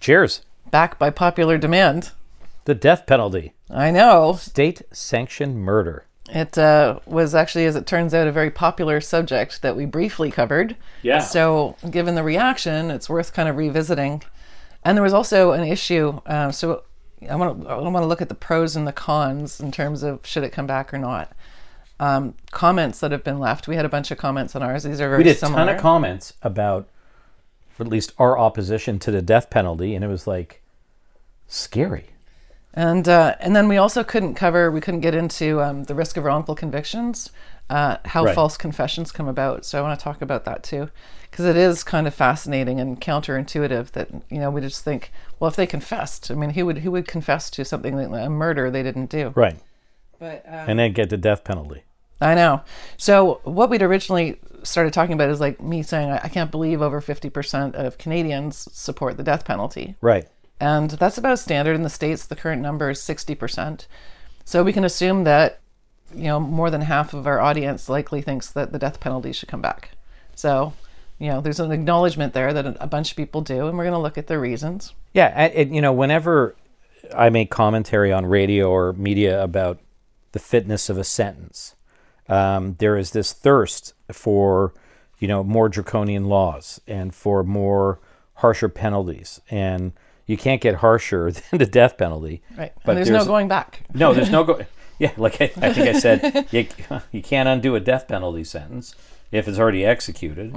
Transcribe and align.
Cheers. 0.00 0.42
Back 0.70 0.98
by 0.98 1.10
popular 1.10 1.58
demand. 1.58 2.10
The 2.64 2.74
death 2.74 3.06
penalty. 3.06 3.52
I 3.70 3.90
know. 3.90 4.34
State 4.34 4.82
sanctioned 4.92 5.58
murder. 5.58 6.06
It 6.30 6.56
uh, 6.56 7.00
was 7.06 7.34
actually, 7.34 7.66
as 7.66 7.76
it 7.76 7.86
turns 7.86 8.14
out, 8.14 8.26
a 8.26 8.32
very 8.32 8.50
popular 8.50 9.00
subject 9.00 9.62
that 9.62 9.76
we 9.76 9.84
briefly 9.84 10.30
covered. 10.30 10.76
Yeah. 11.02 11.18
So, 11.18 11.76
given 11.90 12.14
the 12.14 12.22
reaction, 12.22 12.90
it's 12.90 13.08
worth 13.08 13.32
kind 13.32 13.48
of 13.48 13.56
revisiting. 13.56 14.22
And 14.84 14.96
there 14.96 15.02
was 15.02 15.12
also 15.12 15.52
an 15.52 15.64
issue. 15.64 16.20
Uh, 16.24 16.50
so, 16.50 16.84
I 17.28 17.36
want 17.36 17.62
to 17.62 17.68
I 17.68 17.76
want 17.76 18.02
to 18.02 18.06
look 18.06 18.22
at 18.22 18.28
the 18.28 18.34
pros 18.34 18.76
and 18.76 18.86
the 18.86 18.92
cons 18.92 19.60
in 19.60 19.72
terms 19.72 20.02
of 20.02 20.26
should 20.26 20.44
it 20.44 20.50
come 20.52 20.66
back 20.66 20.94
or 20.94 20.98
not. 20.98 21.32
Um, 21.98 22.34
comments 22.50 23.00
that 23.00 23.12
have 23.12 23.24
been 23.24 23.38
left. 23.38 23.68
We 23.68 23.76
had 23.76 23.84
a 23.84 23.90
bunch 23.90 24.10
of 24.10 24.16
comments 24.16 24.56
on 24.56 24.62
ours. 24.62 24.84
These 24.84 25.00
are 25.02 25.08
very 25.08 25.18
We 25.18 25.24
did 25.24 25.36
a 25.36 25.40
ton 25.40 25.68
of 25.68 25.78
comments 25.78 26.32
about, 26.42 26.88
at 27.80 27.88
least 27.88 28.12
our 28.18 28.38
opposition 28.38 28.98
to 29.00 29.10
the 29.10 29.22
death 29.22 29.50
penalty, 29.50 29.94
and 29.94 30.04
it 30.04 30.08
was 30.08 30.26
like 30.26 30.62
scary. 31.46 32.06
And 32.72 33.08
uh, 33.08 33.34
and 33.40 33.56
then 33.56 33.66
we 33.68 33.76
also 33.76 34.04
couldn't 34.04 34.34
cover, 34.34 34.70
we 34.70 34.80
couldn't 34.80 35.00
get 35.00 35.14
into 35.14 35.60
um, 35.60 35.84
the 35.84 35.94
risk 35.94 36.16
of 36.16 36.24
wrongful 36.24 36.54
convictions, 36.54 37.30
uh, 37.68 37.96
how 38.04 38.24
Right. 38.24 38.34
false 38.34 38.56
confessions 38.56 39.10
come 39.10 39.26
about. 39.26 39.64
So 39.64 39.78
I 39.78 39.82
want 39.82 39.98
to 39.98 40.04
talk 40.04 40.22
about 40.22 40.44
that 40.44 40.62
too, 40.62 40.88
because 41.30 41.46
it 41.46 41.56
is 41.56 41.82
kind 41.82 42.06
of 42.06 42.14
fascinating 42.14 42.78
and 42.78 43.00
counterintuitive 43.00 43.90
that 43.92 44.08
you 44.30 44.38
know 44.38 44.50
we 44.50 44.60
just 44.60 44.84
think, 44.84 45.10
well, 45.40 45.48
if 45.48 45.56
they 45.56 45.66
confessed, 45.66 46.30
I 46.30 46.34
mean, 46.34 46.50
who 46.50 46.64
would 46.66 46.78
who 46.78 46.92
would 46.92 47.08
confess 47.08 47.50
to 47.50 47.64
something 47.64 47.96
like 47.96 48.24
a 48.26 48.30
murder 48.30 48.70
they 48.70 48.84
didn't 48.84 49.10
do? 49.10 49.32
Right. 49.34 49.58
But 50.20 50.44
uh, 50.46 50.66
And 50.68 50.78
then 50.78 50.92
get 50.92 51.10
the 51.10 51.16
death 51.16 51.42
penalty. 51.42 51.82
I 52.20 52.34
know. 52.34 52.62
So 52.96 53.40
what 53.44 53.70
we'd 53.70 53.82
originally 53.82 54.38
started 54.62 54.92
talking 54.92 55.14
about 55.14 55.30
is 55.30 55.40
like 55.40 55.60
me 55.60 55.82
saying, 55.82 56.10
I 56.10 56.28
can't 56.28 56.50
believe 56.50 56.82
over 56.82 57.00
fifty 57.00 57.30
percent 57.30 57.74
of 57.76 57.98
Canadians 57.98 58.68
support 58.72 59.16
the 59.16 59.22
death 59.22 59.44
penalty. 59.44 59.96
Right. 60.00 60.28
And 60.60 60.90
that's 60.90 61.16
about 61.16 61.38
standard 61.38 61.74
in 61.74 61.82
the 61.82 61.88
States. 61.88 62.26
The 62.26 62.36
current 62.36 62.60
number 62.60 62.90
is 62.90 63.00
60%. 63.00 63.86
So 64.44 64.62
we 64.62 64.74
can 64.74 64.84
assume 64.84 65.24
that, 65.24 65.60
you 66.14 66.24
know, 66.24 66.38
more 66.38 66.70
than 66.70 66.82
half 66.82 67.14
of 67.14 67.26
our 67.26 67.40
audience 67.40 67.88
likely 67.88 68.20
thinks 68.20 68.50
that 68.50 68.70
the 68.70 68.78
death 68.78 69.00
penalty 69.00 69.32
should 69.32 69.48
come 69.48 69.62
back. 69.62 69.92
So, 70.34 70.74
you 71.18 71.28
know, 71.28 71.40
there's 71.40 71.60
an 71.60 71.72
acknowledgement 71.72 72.34
there 72.34 72.52
that 72.52 72.76
a 72.78 72.86
bunch 72.86 73.10
of 73.10 73.16
people 73.16 73.40
do, 73.40 73.68
and 73.68 73.78
we're 73.78 73.84
going 73.84 73.94
to 73.94 73.98
look 73.98 74.18
at 74.18 74.26
the 74.26 74.38
reasons. 74.38 74.92
Yeah, 75.14 75.32
and, 75.34 75.52
and, 75.54 75.74
you 75.74 75.80
know, 75.80 75.92
whenever 75.92 76.54
I 77.14 77.30
make 77.30 77.50
commentary 77.50 78.12
on 78.12 78.26
radio 78.26 78.70
or 78.70 78.92
media 78.92 79.42
about 79.42 79.78
the 80.32 80.38
fitness 80.38 80.90
of 80.90 80.98
a 80.98 81.04
sentence, 81.04 81.74
um, 82.30 82.76
there 82.78 82.96
is 82.96 83.10
this 83.10 83.32
thirst 83.32 83.92
for, 84.12 84.72
you 85.18 85.28
know, 85.28 85.42
more 85.42 85.68
draconian 85.68 86.26
laws 86.26 86.80
and 86.86 87.14
for 87.14 87.42
more 87.42 87.98
harsher 88.34 88.68
penalties, 88.68 89.40
and 89.50 89.92
you 90.26 90.36
can't 90.36 90.60
get 90.60 90.76
harsher 90.76 91.30
than 91.50 91.58
the 91.58 91.66
death 91.66 91.98
penalty. 91.98 92.42
Right. 92.56 92.72
But 92.84 92.96
and 92.96 92.98
there's, 92.98 93.10
no 93.10 93.24
going 93.24 93.48
back. 93.48 93.82
No, 93.92 94.14
there's 94.14 94.30
no 94.30 94.44
go. 94.44 94.64
Yeah, 95.00 95.12
like 95.16 95.40
I, 95.40 95.44
I 95.44 95.72
think 95.72 95.88
I 95.88 95.98
said, 95.98 96.46
you, 96.50 96.66
you 97.10 97.22
can't 97.22 97.48
undo 97.48 97.74
a 97.74 97.80
death 97.80 98.06
penalty 98.06 98.44
sentence 98.44 98.94
if 99.32 99.48
it's 99.48 99.58
already 99.58 99.82
executed. 99.82 100.52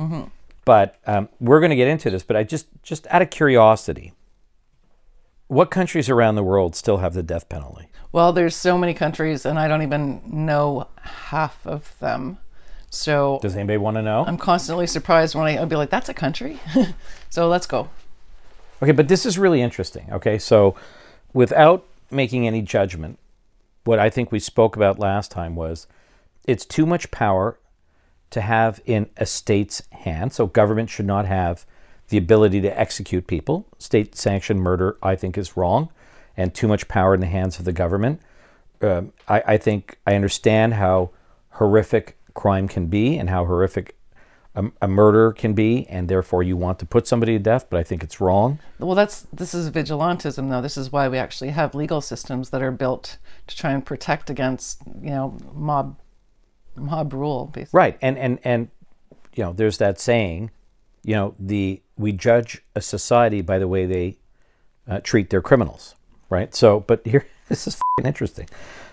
But 0.66 1.00
um, 1.08 1.30
we're 1.40 1.62
going 1.62 1.70
to 1.70 1.78
get 1.78 1.88
into 1.88 2.10
this. 2.10 2.24
But 2.24 2.36
I 2.36 2.44
just, 2.44 2.68
just 2.84 3.08
out 3.08 3.22
of 3.22 3.30
curiosity, 3.30 4.12
what 5.48 5.72
countries 5.72 6.10
around 6.10 6.36
the 6.36 6.44
world 6.44 6.76
still 6.76 6.98
have 6.98 7.14
the 7.14 7.24
death 7.24 7.50
penalty? 7.50 7.88
Well, 8.12 8.34
there's 8.34 8.56
so 8.56 8.78
many 8.78 8.94
countries, 8.94 9.46
and 9.46 9.58
I 9.58 9.68
don't 9.68 9.82
even 9.82 10.22
know 10.26 10.88
half 11.02 11.66
of 11.66 11.98
them. 12.00 12.38
So 12.90 13.40
Does 13.42 13.56
anybody 13.56 13.78
want 13.78 13.96
to 13.98 14.04
know? 14.04 14.24
I'm 14.26 14.38
constantly 14.38 14.86
surprised 14.86 15.34
when 15.34 15.46
I, 15.46 15.58
I'll 15.58 15.66
be 15.66 15.76
like, 15.76 15.90
that's 15.90 16.10
a 16.10 16.14
country? 16.14 16.60
so 17.30 17.48
let's 17.48 17.66
go. 17.66 17.90
Okay, 18.84 18.92
but 18.92 19.08
this 19.08 19.26
is 19.26 19.40
really 19.40 19.62
interesting. 19.62 20.08
Okay, 20.12 20.38
so 20.38 20.76
without 21.34 21.86
making 22.12 22.46
any 22.46 22.62
judgment, 22.62 23.18
what 23.84 23.98
I 23.98 24.12
think 24.12 24.32
we 24.32 24.40
spoke 24.40 24.76
about 24.76 25.00
last 25.00 25.32
time 25.32 25.56
was 25.56 25.88
it's 26.46 26.66
too 26.66 26.86
much 26.86 27.10
power 27.10 27.58
to 28.30 28.42
have 28.42 28.80
in 28.86 29.10
a 29.18 29.26
state's 29.26 29.82
hand. 29.92 30.34
So 30.34 30.46
government 30.46 30.90
should 30.90 31.06
not 31.06 31.26
have 31.26 31.66
the 32.14 32.20
ability 32.20 32.62
to 32.62 32.80
execute 32.80 33.26
people. 33.26 33.66
State 33.80 34.16
sanctioned 34.16 34.62
murder, 34.62 34.98
I 35.02 35.16
think, 35.16 35.36
is 35.36 35.58
wrong, 35.58 35.90
and 36.38 36.54
too 36.54 36.68
much 36.68 36.88
power 36.88 37.16
in 37.16 37.22
the 37.22 37.26
hands 37.26 37.58
of 37.58 37.66
the 37.66 37.74
government. 37.74 38.22
Um, 38.82 39.14
I, 39.28 39.44
I 39.48 39.58
think 39.58 39.98
I 40.06 40.14
understand 40.14 40.76
how 40.76 41.10
horrific 41.54 42.20
crime 42.36 42.68
can 42.68 42.86
be 42.86 43.18
and 43.18 43.32
how 43.32 43.46
horrific 43.46 43.98
a, 44.54 44.66
a 44.80 44.88
murder 44.88 45.32
can 45.32 45.54
be, 45.54 45.88
and 45.88 46.08
therefore 46.08 46.44
you 46.44 46.56
want 46.56 46.78
to 46.80 46.86
put 46.86 47.08
somebody 47.08 47.34
to 47.34 47.40
death, 47.40 47.66
but 47.72 47.80
I 47.80 47.84
think 47.84 48.04
it's 48.04 48.22
wrong. 48.22 48.60
Well, 48.78 48.94
that's 48.94 49.26
this 49.34 49.56
is 49.56 49.72
vigilantism, 49.72 50.52
though. 50.52 50.62
This 50.62 50.78
is 50.78 50.92
why 50.92 51.10
we 51.10 51.18
actually 51.18 51.50
have 51.50 51.74
legal 51.74 52.00
systems 52.00 52.52
that 52.52 52.62
are 52.62 52.72
built 52.72 53.18
to 53.48 53.58
try 53.58 53.72
and 53.72 53.84
protect 53.84 54.30
against, 54.30 54.84
you 55.02 55.10
know, 55.10 55.36
mob 55.52 55.98
mob 56.76 57.12
rule. 57.12 57.48
Basically. 57.48 57.76
Right, 57.76 57.98
and 58.04 58.20
and 58.20 58.38
and 58.44 58.70
you 59.34 59.44
know, 59.44 59.52
there's 59.52 59.80
that 59.80 60.00
saying, 60.00 60.52
you 61.04 61.16
know, 61.16 61.36
the 61.40 61.82
we 61.98 62.12
judge 62.12 62.62
a 62.76 62.82
society 62.82 63.42
by 63.42 63.60
the 63.60 63.68
way 63.68 63.86
they 63.86 64.18
uh, 64.88 65.00
treat 65.04 65.30
their 65.30 65.42
criminals, 65.42 65.96
right? 66.30 66.54
So, 66.56 66.80
but 66.82 67.06
here, 67.06 67.26
this 67.50 67.68
is 67.68 67.76
fing 67.98 68.06
interesting. 68.08 68.48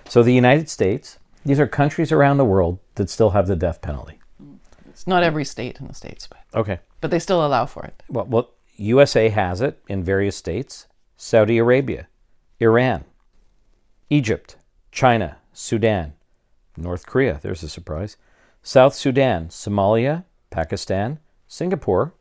So, 0.08 0.22
the 0.22 0.34
United 0.34 0.68
States, 0.68 1.18
these 1.44 1.60
are 1.60 1.66
countries 1.66 2.12
around 2.12 2.36
the 2.38 2.44
world 2.44 2.78
that 2.96 3.08
still 3.10 3.30
have 3.30 3.46
the 3.46 3.56
death 3.56 3.80
penalty. 3.80 4.18
It's 4.88 5.06
not 5.06 5.22
every 5.22 5.44
state 5.44 5.80
in 5.80 5.86
the 5.86 5.94
states, 5.94 6.26
but 6.26 6.38
Okay. 6.54 6.80
but 7.00 7.10
they 7.10 7.18
still 7.18 7.44
allow 7.44 7.64
for 7.66 7.84
it. 7.84 8.02
Well, 8.08 8.26
well, 8.26 8.50
USA 8.76 9.28
has 9.30 9.60
it 9.60 9.80
in 9.88 10.02
various 10.04 10.36
states. 10.36 10.86
Saudi 11.16 11.58
Arabia, 11.58 12.08
Iran, 12.60 13.04
Egypt, 14.08 14.56
China, 14.90 15.36
Sudan, 15.52 16.14
North 16.76 17.06
Korea. 17.06 17.38
There's 17.42 17.62
a 17.62 17.68
surprise. 17.68 18.16
South 18.62 18.94
Sudan, 18.94 19.48
Somalia, 19.48 20.24
Pakistan, 20.50 21.18
Singapore. 21.50 22.14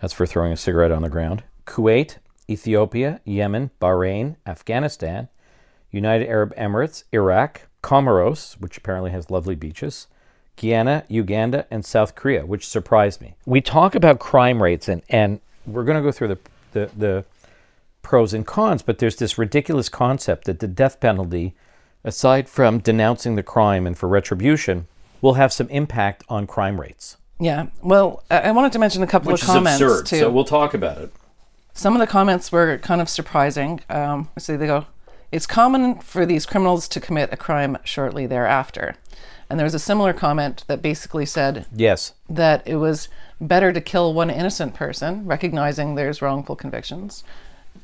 That's 0.00 0.14
for 0.14 0.26
throwing 0.26 0.50
a 0.50 0.56
cigarette 0.56 0.90
on 0.90 1.02
the 1.02 1.10
ground. 1.10 1.44
Kuwait, 1.66 2.16
Ethiopia, 2.48 3.20
Yemen, 3.24 3.70
Bahrain, 3.80 4.36
Afghanistan, 4.46 5.28
United 5.90 6.26
Arab 6.26 6.54
Emirates, 6.56 7.04
Iraq, 7.12 7.68
Comoros, 7.82 8.54
which 8.54 8.78
apparently 8.78 9.10
has 9.10 9.30
lovely 9.30 9.54
beaches, 9.54 10.06
Guyana, 10.56 11.04
Uganda, 11.08 11.66
and 11.70 11.84
South 11.84 12.14
Korea, 12.14 12.46
which 12.46 12.66
surprised 12.66 13.20
me. 13.20 13.36
We 13.44 13.60
talk 13.60 13.94
about 13.94 14.18
crime 14.20 14.62
rates, 14.62 14.88
and, 14.88 15.02
and 15.10 15.40
we're 15.66 15.84
going 15.84 15.98
to 15.98 16.02
go 16.02 16.10
through 16.10 16.28
the, 16.28 16.38
the, 16.72 16.90
the 16.96 17.24
pros 18.00 18.32
and 18.32 18.46
cons, 18.46 18.80
but 18.80 18.98
there's 19.00 19.16
this 19.16 19.36
ridiculous 19.36 19.90
concept 19.90 20.46
that 20.46 20.60
the 20.60 20.66
death 20.66 20.98
penalty, 20.98 21.54
aside 22.02 22.48
from 22.48 22.78
denouncing 22.78 23.36
the 23.36 23.42
crime 23.42 23.86
and 23.86 23.98
for 23.98 24.08
retribution, 24.08 24.86
will 25.20 25.34
have 25.34 25.52
some 25.52 25.68
impact 25.68 26.24
on 26.30 26.46
crime 26.46 26.80
rates. 26.80 27.18
Yeah. 27.44 27.66
Well, 27.82 28.22
I 28.30 28.38
I 28.48 28.50
wanted 28.52 28.72
to 28.72 28.78
mention 28.78 29.02
a 29.02 29.06
couple 29.06 29.32
of 29.32 29.40
comments 29.40 29.78
too. 30.08 30.16
So 30.18 30.30
we'll 30.30 30.44
talk 30.44 30.72
about 30.72 30.98
it. 30.98 31.12
Some 31.74 31.92
of 31.94 32.00
the 32.00 32.06
comments 32.06 32.50
were 32.50 32.78
kind 32.78 33.00
of 33.00 33.08
surprising. 33.08 33.80
Um, 33.90 34.28
so 34.38 34.56
they 34.56 34.66
go, 34.66 34.86
"It's 35.30 35.46
common 35.46 35.98
for 36.00 36.24
these 36.24 36.46
criminals 36.46 36.88
to 36.88 37.00
commit 37.00 37.32
a 37.32 37.36
crime 37.36 37.76
shortly 37.84 38.26
thereafter." 38.26 38.94
And 39.50 39.58
there 39.58 39.64
was 39.64 39.74
a 39.74 39.78
similar 39.90 40.14
comment 40.14 40.64
that 40.68 40.80
basically 40.80 41.26
said 41.26 41.66
Yes. 41.74 42.14
that 42.30 42.62
it 42.66 42.76
was 42.76 43.08
better 43.40 43.72
to 43.74 43.80
kill 43.80 44.14
one 44.14 44.30
innocent 44.30 44.72
person, 44.74 45.26
recognizing 45.26 45.96
there's 45.96 46.22
wrongful 46.22 46.56
convictions. 46.56 47.24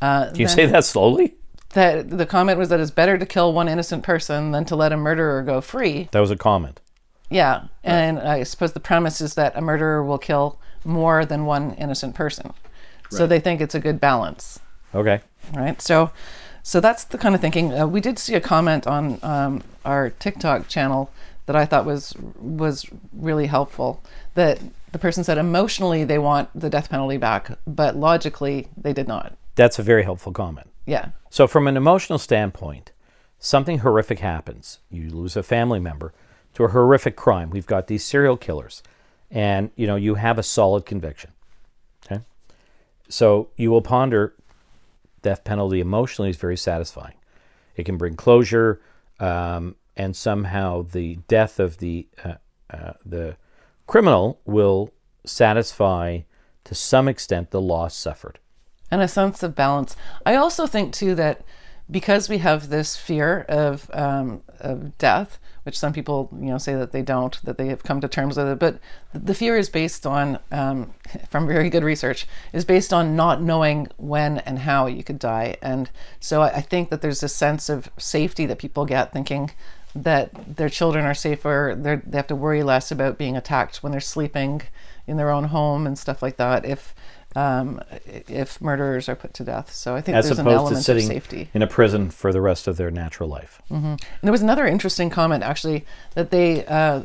Uh, 0.00 0.28
Can 0.30 0.40
you 0.40 0.48
say 0.48 0.64
that 0.66 0.84
slowly? 0.84 1.34
that 1.74 2.10
the 2.10 2.26
comment 2.26 2.58
was 2.58 2.68
that 2.70 2.80
it's 2.80 2.90
better 2.90 3.18
to 3.18 3.26
kill 3.26 3.52
one 3.52 3.68
innocent 3.68 4.02
person 4.02 4.52
than 4.52 4.64
to 4.64 4.74
let 4.74 4.90
a 4.90 4.96
murderer 4.96 5.42
go 5.42 5.60
free. 5.60 6.08
That 6.12 6.20
was 6.20 6.30
a 6.30 6.36
comment. 6.36 6.80
Yeah, 7.30 7.64
and 7.84 8.18
I 8.18 8.42
suppose 8.42 8.72
the 8.72 8.80
premise 8.80 9.20
is 9.20 9.34
that 9.34 9.56
a 9.56 9.60
murderer 9.60 10.04
will 10.04 10.18
kill 10.18 10.58
more 10.84 11.24
than 11.24 11.46
one 11.46 11.74
innocent 11.74 12.14
person. 12.14 12.52
So 13.10 13.26
they 13.26 13.40
think 13.40 13.60
it's 13.60 13.74
a 13.74 13.80
good 13.80 14.00
balance, 14.00 14.60
Okay. 14.94 15.20
right? 15.52 15.80
So, 15.82 16.10
so 16.62 16.78
that's 16.80 17.04
the 17.04 17.18
kind 17.18 17.34
of 17.34 17.40
thinking. 17.40 17.72
Uh, 17.72 17.86
we 17.86 18.00
did 18.00 18.18
see 18.20 18.34
a 18.34 18.40
comment 18.40 18.86
on 18.86 19.18
um, 19.22 19.62
our 19.84 20.10
TikTok 20.10 20.68
channel 20.68 21.10
that 21.46 21.56
I 21.56 21.64
thought 21.66 21.84
was 21.84 22.14
was 22.40 22.86
really 23.12 23.46
helpful. 23.46 24.00
That 24.34 24.60
the 24.92 24.98
person 24.98 25.24
said 25.24 25.38
emotionally 25.38 26.04
they 26.04 26.18
want 26.18 26.50
the 26.54 26.70
death 26.70 26.88
penalty 26.90 27.16
back, 27.16 27.50
but 27.66 27.96
logically 27.96 28.68
they 28.76 28.92
did 28.92 29.08
not. 29.08 29.36
That's 29.56 29.78
a 29.80 29.82
very 29.82 30.04
helpful 30.04 30.32
comment. 30.32 30.68
Yeah, 30.86 31.08
So, 31.30 31.46
from 31.48 31.66
an 31.68 31.76
emotional 31.76 32.18
standpoint, 32.18 32.92
something 33.40 33.78
horrific 33.78 34.20
happens. 34.20 34.78
You 34.90 35.10
lose 35.10 35.36
a 35.36 35.42
family 35.42 35.78
member 35.80 36.12
to 36.54 36.64
a 36.64 36.68
horrific 36.68 37.16
crime. 37.16 37.50
We've 37.50 37.66
got 37.66 37.86
these 37.86 38.04
serial 38.04 38.36
killers, 38.36 38.82
and 39.30 39.70
you 39.76 39.86
know 39.86 39.96
you 39.96 40.16
have 40.16 40.38
a 40.38 40.42
solid 40.42 40.86
conviction. 40.86 41.30
Okay, 42.04 42.22
so 43.08 43.48
you 43.56 43.70
will 43.70 43.82
ponder 43.82 44.34
death 45.22 45.44
penalty 45.44 45.80
emotionally 45.80 46.30
is 46.30 46.36
very 46.36 46.56
satisfying. 46.56 47.14
It 47.76 47.84
can 47.84 47.96
bring 47.96 48.14
closure, 48.16 48.80
um, 49.18 49.76
and 49.96 50.16
somehow 50.16 50.82
the 50.82 51.16
death 51.28 51.60
of 51.60 51.78
the 51.78 52.08
uh, 52.24 52.34
uh, 52.70 52.92
the 53.04 53.36
criminal 53.86 54.40
will 54.44 54.92
satisfy 55.24 56.20
to 56.64 56.74
some 56.74 57.08
extent 57.08 57.50
the 57.50 57.60
loss 57.60 57.94
suffered. 57.94 58.38
and 58.90 59.00
a 59.02 59.08
sense 59.08 59.42
of 59.42 59.54
balance. 59.54 59.94
I 60.26 60.34
also 60.34 60.66
think 60.66 60.92
too 60.92 61.14
that 61.14 61.42
because 61.90 62.28
we 62.28 62.38
have 62.38 62.68
this 62.68 62.96
fear 62.96 63.44
of 63.48 63.90
um, 63.92 64.42
of 64.60 64.96
death, 64.98 65.38
which 65.64 65.78
some 65.78 65.92
people 65.92 66.28
you 66.32 66.46
know 66.46 66.58
say 66.58 66.74
that 66.74 66.92
they 66.92 67.02
don't, 67.02 67.42
that 67.44 67.58
they 67.58 67.68
have 67.68 67.82
come 67.82 68.00
to 68.00 68.08
terms 68.08 68.36
with 68.36 68.48
it, 68.48 68.58
but 68.58 68.78
the 69.12 69.34
fear 69.34 69.56
is 69.56 69.68
based 69.68 70.06
on, 70.06 70.38
um, 70.52 70.94
from 71.30 71.46
very 71.46 71.70
good 71.70 71.84
research, 71.84 72.26
is 72.52 72.64
based 72.64 72.92
on 72.92 73.16
not 73.16 73.42
knowing 73.42 73.88
when 73.96 74.38
and 74.38 74.60
how 74.60 74.86
you 74.86 75.02
could 75.02 75.18
die, 75.18 75.56
and 75.62 75.90
so 76.20 76.42
I, 76.42 76.56
I 76.56 76.60
think 76.60 76.90
that 76.90 77.02
there's 77.02 77.22
a 77.22 77.28
sense 77.28 77.68
of 77.68 77.90
safety 77.98 78.46
that 78.46 78.58
people 78.58 78.84
get 78.84 79.12
thinking 79.12 79.50
that 79.94 80.56
their 80.56 80.68
children 80.68 81.04
are 81.04 81.14
safer, 81.14 81.76
they 81.76 82.16
have 82.16 82.28
to 82.28 82.36
worry 82.36 82.62
less 82.62 82.92
about 82.92 83.18
being 83.18 83.36
attacked 83.36 83.82
when 83.82 83.90
they're 83.90 84.00
sleeping 84.00 84.62
in 85.06 85.16
their 85.16 85.30
own 85.30 85.44
home 85.44 85.86
and 85.86 85.98
stuff 85.98 86.22
like 86.22 86.36
that. 86.36 86.64
If 86.64 86.94
um, 87.36 87.80
if 88.04 88.60
murderers 88.60 89.08
are 89.08 89.14
put 89.14 89.34
to 89.34 89.44
death. 89.44 89.72
So 89.72 89.94
I 89.94 90.00
think 90.00 90.16
As 90.16 90.26
there's 90.26 90.38
an 90.38 90.48
element 90.48 90.76
to 90.76 90.82
sitting 90.82 91.04
of 91.04 91.08
safety. 91.08 91.48
in 91.54 91.62
a 91.62 91.66
prison 91.66 92.10
for 92.10 92.32
the 92.32 92.40
rest 92.40 92.66
of 92.66 92.76
their 92.76 92.90
natural 92.90 93.28
life. 93.28 93.62
And 93.70 93.98
there 94.22 94.32
was 94.32 94.42
another 94.42 94.66
interesting 94.66 95.10
comment 95.10 95.42
actually 95.44 95.84
that 96.14 96.30
they, 96.30 96.66
uh, 96.66 97.02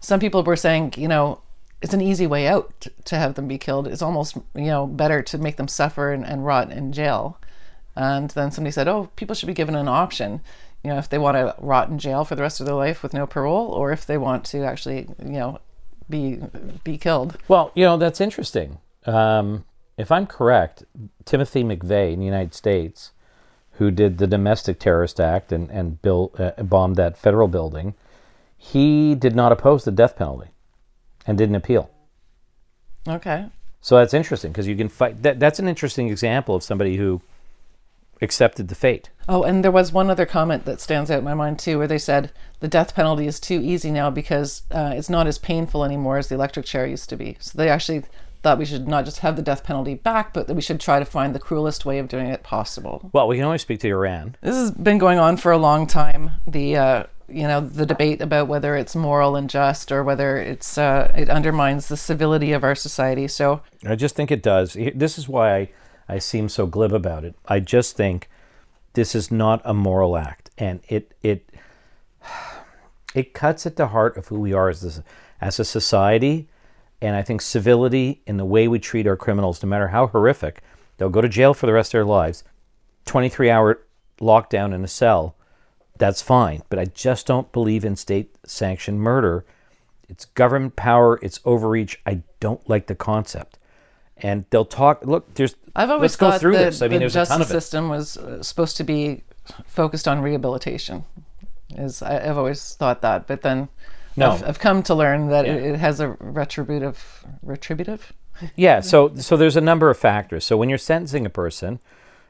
some 0.00 0.20
people 0.20 0.42
were 0.42 0.56
saying, 0.56 0.94
you 0.96 1.08
know, 1.08 1.40
it's 1.80 1.94
an 1.94 2.00
easy 2.00 2.26
way 2.26 2.46
out 2.46 2.86
to 3.06 3.16
have 3.16 3.34
them 3.34 3.48
be 3.48 3.58
killed. 3.58 3.88
It's 3.88 4.02
almost, 4.02 4.36
you 4.54 4.66
know, 4.66 4.86
better 4.86 5.22
to 5.22 5.38
make 5.38 5.56
them 5.56 5.68
suffer 5.68 6.12
and, 6.12 6.24
and 6.24 6.44
rot 6.46 6.70
in 6.70 6.92
jail. 6.92 7.38
And 7.96 8.30
then 8.30 8.50
somebody 8.50 8.72
said, 8.72 8.86
oh, 8.88 9.10
people 9.16 9.34
should 9.34 9.48
be 9.48 9.54
given 9.54 9.74
an 9.74 9.88
option, 9.88 10.40
you 10.84 10.90
know, 10.90 10.98
if 10.98 11.08
they 11.08 11.18
want 11.18 11.36
to 11.36 11.54
rot 11.58 11.88
in 11.88 11.98
jail 11.98 12.24
for 12.24 12.34
the 12.34 12.42
rest 12.42 12.60
of 12.60 12.66
their 12.66 12.74
life 12.74 13.02
with 13.02 13.14
no 13.14 13.26
parole, 13.26 13.68
or 13.68 13.92
if 13.92 14.06
they 14.06 14.18
want 14.18 14.44
to 14.46 14.62
actually, 14.64 15.08
you 15.18 15.32
know, 15.32 15.60
be 16.08 16.40
be 16.84 16.98
killed. 16.98 17.36
Well, 17.48 17.70
you 17.74 17.84
know, 17.84 17.96
that's 17.96 18.20
interesting. 18.20 18.78
Um, 19.06 19.64
if 19.96 20.10
I'm 20.10 20.26
correct, 20.26 20.84
Timothy 21.24 21.64
McVeigh 21.64 22.12
in 22.12 22.20
the 22.20 22.24
United 22.24 22.54
States, 22.54 23.12
who 23.72 23.90
did 23.90 24.18
the 24.18 24.26
Domestic 24.26 24.78
Terrorist 24.78 25.20
Act 25.20 25.52
and, 25.52 25.70
and 25.70 26.00
built, 26.02 26.38
uh, 26.38 26.52
bombed 26.62 26.96
that 26.96 27.16
federal 27.16 27.48
building, 27.48 27.94
he 28.56 29.14
did 29.14 29.34
not 29.34 29.52
oppose 29.52 29.84
the 29.84 29.90
death 29.90 30.16
penalty 30.16 30.50
and 31.26 31.36
didn't 31.36 31.56
appeal. 31.56 31.90
Okay. 33.08 33.46
So 33.80 33.96
that's 33.96 34.14
interesting 34.14 34.52
because 34.52 34.68
you 34.68 34.76
can 34.76 34.88
fight. 34.88 35.22
That, 35.22 35.40
that's 35.40 35.58
an 35.58 35.66
interesting 35.66 36.08
example 36.08 36.54
of 36.54 36.62
somebody 36.62 36.96
who 36.96 37.20
accepted 38.20 38.68
the 38.68 38.76
fate. 38.76 39.10
Oh, 39.28 39.42
and 39.42 39.64
there 39.64 39.72
was 39.72 39.92
one 39.92 40.08
other 40.08 40.26
comment 40.26 40.64
that 40.64 40.80
stands 40.80 41.10
out 41.10 41.18
in 41.18 41.24
my 41.24 41.34
mind 41.34 41.58
too, 41.58 41.78
where 41.78 41.88
they 41.88 41.98
said 41.98 42.30
the 42.60 42.68
death 42.68 42.94
penalty 42.94 43.26
is 43.26 43.40
too 43.40 43.60
easy 43.60 43.90
now 43.90 44.10
because 44.10 44.62
uh, 44.70 44.92
it's 44.94 45.10
not 45.10 45.26
as 45.26 45.38
painful 45.38 45.84
anymore 45.84 46.18
as 46.18 46.28
the 46.28 46.36
electric 46.36 46.64
chair 46.64 46.86
used 46.86 47.08
to 47.08 47.16
be. 47.16 47.36
So 47.40 47.58
they 47.58 47.68
actually 47.68 48.04
thought 48.42 48.58
we 48.58 48.64
should 48.64 48.88
not 48.88 49.04
just 49.04 49.20
have 49.20 49.36
the 49.36 49.42
death 49.42 49.64
penalty 49.64 49.94
back, 49.94 50.32
but 50.34 50.46
that 50.48 50.54
we 50.54 50.62
should 50.62 50.80
try 50.80 50.98
to 50.98 51.04
find 51.04 51.34
the 51.34 51.38
cruelest 51.38 51.84
way 51.84 51.98
of 51.98 52.08
doing 52.08 52.26
it 52.26 52.42
possible. 52.42 53.10
Well, 53.12 53.28
we 53.28 53.36
can 53.36 53.44
only 53.44 53.58
speak 53.58 53.80
to 53.80 53.88
Iran. 53.88 54.36
This 54.40 54.56
has 54.56 54.70
been 54.72 54.98
going 54.98 55.18
on 55.18 55.36
for 55.36 55.52
a 55.52 55.58
long 55.58 55.86
time. 55.86 56.32
The 56.46 56.76
uh, 56.76 57.04
you 57.28 57.46
know 57.46 57.60
the 57.60 57.86
debate 57.86 58.20
about 58.20 58.48
whether 58.48 58.76
it's 58.76 58.94
moral 58.94 59.36
and 59.36 59.48
just 59.48 59.90
or 59.92 60.02
whether 60.04 60.36
it's 60.36 60.76
uh, 60.76 61.12
it 61.16 61.30
undermines 61.30 61.88
the 61.88 61.96
civility 61.96 62.52
of 62.52 62.64
our 62.64 62.74
society. 62.74 63.28
So 63.28 63.62
I 63.86 63.94
just 63.94 64.14
think 64.14 64.30
it 64.30 64.42
does. 64.42 64.76
This 64.94 65.18
is 65.18 65.28
why 65.28 65.56
I, 65.56 65.68
I 66.08 66.18
seem 66.18 66.48
so 66.48 66.66
glib 66.66 66.92
about 66.92 67.24
it. 67.24 67.34
I 67.46 67.60
just 67.60 67.96
think 67.96 68.28
this 68.94 69.14
is 69.14 69.30
not 69.30 69.62
a 69.64 69.72
moral 69.72 70.16
act, 70.16 70.50
and 70.58 70.80
it 70.88 71.14
it 71.22 71.48
it 73.14 73.34
cuts 73.34 73.66
at 73.66 73.76
the 73.76 73.88
heart 73.88 74.16
of 74.16 74.28
who 74.28 74.40
we 74.40 74.52
are 74.52 74.68
as 74.68 74.80
this, 74.80 75.00
as 75.40 75.58
a 75.58 75.64
society. 75.64 76.48
And 77.02 77.16
I 77.16 77.22
think 77.22 77.42
civility 77.42 78.22
in 78.26 78.36
the 78.36 78.44
way 78.44 78.68
we 78.68 78.78
treat 78.78 79.08
our 79.08 79.16
criminals, 79.16 79.62
no 79.62 79.68
matter 79.68 79.88
how 79.88 80.06
horrific, 80.06 80.62
they'll 80.96 81.10
go 81.10 81.20
to 81.20 81.28
jail 81.28 81.52
for 81.52 81.66
the 81.66 81.72
rest 81.72 81.88
of 81.88 81.98
their 81.98 82.04
lives. 82.04 82.44
23 83.06 83.50
hour 83.50 83.82
lockdown 84.20 84.72
in 84.72 84.84
a 84.84 84.88
cell, 84.88 85.34
that's 85.98 86.22
fine. 86.22 86.62
But 86.68 86.78
I 86.78 86.84
just 86.84 87.26
don't 87.26 87.50
believe 87.50 87.84
in 87.84 87.96
state 87.96 88.36
sanctioned 88.46 89.00
murder. 89.00 89.44
It's 90.08 90.26
government 90.26 90.76
power, 90.76 91.18
it's 91.22 91.40
overreach. 91.44 92.00
I 92.06 92.22
don't 92.38 92.66
like 92.68 92.86
the 92.86 92.94
concept. 92.94 93.58
And 94.16 94.44
they'll 94.50 94.64
talk. 94.64 95.04
Look, 95.04 95.34
there's. 95.34 95.56
I've 95.74 95.90
always 95.90 96.12
let's 96.12 96.16
go 96.16 96.30
thought 96.30 96.40
through 96.40 96.52
that 96.52 96.64
this. 96.66 96.82
I 96.82 96.88
mean, 96.88 97.00
the 97.00 97.08
justice 97.08 97.48
system 97.48 97.88
was 97.88 98.16
uh, 98.16 98.42
supposed 98.42 98.76
to 98.76 98.84
be 98.84 99.24
focused 99.66 100.06
on 100.06 100.20
rehabilitation. 100.20 101.04
Is 101.76 102.02
I, 102.02 102.28
I've 102.28 102.38
always 102.38 102.74
thought 102.74 103.02
that, 103.02 103.26
but 103.26 103.42
then 103.42 103.68
No. 104.16 104.32
I've, 104.32 104.44
I've 104.44 104.58
come 104.58 104.82
to 104.84 104.94
learn 104.94 105.28
that 105.28 105.46
it, 105.46 105.62
it 105.62 105.78
has 105.78 106.00
a 106.00 106.16
retributive, 106.20 107.24
retributive. 107.42 108.12
Yeah, 108.56 108.80
so 108.80 109.14
so 109.16 109.36
there's 109.36 109.56
a 109.56 109.60
number 109.60 109.90
of 109.90 109.98
factors. 109.98 110.44
So 110.44 110.56
when 110.56 110.68
you're 110.68 110.78
sentencing 110.78 111.26
a 111.26 111.30
person, 111.30 111.78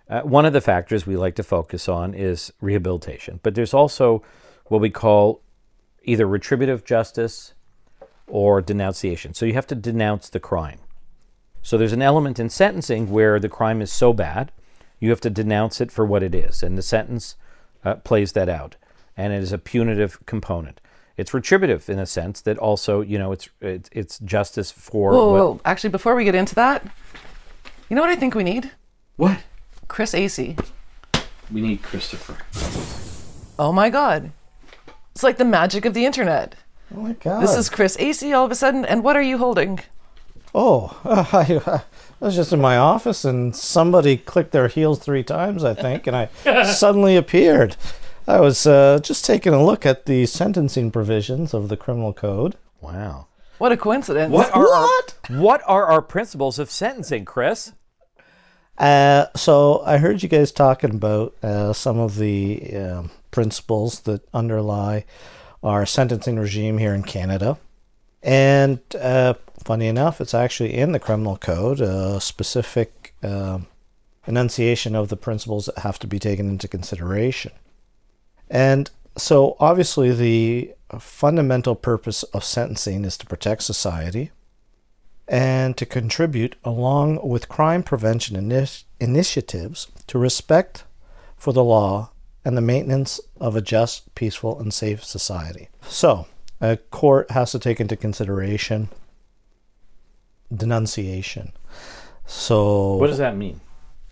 uh, 0.09 0.21
one 0.23 0.45
of 0.45 0.53
the 0.53 0.61
factors 0.61 1.07
we 1.07 1.17
like 1.17 1.35
to 1.37 1.43
focus 1.43 1.89
on 1.89 2.15
is 2.15 2.53
rehabilitation. 2.61 3.41
But 3.43 3.55
there's 3.55 3.73
also 3.73 4.23
what 4.67 4.81
we 4.81 4.91
call 4.91 5.41
either 6.05 6.27
retributive 6.27 6.85
justice 6.85 7.55
or 8.27 8.61
denunciation. 8.61 9.35
So 9.35 9.47
you 9.47 9.55
have 9.55 9.67
to 9.69 9.75
denounce 9.75 10.29
the 10.29 10.41
crime. 10.41 10.79
So 11.63 11.79
there's 11.79 11.93
an 11.93 12.03
element 12.03 12.41
in 12.41 12.51
sentencing 12.51 13.11
where 13.11 13.39
the 13.39 13.49
crime 13.49 13.81
is 13.81 13.93
so 13.93 14.13
bad, 14.13 14.51
you 14.99 15.11
have 15.11 15.21
to 15.21 15.31
denounce 15.31 15.81
it 15.81 15.93
for 15.93 16.05
what 16.05 16.23
it 16.23 16.35
is, 16.35 16.63
and 16.63 16.77
the 16.77 16.83
sentence 16.83 17.37
uh, 17.85 17.97
plays 17.97 18.33
that 18.33 18.49
out, 18.49 18.77
and 19.17 19.33
it 19.33 19.43
is 19.43 19.53
a 19.53 19.59
punitive 19.59 20.25
component. 20.27 20.81
It's 21.17 21.35
retributive 21.35 21.89
in 21.91 21.99
a 21.99 22.07
sense 22.07 22.41
that 22.43 22.59
also, 22.59 23.01
you 23.01 23.19
know, 23.19 23.33
it's 23.33 23.49
it's, 23.61 23.91
it's 23.93 24.19
justice 24.21 24.71
for 24.71 25.13
Whoa, 25.13 25.33
what, 25.33 25.39
whoa, 25.39 25.61
actually, 25.65 25.91
before 25.91 26.15
we 26.15 26.25
get 26.25 26.35
into 26.35 26.55
that, 26.55 26.85
you 27.89 27.97
know 27.97 28.03
what 28.03 28.11
I 28.11 28.17
think 28.17 28.35
we 28.35 28.45
need? 28.45 28.71
what 29.17 29.39
Chris 29.89 30.15
Acey. 30.15 30.59
we 31.51 31.61
need 31.61 31.83
Christopher. 31.83 32.37
Oh 33.59 33.73
my 33.73 33.91
God, 33.91 34.33
it's 35.13 35.23
like 35.23 35.37
the 35.37 35.45
magic 35.45 35.85
of 35.85 35.93
the 35.95 36.07
internet. 36.07 36.55
Oh 36.95 37.01
my 37.01 37.13
god. 37.13 37.43
This 37.43 37.57
is 37.57 37.69
Chris 37.69 37.97
Acey 37.99 38.35
all 38.35 38.45
of 38.45 38.51
a 38.51 38.55
sudden, 38.55 38.85
and 38.85 39.05
what 39.05 39.17
are 39.17 39.23
you 39.23 39.39
holding? 39.39 39.81
Oh, 40.55 40.99
I, 41.05 41.61
I 41.67 41.83
was 42.25 42.37
just 42.37 42.53
in 42.53 42.61
my 42.61 42.77
office 42.77 43.25
and 43.25 43.55
somebody 43.57 44.17
clicked 44.17 44.53
their 44.53 44.69
heels 44.69 44.99
three 44.99 45.23
times, 45.23 45.65
I 45.65 45.75
think, 45.75 46.07
and 46.07 46.17
I 46.17 46.29
suddenly 46.65 47.17
appeared. 47.17 47.77
I 48.27 48.41
was 48.41 48.67
uh, 48.67 49.01
just 49.03 49.25
taking 49.25 49.53
a 49.53 49.65
look 49.65 49.85
at 49.85 50.07
the 50.07 50.27
sentencing 50.27 50.91
provisions 50.91 51.53
of 51.55 51.69
the 51.69 51.77
criminal 51.77 52.13
code. 52.13 52.57
Wow. 52.81 53.27
What 53.59 53.73
a 53.73 53.77
coincidence! 53.77 54.33
What 54.33 54.55
are 54.55 54.63
What? 54.63 55.15
Our, 55.31 55.37
what 55.37 55.63
are 55.67 55.87
our 55.87 56.03
principles 56.03 56.59
of 56.59 56.71
sentencing, 56.71 57.25
Chris? 57.25 57.73
Uh, 58.79 59.27
so 59.37 59.83
I 59.85 59.99
heard 59.99 60.23
you 60.23 60.29
guys 60.29 60.51
talking 60.51 60.91
about 60.91 61.35
uh, 61.43 61.73
some 61.73 61.99
of 61.99 62.17
the 62.17 62.77
um, 62.77 63.11
principles 63.31 64.01
that 64.01 64.27
underlie 64.33 65.05
our 65.63 65.87
sentencing 65.87 66.39
regime 66.39 66.79
here 66.79 66.95
in 66.95 67.03
Canada. 67.03 67.59
And 68.23 68.81
uh, 69.01 69.35
funny 69.63 69.87
enough, 69.87 70.21
it's 70.21 70.35
actually 70.35 70.75
in 70.75 70.93
the 70.93 70.99
criminal 70.99 71.37
code, 71.37 71.81
a 71.81 72.21
specific 72.21 73.15
um 73.23 73.67
enunciation 74.27 74.95
of 74.95 75.09
the 75.09 75.17
principles 75.17 75.67
that 75.67 75.79
have 75.79 75.99
to 75.99 76.07
be 76.07 76.19
taken 76.19 76.49
into 76.49 76.69
consideration. 76.69 77.53
And 78.53 78.91
so, 79.17 79.57
obviously, 79.59 80.13
the 80.13 80.75
fundamental 81.01 81.75
purpose 81.75 82.23
of 82.35 82.45
sentencing 82.45 83.07
is 83.07 83.17
to 83.17 83.27
protect 83.27 83.63
society 83.63 84.31
and 85.27 85.75
to 85.79 85.87
contribute, 85.87 86.57
along 86.63 87.27
with 87.27 87.49
crime 87.49 87.83
prevention 87.83 88.37
initi- 88.37 88.85
initiatives, 89.01 89.89
to 90.07 90.19
respect 90.19 90.85
for 91.35 91.55
the 91.55 91.65
law 91.65 92.11
and 92.45 92.55
the 92.55 92.61
maintenance 92.61 93.21
of 93.41 93.57
a 93.57 93.63
just, 93.63 94.15
peaceful, 94.15 94.61
and 94.61 94.75
safe 94.75 95.03
society. 95.03 95.71
So, 95.89 96.27
a 96.61 96.77
court 96.77 97.31
has 97.31 97.53
to 97.53 97.59
take 97.59 97.81
into 97.81 97.97
consideration 97.97 98.91
denunciation. 100.55 101.53
So, 102.27 102.97
What 102.97 103.07
does 103.07 103.17
that 103.19 103.35
mean? 103.35 103.63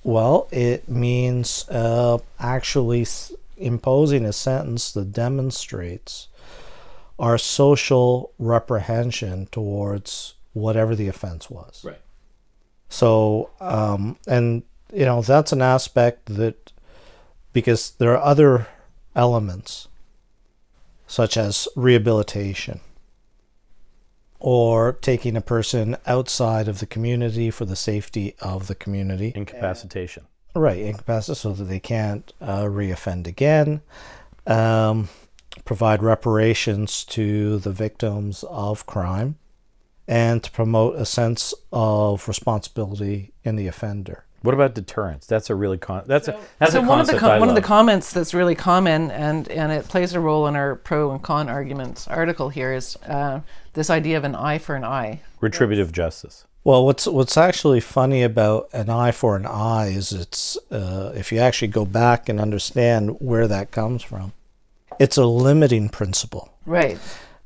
well, 0.02 0.48
it 0.50 0.88
means 0.88 1.68
uh, 1.68 2.16
actually 2.38 3.06
imposing 3.60 4.24
a 4.24 4.32
sentence 4.32 4.92
that 4.92 5.12
demonstrates 5.12 6.28
our 7.18 7.38
social 7.38 8.32
reprehension 8.38 9.46
towards 9.52 10.34
whatever 10.52 10.96
the 10.96 11.08
offense 11.08 11.50
was. 11.50 11.84
Right. 11.84 12.00
So, 12.88 13.50
um, 13.60 14.16
and 14.26 14.62
you 14.92 15.04
know, 15.04 15.22
that's 15.22 15.52
an 15.52 15.62
aspect 15.62 16.26
that 16.26 16.72
because 17.52 17.92
there 17.92 18.12
are 18.12 18.22
other 18.22 18.66
elements 19.14 19.88
such 21.06 21.36
as 21.36 21.68
rehabilitation 21.76 22.80
or 24.38 24.92
taking 24.94 25.36
a 25.36 25.40
person 25.40 25.96
outside 26.06 26.68
of 26.68 26.78
the 26.78 26.86
community 26.86 27.50
for 27.50 27.64
the 27.64 27.76
safety 27.76 28.34
of 28.40 28.66
the 28.66 28.74
community. 28.74 29.32
Incapacitation. 29.34 30.26
Right, 30.54 30.78
incapacitated 30.78 31.36
so 31.36 31.52
that 31.52 31.64
they 31.64 31.80
can't 31.80 32.32
uh, 32.40 32.64
reoffend 32.64 33.26
again. 33.26 33.82
Um, 34.46 35.08
provide 35.64 36.02
reparations 36.02 37.04
to 37.04 37.58
the 37.58 37.70
victims 37.70 38.44
of 38.48 38.86
crime, 38.86 39.36
and 40.08 40.42
to 40.42 40.50
promote 40.50 40.96
a 40.96 41.04
sense 41.04 41.54
of 41.72 42.26
responsibility 42.26 43.32
in 43.44 43.56
the 43.56 43.68
offender. 43.68 44.24
What 44.42 44.54
about 44.54 44.74
deterrence? 44.74 45.26
That's 45.26 45.50
a 45.50 45.54
really 45.54 45.76
con- 45.76 46.04
that's 46.06 46.26
a 46.28 46.38
that's 46.58 46.72
so 46.72 46.80
a 46.82 46.86
one 46.86 46.98
of 46.98 47.06
the 47.06 47.18
com- 47.18 47.40
one 47.40 47.50
of 47.50 47.54
the 47.54 47.60
comments 47.60 48.10
that's 48.10 48.32
really 48.32 48.54
common 48.54 49.10
and 49.10 49.46
and 49.48 49.70
it 49.70 49.86
plays 49.86 50.14
a 50.14 50.20
role 50.20 50.46
in 50.46 50.56
our 50.56 50.76
pro 50.76 51.10
and 51.10 51.22
con 51.22 51.48
arguments 51.50 52.08
article 52.08 52.48
here 52.48 52.72
is 52.72 52.96
uh, 53.06 53.40
this 53.74 53.90
idea 53.90 54.16
of 54.16 54.24
an 54.24 54.34
eye 54.34 54.56
for 54.56 54.74
an 54.74 54.84
eye. 54.84 55.20
retributive 55.40 55.92
justice. 55.92 56.46
Well, 56.62 56.84
what's 56.84 57.06
what's 57.06 57.36
actually 57.38 57.80
funny 57.80 58.22
about 58.22 58.68
an 58.72 58.90
eye 58.90 59.12
for 59.12 59.34
an 59.36 59.46
eye 59.46 59.88
is 59.88 60.12
it's 60.12 60.58
uh, 60.70 61.12
if 61.14 61.32
you 61.32 61.38
actually 61.38 61.68
go 61.68 61.84
back 61.86 62.28
and 62.28 62.38
understand 62.40 63.16
where 63.20 63.48
that 63.48 63.70
comes 63.70 64.02
from, 64.02 64.32
it's 64.98 65.16
a 65.16 65.24
limiting 65.24 65.88
principle. 65.88 66.52
Right. 66.66 66.98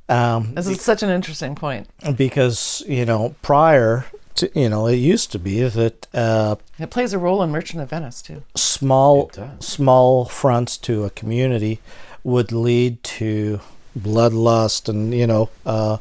Um, 0.08 0.54
This 0.54 0.66
is 0.66 0.82
such 0.82 1.02
an 1.02 1.10
interesting 1.10 1.54
point. 1.54 1.88
because 2.16 2.82
you 2.88 3.04
know 3.06 3.34
prior 3.40 4.04
to 4.34 4.50
you 4.58 4.68
know 4.68 4.86
it 4.88 4.96
used 4.96 5.30
to 5.32 5.38
be 5.38 5.62
that 5.62 6.08
uh, 6.12 6.56
It 6.78 6.90
plays 6.90 7.12
a 7.12 7.18
role 7.18 7.40
in 7.42 7.50
Merchant 7.50 7.82
of 7.82 7.90
Venice 7.90 8.20
too. 8.20 8.42
small 8.56 9.30
small 9.60 10.24
fronts 10.24 10.76
to 10.78 11.04
a 11.04 11.10
community 11.10 11.78
would 12.24 12.50
lead 12.50 13.02
to 13.04 13.60
bloodlust 13.98 14.88
and 14.88 15.14
you 15.14 15.26
know 15.26 15.48
uh, 15.64 15.98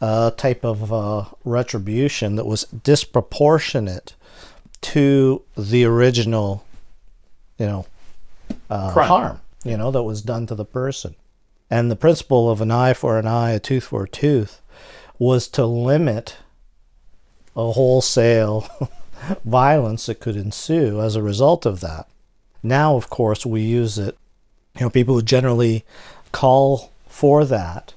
a 0.00 0.32
type 0.36 0.64
of 0.64 0.92
uh, 0.92 1.24
retribution 1.44 2.36
that 2.36 2.46
was 2.46 2.64
disproportionate 2.64 4.14
to 4.80 5.42
the 5.56 5.84
original 5.84 6.64
you 7.58 7.66
know 7.66 7.86
uh, 8.70 8.90
harm 8.92 9.40
you 9.64 9.76
know 9.76 9.90
that 9.90 10.02
was 10.02 10.22
done 10.22 10.46
to 10.46 10.54
the 10.54 10.64
person 10.64 11.14
and 11.70 11.90
the 11.90 11.96
principle 11.96 12.50
of 12.50 12.60
an 12.60 12.70
eye 12.70 12.94
for 12.94 13.18
an 13.18 13.26
eye 13.26 13.50
a 13.50 13.60
tooth 13.60 13.84
for 13.84 14.04
a 14.04 14.08
tooth 14.08 14.62
was 15.18 15.46
to 15.48 15.66
limit 15.66 16.38
a 17.54 17.72
wholesale 17.72 18.66
violence 19.44 20.06
that 20.06 20.20
could 20.20 20.36
ensue 20.36 21.00
as 21.00 21.14
a 21.14 21.22
result 21.22 21.66
of 21.66 21.80
that. 21.80 22.08
Now, 22.62 22.96
of 22.96 23.10
course, 23.10 23.44
we 23.44 23.60
use 23.60 23.98
it. 23.98 24.16
You 24.76 24.82
know, 24.82 24.90
people 24.90 25.20
generally 25.20 25.84
call 26.32 26.90
for 27.08 27.44
that 27.44 27.92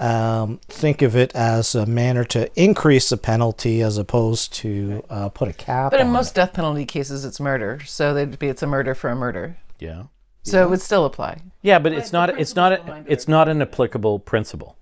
um, 0.00 0.60
think 0.66 1.02
of 1.02 1.14
it 1.14 1.34
as 1.34 1.74
a 1.74 1.84
manner 1.84 2.24
to 2.24 2.50
increase 2.60 3.10
the 3.10 3.16
penalty 3.16 3.82
as 3.82 3.98
opposed 3.98 4.52
to 4.54 5.04
uh, 5.10 5.28
put 5.28 5.48
a 5.48 5.52
cap. 5.52 5.90
But 5.90 6.00
in 6.00 6.06
on 6.06 6.12
most 6.12 6.30
it. 6.30 6.36
death 6.36 6.54
penalty 6.54 6.86
cases, 6.86 7.24
it's 7.24 7.38
murder. 7.38 7.80
So 7.84 8.14
they'd 8.14 8.38
be 8.38 8.48
it's 8.48 8.62
a 8.62 8.66
murder 8.66 8.94
for 8.94 9.10
a 9.10 9.16
murder. 9.16 9.58
Yeah. 9.78 10.04
So 10.42 10.62
it 10.62 10.70
would 10.70 10.80
still 10.80 11.04
apply. 11.04 11.42
Yeah, 11.60 11.78
but 11.78 11.92
it's 11.92 12.12
not 12.12 12.40
it's 12.40 12.56
not 12.56 12.72
a, 12.72 13.04
it's 13.06 13.28
not 13.28 13.48
an 13.48 13.60
applicable 13.60 14.18
principle. 14.20 14.78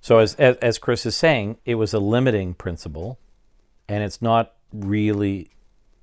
So 0.00 0.18
as, 0.18 0.34
as 0.34 0.56
as 0.56 0.78
Chris 0.78 1.06
is 1.06 1.16
saying, 1.16 1.58
it 1.64 1.76
was 1.76 1.94
a 1.94 2.00
limiting 2.00 2.54
principle, 2.54 3.18
and 3.88 4.02
it's 4.02 4.20
not 4.20 4.54
really 4.72 5.50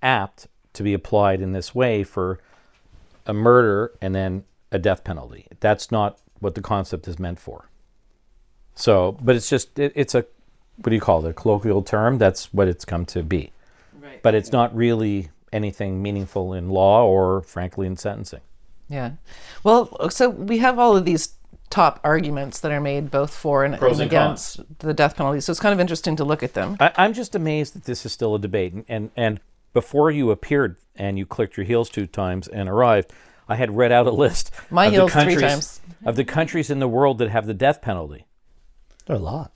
apt 0.02 0.48
to 0.72 0.84
be 0.84 0.94
applied 0.94 1.42
in 1.42 1.52
this 1.52 1.76
way 1.76 2.04
for 2.04 2.40
a 3.26 3.34
murder 3.34 3.92
and 4.02 4.16
then 4.16 4.46
a 4.72 4.80
death 4.80 5.04
penalty. 5.04 5.48
That's 5.60 5.92
not 5.92 6.18
what 6.40 6.56
the 6.56 6.62
concept 6.62 7.08
is 7.08 7.20
meant 7.20 7.40
for. 7.40 7.70
So, 8.76 9.18
but 9.22 9.36
it's 9.36 9.50
just 9.50 9.78
it, 9.78 9.94
it's 9.96 10.16
a 10.16 10.26
what 10.78 10.90
do 10.90 10.96
you 10.96 11.02
call 11.02 11.26
it? 11.26 11.30
A 11.30 11.34
colloquial 11.34 11.84
term. 11.84 12.18
That's 12.18 12.54
what 12.54 12.68
it's 12.68 12.86
come 12.86 13.06
to 13.08 13.24
be. 13.24 13.52
Right. 14.00 14.22
But 14.22 14.36
it's 14.36 14.52
not 14.52 14.76
really 14.76 15.30
anything 15.52 16.02
meaningful 16.02 16.54
in 16.54 16.70
law 16.70 17.06
or, 17.06 17.42
frankly, 17.42 17.86
in 17.86 17.96
sentencing. 17.96 18.42
Yeah. 18.90 19.12
Well, 19.64 20.10
so 20.10 20.30
we 20.30 20.58
have 20.60 20.80
all 20.80 20.98
of 20.98 21.06
these 21.06 21.36
top 21.70 22.00
arguments 22.04 22.60
that 22.60 22.72
are 22.72 22.82
made 22.82 23.10
both 23.10 23.34
for 23.34 23.64
and, 23.64 23.78
Pros 23.78 24.00
and 24.00 24.02
and 24.02 24.12
cons. 24.12 24.56
against 24.56 24.80
the 24.80 24.94
death 24.94 25.16
penalty. 25.16 25.42
So 25.42 25.52
it's 25.52 25.60
kind 25.60 25.74
of 25.74 25.80
interesting 25.80 26.16
to 26.18 26.24
look 26.24 26.44
at 26.44 26.54
them. 26.54 26.76
I, 26.80 26.92
I'm 26.98 27.14
just 27.14 27.36
amazed 27.36 27.76
that 27.76 27.86
this 27.86 28.06
is 28.06 28.12
still 28.12 28.36
a 28.36 28.40
debate. 28.40 28.74
And, 28.74 28.86
and 28.88 29.12
and 29.16 29.40
before 29.74 30.12
you 30.12 30.30
appeared 30.32 30.78
and 30.96 31.18
you 31.18 31.26
clicked 31.26 31.58
your 31.58 31.66
heels 31.66 31.90
two 31.90 32.06
times 32.06 32.48
and 32.48 32.70
arrived, 32.70 33.12
I 33.48 33.56
had 33.56 33.76
read 33.76 33.92
out 33.92 34.06
a 34.06 34.12
list 34.12 34.52
My 34.70 34.86
of 34.86 34.92
the 34.92 34.98
heels 34.98 35.12
three 35.14 35.22
countries 35.22 35.42
times. 35.42 35.82
of 36.06 36.16
the 36.16 36.26
countries 36.26 36.70
in 36.70 36.80
the 36.80 36.88
world 36.88 37.18
that 37.20 37.30
have 37.30 37.48
the 37.48 37.54
death 37.56 37.82
penalty. 37.82 38.26
There 39.06 39.16
are 39.16 39.20
a 39.20 39.22
lot. 39.22 39.52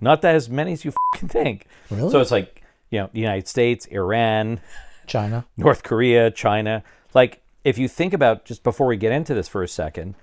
Not 0.00 0.22
that 0.22 0.34
as 0.34 0.50
many 0.50 0.72
as 0.72 0.84
you 0.84 0.92
can 1.14 1.28
think. 1.28 1.66
Really? 1.90 2.10
So 2.10 2.20
it's 2.20 2.30
like 2.30 2.62
you 2.92 2.98
know, 2.98 3.10
the 3.12 3.20
United 3.20 3.48
States, 3.48 3.86
Iran, 3.86 4.60
China. 5.06 5.46
North 5.56 5.82
Korea, 5.82 6.30
China. 6.30 6.84
Like, 7.14 7.42
if 7.64 7.78
you 7.78 7.88
think 7.88 8.12
about 8.12 8.44
just 8.44 8.62
before 8.62 8.86
we 8.86 8.96
get 8.96 9.12
into 9.12 9.34
this 9.34 9.48
for 9.48 9.62
a 9.62 9.68
second, 9.68 10.14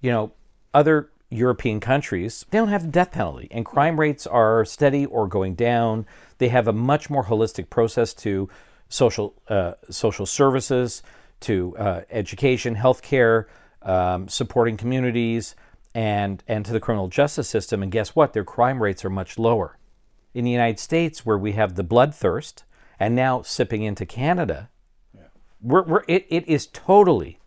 you 0.00 0.10
know, 0.10 0.32
other 0.74 1.10
European 1.30 1.80
countries, 1.80 2.44
they 2.50 2.58
don't 2.58 2.68
have 2.68 2.82
the 2.82 2.88
death 2.88 3.12
penalty, 3.12 3.48
and 3.50 3.64
crime 3.64 3.98
rates 3.98 4.26
are 4.26 4.64
steady 4.64 5.06
or 5.06 5.26
going 5.26 5.54
down. 5.54 6.06
They 6.36 6.48
have 6.48 6.68
a 6.68 6.72
much 6.72 7.08
more 7.08 7.24
holistic 7.24 7.70
process 7.70 8.12
to 8.14 8.48
social 8.88 9.34
uh, 9.48 9.72
social 9.90 10.26
services, 10.26 11.02
to 11.40 11.76
uh, 11.78 12.02
education, 12.10 12.76
healthcare, 12.76 13.46
um, 13.82 14.28
supporting 14.28 14.76
communities, 14.76 15.54
and 15.94 16.42
and 16.46 16.64
to 16.64 16.72
the 16.72 16.80
criminal 16.80 17.08
justice 17.08 17.48
system. 17.48 17.82
And 17.82 17.92
guess 17.92 18.14
what? 18.14 18.32
Their 18.32 18.44
crime 18.44 18.82
rates 18.82 19.04
are 19.04 19.10
much 19.10 19.38
lower. 19.38 19.78
In 20.34 20.44
the 20.44 20.50
United 20.50 20.78
States, 20.78 21.24
where 21.24 21.38
we 21.38 21.52
have 21.52 21.74
the 21.74 21.84
bloodthirst, 21.84 22.62
and 23.00 23.14
now 23.14 23.42
sipping 23.42 23.82
into 23.82 24.04
Canada, 24.04 24.68
we're, 25.60 25.82
we're, 25.82 26.04
it, 26.06 26.26
it 26.28 26.46
is 26.48 26.66
totally 26.66 27.38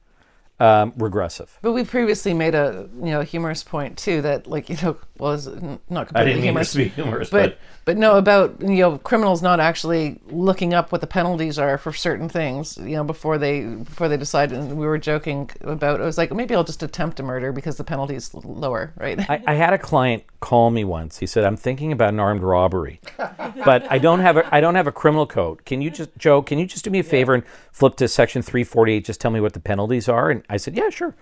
um, 0.61 0.93
regressive. 0.95 1.57
But 1.63 1.71
we 1.71 1.83
previously 1.83 2.35
made 2.35 2.53
a 2.53 2.87
you 2.99 3.09
know 3.09 3.21
humorous 3.21 3.63
point 3.63 3.97
too 3.97 4.21
that 4.21 4.45
like 4.45 4.69
you 4.69 4.77
know 4.83 4.95
was 5.17 5.47
not 5.89 6.07
completely 6.07 6.41
humorous, 6.41 6.71
to 6.73 6.77
be 6.77 6.87
humorous, 6.89 7.29
but 7.31 7.57
but 7.83 7.97
no 7.97 8.17
about 8.17 8.61
you 8.61 8.77
know 8.77 8.99
criminals 8.99 9.41
not 9.41 9.59
actually 9.59 10.21
looking 10.27 10.75
up 10.75 10.91
what 10.91 11.01
the 11.01 11.07
penalties 11.07 11.57
are 11.57 11.79
for 11.79 11.91
certain 11.91 12.29
things 12.29 12.77
you 12.77 12.95
know 12.95 13.03
before 13.03 13.39
they 13.39 13.61
before 13.61 14.07
they 14.07 14.17
decide 14.17 14.51
and 14.51 14.77
we 14.77 14.85
were 14.85 14.99
joking 14.99 15.49
about 15.61 15.99
it 15.99 16.03
was 16.03 16.17
like 16.17 16.31
maybe 16.31 16.53
I'll 16.53 16.63
just 16.63 16.83
attempt 16.83 17.19
a 17.19 17.23
murder 17.23 17.51
because 17.51 17.77
the 17.77 17.83
penalty's 17.83 18.33
lower 18.33 18.93
right 18.97 19.19
I, 19.29 19.43
I 19.47 19.53
had 19.55 19.73
a 19.73 19.79
client 19.79 20.23
call 20.41 20.71
me 20.71 20.83
once. 20.83 21.19
He 21.19 21.25
said, 21.25 21.45
"I'm 21.45 21.55
thinking 21.55 21.93
about 21.93 22.09
an 22.09 22.19
armed 22.19 22.41
robbery, 22.41 22.99
but 23.17 23.89
I 23.89 23.97
don't 23.97 24.19
have 24.19 24.35
a 24.35 24.53
I 24.53 24.59
don't 24.59 24.75
have 24.75 24.87
a 24.87 24.91
criminal 24.91 25.25
code. 25.25 25.63
Can 25.65 25.81
you 25.81 25.89
just 25.89 26.09
Joe? 26.17 26.41
Can 26.41 26.59
you 26.59 26.65
just 26.65 26.83
do 26.83 26.89
me 26.89 26.99
a 26.99 27.03
favor 27.03 27.33
and 27.33 27.43
flip 27.71 27.95
to 27.97 28.07
section 28.09 28.41
348? 28.41 29.05
Just 29.05 29.21
tell 29.21 29.31
me 29.31 29.39
what 29.39 29.53
the 29.53 29.61
penalties 29.61 30.09
are." 30.09 30.29
And 30.29 30.43
I 30.51 30.57
said, 30.57 30.75
"Yeah, 30.75 30.89
sure." 30.89 31.15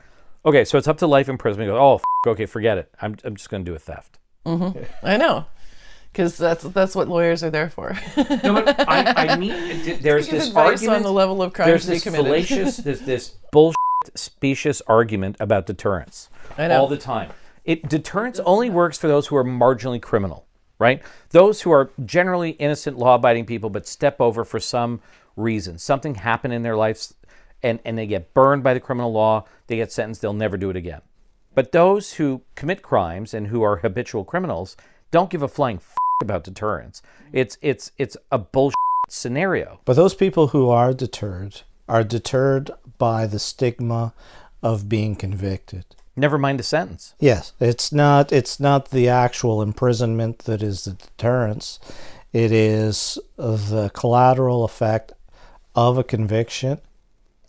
Okay, 0.45 0.65
so 0.65 0.77
it's 0.77 0.87
up 0.87 0.97
to 0.99 1.07
life 1.07 1.29
imprisonment. 1.29 1.69
He 1.69 1.71
goes, 1.71 1.79
"Oh, 1.79 1.95
f- 1.95 2.31
okay, 2.31 2.45
forget 2.45 2.77
it. 2.77 2.91
I'm 3.01 3.15
I'm 3.23 3.35
just 3.35 3.49
going 3.49 3.63
to 3.63 3.71
do 3.71 3.75
a 3.75 3.79
theft." 3.79 4.17
Mm-hmm. 4.45 4.83
I 5.05 5.17
know 5.17 5.45
because 6.11 6.37
that's 6.37 6.63
that's 6.63 6.95
what 6.95 7.07
lawyers 7.07 7.43
are 7.43 7.49
there 7.49 7.69
for 7.69 7.95
No, 8.43 8.53
but 8.63 8.87
I, 8.89 9.33
I 9.33 9.35
mean, 9.37 9.99
there's 10.01 10.27
this 10.27 10.47
advice 10.47 10.87
on 10.87 11.03
the 11.03 11.11
level 11.11 11.41
of 11.41 11.53
crimes 11.53 11.85
there's 11.85 12.03
to 12.03 12.11
be 12.11 12.17
this 12.17 12.23
fallacious, 12.23 12.77
this 12.83 12.99
this 13.01 13.35
bullshit, 13.51 13.75
specious 14.15 14.81
argument 14.87 15.37
about 15.39 15.65
deterrence 15.65 16.29
I 16.57 16.67
know. 16.67 16.81
all 16.81 16.87
the 16.87 16.97
time. 16.97 17.31
It 17.65 17.87
deterrence 17.87 18.39
only 18.39 18.69
works 18.69 18.97
for 18.97 19.07
those 19.07 19.27
who 19.27 19.35
are 19.35 19.43
marginally 19.43 20.01
criminal, 20.01 20.47
right? 20.79 21.01
Those 21.29 21.61
who 21.61 21.71
are 21.71 21.91
generally 22.05 22.51
innocent, 22.51 22.97
law-abiding 22.97 23.45
people, 23.45 23.69
but 23.69 23.85
step 23.85 24.19
over 24.19 24.43
for 24.43 24.59
some 24.59 25.01
reason. 25.35 25.77
Something 25.77 26.15
happened 26.15 26.53
in 26.53 26.63
their 26.63 26.75
lives, 26.75 27.13
and 27.63 27.79
and 27.85 27.97
they 27.97 28.07
get 28.07 28.33
burned 28.33 28.63
by 28.63 28.73
the 28.73 28.79
criminal 28.79 29.11
law. 29.11 29.45
They 29.67 29.77
get 29.77 29.91
sentenced. 29.91 30.21
They'll 30.21 30.33
never 30.33 30.57
do 30.57 30.69
it 30.69 30.75
again. 30.75 31.01
But 31.55 31.71
those 31.71 32.13
who 32.13 32.41
commit 32.55 32.81
crimes 32.81 33.33
and 33.33 33.47
who 33.47 33.61
are 33.63 33.77
habitual 33.77 34.23
criminals 34.23 34.77
don't 35.11 35.29
give 35.29 35.41
a 35.41 35.47
flying 35.47 35.77
f- 35.77 35.95
about 36.21 36.43
deterrence. 36.43 37.01
It's 37.31 37.57
it's 37.61 37.91
it's 37.97 38.17
a 38.31 38.37
bullshit 38.37 38.75
scenario. 39.09 39.79
But 39.85 39.95
those 39.95 40.13
people 40.13 40.47
who 40.47 40.69
are 40.69 40.93
deterred 40.93 41.61
are 41.87 42.03
deterred 42.03 42.71
by 42.97 43.25
the 43.25 43.39
stigma 43.39 44.13
of 44.61 44.87
being 44.87 45.15
convicted. 45.15 45.85
Never 46.15 46.37
mind 46.37 46.59
the 46.59 46.63
sentence. 46.63 47.13
Yes, 47.19 47.53
it's 47.59 47.91
not 47.91 48.31
it's 48.31 48.59
not 48.59 48.91
the 48.91 49.09
actual 49.09 49.61
imprisonment 49.61 50.39
that 50.39 50.61
is 50.61 50.85
the 50.85 50.93
deterrence. 50.93 51.79
It 52.31 52.51
is 52.51 53.17
the 53.37 53.89
collateral 53.93 54.63
effect 54.63 55.13
of 55.75 55.97
a 55.97 56.03
conviction 56.03 56.79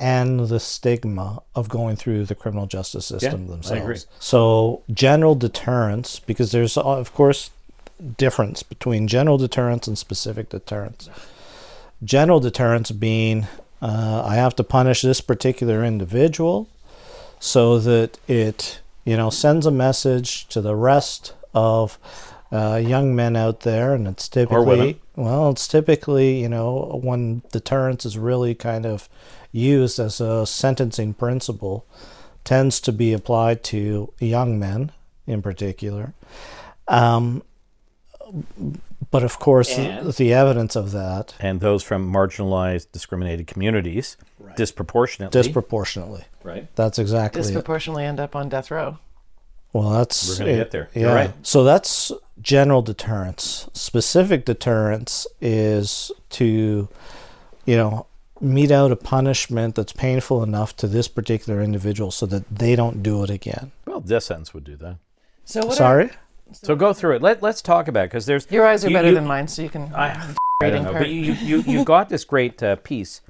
and 0.01 0.41
the 0.49 0.59
stigma 0.59 1.43
of 1.55 1.69
going 1.69 1.95
through 1.95 2.25
the 2.25 2.35
criminal 2.35 2.67
justice 2.67 3.07
system 3.07 3.45
I 3.45 3.51
themselves. 3.51 4.07
So, 4.19 4.83
general 4.91 5.35
deterrence 5.35 6.19
because 6.19 6.51
there's 6.53 6.77
uh, 6.77 6.83
of 6.83 7.13
course 7.15 7.51
difference 8.17 8.63
between 8.63 9.07
general 9.07 9.37
deterrence 9.37 9.87
and 9.87 9.99
specific 9.99 10.49
deterrence. 10.49 11.11
General 12.03 12.41
deterrence 12.41 12.91
being 12.91 13.47
uh, 13.83 14.23
I 14.27 14.35
have 14.37 14.57
to 14.57 14.65
punish 14.65 15.03
this 15.03 15.21
particular 15.21 15.85
individual 15.85 16.69
so 17.39 17.79
that 17.79 18.19
it 18.27 18.81
you 19.05 19.17
know 19.17 19.31
sends 19.31 19.67
a 19.67 19.71
message 19.71 20.47
to 20.49 20.61
the 20.61 20.75
rest 20.75 21.35
of 21.55 21.99
uh, 22.53 22.77
young 22.83 23.15
men 23.15 23.37
out 23.37 23.61
there 23.61 23.95
and 23.95 24.09
it's 24.09 24.29
typically 24.29 25.01
well 25.17 25.51
it's 25.51 25.69
typically 25.69 26.41
you 26.41 26.49
know 26.49 27.01
when 27.03 27.43
deterrence 27.53 28.05
is 28.05 28.19
really 28.19 28.55
kind 28.55 28.85
of 28.85 29.09
used 29.53 29.99
as 29.99 30.21
a 30.21 30.47
sentencing 30.47 31.15
principle 31.15 31.85
tends 32.45 32.81
to 32.81 32.93
be 32.93 33.13
applied 33.13 33.63
to 33.65 34.13
young 34.19 34.59
men 34.59 34.93
in 35.27 35.43
particular 35.43 36.13
um, 36.89 37.43
But 39.11 39.25
of 39.25 39.39
course, 39.41 39.77
And- 39.77 40.13
the 40.15 40.33
evidence 40.33 40.77
of 40.77 40.93
that 40.93 41.35
and 41.41 41.61
those 41.61 41.83
from 41.83 42.13
marginalized, 42.13 42.93
discriminated 42.93 43.47
communities 43.49 44.17
disproportionately. 44.57 45.43
disproportionately. 45.43 46.25
right. 46.45 46.69
That's 46.77 46.99
exactly 46.99 47.41
it. 47.41 47.45
Disproportionately 47.45 48.05
end 48.05 48.21
up 48.21 48.37
on 48.37 48.49
death 48.49 48.71
row. 48.71 48.99
Well, 49.73 49.91
that's 49.91 50.29
We're 50.29 50.47
gonna 50.47 50.57
get 50.57 50.71
there. 50.73 50.89
Yeah. 50.95 51.01
You're 51.03 51.15
right. 51.15 51.33
So 51.43 51.63
that's 51.65 52.13
general 52.41 52.83
deterrence. 52.83 53.69
Specific 53.73 54.45
deterrence 54.45 55.27
is 55.41 56.11
to, 56.31 56.89
you 57.65 57.77
know, 57.77 58.07
mete 58.41 58.71
out 58.71 58.91
a 58.93 58.97
punishment 58.97 59.75
that's 59.75 59.93
painful 59.93 60.43
enough 60.43 60.77
to 60.77 60.87
this 60.87 61.09
particular 61.09 61.61
individual 61.63 62.11
so 62.11 62.27
that 62.27 62.49
they 62.51 62.75
don't 62.77 63.03
do 63.03 63.23
it 63.23 63.31
again. 63.31 63.73
Well, 63.87 64.01
death 64.01 64.25
sentence 64.25 64.55
would 64.55 64.65
do 64.65 64.77
that. 64.77 64.97
So 65.45 65.61
what 65.61 65.73
are- 65.73 65.77
Sorry. 65.77 66.11
So 66.53 66.75
go 66.75 66.93
through 66.93 67.17
it. 67.17 67.23
Let 67.23 67.43
Let's 67.43 67.63
talk 67.63 67.87
about 67.87 68.07
because 68.07 68.27
there's 68.27 68.51
your 68.51 68.67
eyes 68.67 68.85
are 68.85 68.89
you- 68.91 68.97
better 68.97 69.09
you- 69.09 69.15
than 69.15 69.27
mine, 69.27 69.47
so 69.49 69.63
you 69.63 69.69
can. 69.69 69.93
I, 69.95 70.09
I 70.63 70.67
reading 70.67 70.83
don't 70.83 70.85
know, 70.85 70.91
part. 70.93 71.03
but 71.05 71.11
you 71.11 71.33
you 71.35 71.61
you 71.63 71.85
got 71.85 72.09
this 72.09 72.25
great 72.25 72.61
uh, 72.63 72.77
piece 72.77 73.21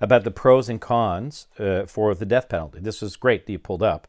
about 0.00 0.24
the 0.24 0.30
pros 0.30 0.68
and 0.68 0.78
cons 0.80 1.46
uh, 1.58 1.86
for 1.86 2.14
the 2.14 2.26
death 2.26 2.48
penalty. 2.50 2.80
This 2.80 3.00
was 3.00 3.16
great 3.16 3.46
that 3.46 3.52
you 3.52 3.58
pulled 3.58 3.82
up. 3.82 4.06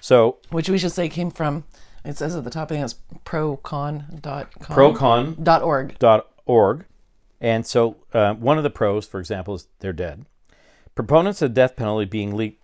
So 0.00 0.38
which 0.50 0.70
we 0.70 0.78
should 0.78 0.92
say 0.92 1.08
came 1.10 1.30
from. 1.30 1.64
It 2.04 2.16
says 2.16 2.34
at 2.34 2.44
the 2.44 2.50
top. 2.50 2.70
I 2.72 2.76
think 2.76 2.84
it's 2.84 2.94
procon 3.26 4.22
dot 4.22 4.48
com 4.58 4.76
procon 4.76 5.42
dot 5.44 5.62
org. 5.62 6.84
And 7.40 7.64
so, 7.66 7.96
uh, 8.12 8.34
one 8.34 8.58
of 8.58 8.64
the 8.64 8.70
pros, 8.70 9.06
for 9.06 9.20
example, 9.20 9.54
is 9.54 9.68
they're 9.78 9.92
dead. 9.92 10.26
Proponents 10.94 11.40
of 11.42 11.50
the 11.50 11.54
death 11.54 11.76
penalty 11.76 12.04
being 12.04 12.36
legal. 12.36 12.58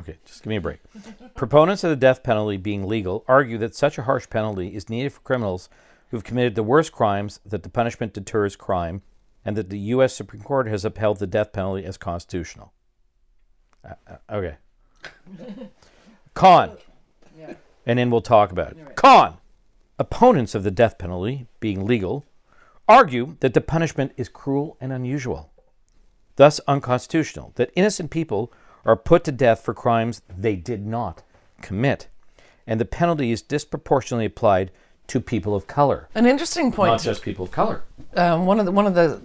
Okay, 0.00 0.16
just 0.24 0.42
give 0.42 0.50
me 0.50 0.56
a 0.56 0.60
break. 0.60 0.78
Proponents 1.34 1.84
of 1.84 1.90
the 1.90 1.96
death 1.96 2.22
penalty 2.22 2.56
being 2.56 2.86
legal 2.86 3.24
argue 3.26 3.58
that 3.58 3.74
such 3.74 3.98
a 3.98 4.04
harsh 4.04 4.28
penalty 4.30 4.74
is 4.74 4.88
needed 4.88 5.12
for 5.12 5.20
criminals 5.20 5.68
who've 6.10 6.24
committed 6.24 6.54
the 6.54 6.62
worst 6.62 6.92
crimes, 6.92 7.40
that 7.44 7.62
the 7.62 7.68
punishment 7.68 8.12
deters 8.12 8.56
crime, 8.56 9.02
and 9.44 9.56
that 9.56 9.70
the 9.70 9.78
U.S. 9.78 10.14
Supreme 10.14 10.42
Court 10.42 10.66
has 10.68 10.84
upheld 10.84 11.18
the 11.18 11.26
death 11.26 11.52
penalty 11.52 11.84
as 11.84 11.96
constitutional. 11.96 12.72
Uh, 13.84 13.94
uh, 14.08 14.16
okay. 14.36 14.56
Con. 16.34 16.76
And 17.86 17.98
then 17.98 18.10
we'll 18.10 18.20
talk 18.20 18.50
about 18.50 18.72
it. 18.72 18.96
Con. 18.96 19.38
Opponents 19.98 20.54
of 20.54 20.64
the 20.64 20.70
death 20.70 20.98
penalty, 20.98 21.46
being 21.60 21.86
legal, 21.86 22.24
argue 22.88 23.36
that 23.40 23.54
the 23.54 23.60
punishment 23.60 24.12
is 24.16 24.28
cruel 24.28 24.76
and 24.80 24.92
unusual, 24.92 25.50
thus 26.36 26.60
unconstitutional, 26.68 27.52
that 27.56 27.70
innocent 27.74 28.10
people 28.10 28.52
are 28.84 28.96
put 28.96 29.24
to 29.24 29.32
death 29.32 29.60
for 29.64 29.74
crimes 29.74 30.22
they 30.28 30.54
did 30.56 30.86
not 30.86 31.22
commit, 31.62 32.08
and 32.66 32.80
the 32.80 32.84
penalty 32.84 33.32
is 33.32 33.42
disproportionately 33.42 34.26
applied 34.26 34.70
to 35.08 35.20
people 35.20 35.54
of 35.54 35.66
color, 35.66 36.08
An 36.14 36.26
interesting 36.26 36.72
point. 36.72 36.90
not 36.92 37.02
just 37.02 37.22
people 37.22 37.44
of 37.44 37.50
color. 37.52 37.82
um, 38.16 38.44
one 38.46 38.58
of 38.58 38.66
the 38.66 38.72
one 38.72 38.86
of 38.86 38.94
the 38.94 39.20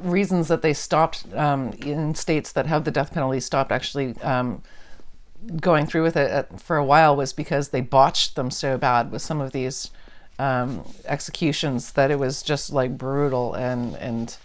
reasons 0.00 0.48
that 0.48 0.60
they 0.62 0.72
stopped 0.74 1.24
um, 1.34 1.72
in 1.80 2.14
states 2.14 2.52
that 2.52 2.66
have 2.66 2.84
the 2.84 2.90
death 2.90 3.12
penalty 3.14 3.40
stopped 3.40 3.72
actually 3.72 4.14
um, 4.20 4.62
going 5.60 5.86
through 5.86 6.02
with 6.02 6.16
it 6.16 6.48
for 6.60 6.76
a 6.76 6.84
while 6.84 7.14
was 7.16 7.32
because 7.32 7.68
they 7.70 7.80
botched 7.80 8.34
them 8.36 8.50
so 8.50 8.76
bad 8.76 9.10
with 9.10 9.22
some 9.22 9.40
of 9.40 9.52
these 9.52 9.90
um, 10.38 10.84
executions 11.06 11.92
that 11.92 12.10
it 12.10 12.18
was 12.18 12.42
just 12.42 12.72
like 12.72 12.96
brutal 12.98 13.54
and 13.54 13.96
and 13.96 14.36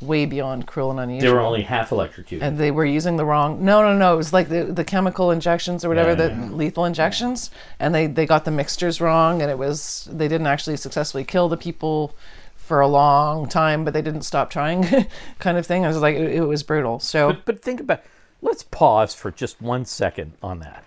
way 0.00 0.24
beyond 0.24 0.66
cruel 0.66 0.90
and 0.90 0.98
unusual. 1.00 1.30
They 1.30 1.34
were 1.34 1.42
only 1.42 1.60
half 1.62 1.92
electrocuted. 1.92 2.42
and 2.46 2.56
they 2.56 2.70
were 2.70 2.86
using 2.86 3.16
the 3.18 3.24
wrong 3.26 3.62
no 3.62 3.82
no 3.82 3.94
no 3.94 4.14
it 4.14 4.16
was 4.16 4.32
like 4.32 4.48
the, 4.48 4.64
the 4.64 4.82
chemical 4.84 5.30
injections 5.30 5.84
or 5.84 5.90
whatever 5.90 6.10
Yeah, 6.10 6.14
the 6.14 6.28
yeah, 6.30 6.50
lethal 6.52 6.86
injections 6.86 7.50
and 7.78 7.94
they 7.94 8.06
they 8.06 8.24
got 8.24 8.46
the 8.46 8.50
mixtures 8.50 8.98
wrong 8.98 9.42
and 9.42 9.50
it 9.50 9.58
was 9.58 10.08
they 10.10 10.26
didn't 10.26 10.46
actually 10.46 10.78
successfully 10.78 11.22
kill 11.24 11.50
the 11.50 11.58
people 11.58 12.14
for 12.56 12.80
a 12.80 12.86
long 12.88 13.46
time 13.46 13.84
but 13.84 13.92
they 13.92 14.00
didn't 14.00 14.22
stop 14.22 14.48
trying 14.48 14.86
kind 15.38 15.58
of 15.58 15.66
thing 15.66 15.84
i 15.84 15.88
was 15.88 15.98
like 15.98 16.16
it, 16.16 16.32
it 16.32 16.40
was 16.46 16.62
brutal 16.62 16.98
so 16.98 17.28
But, 17.34 17.44
but 17.44 17.62
think 17.62 17.80
about 17.80 18.00
let's 18.40 18.62
pause 18.62 19.14
for 19.14 19.30
just 19.30 19.60
one 19.60 19.84
second 19.84 20.32
on 20.42 20.60
that. 20.60 20.82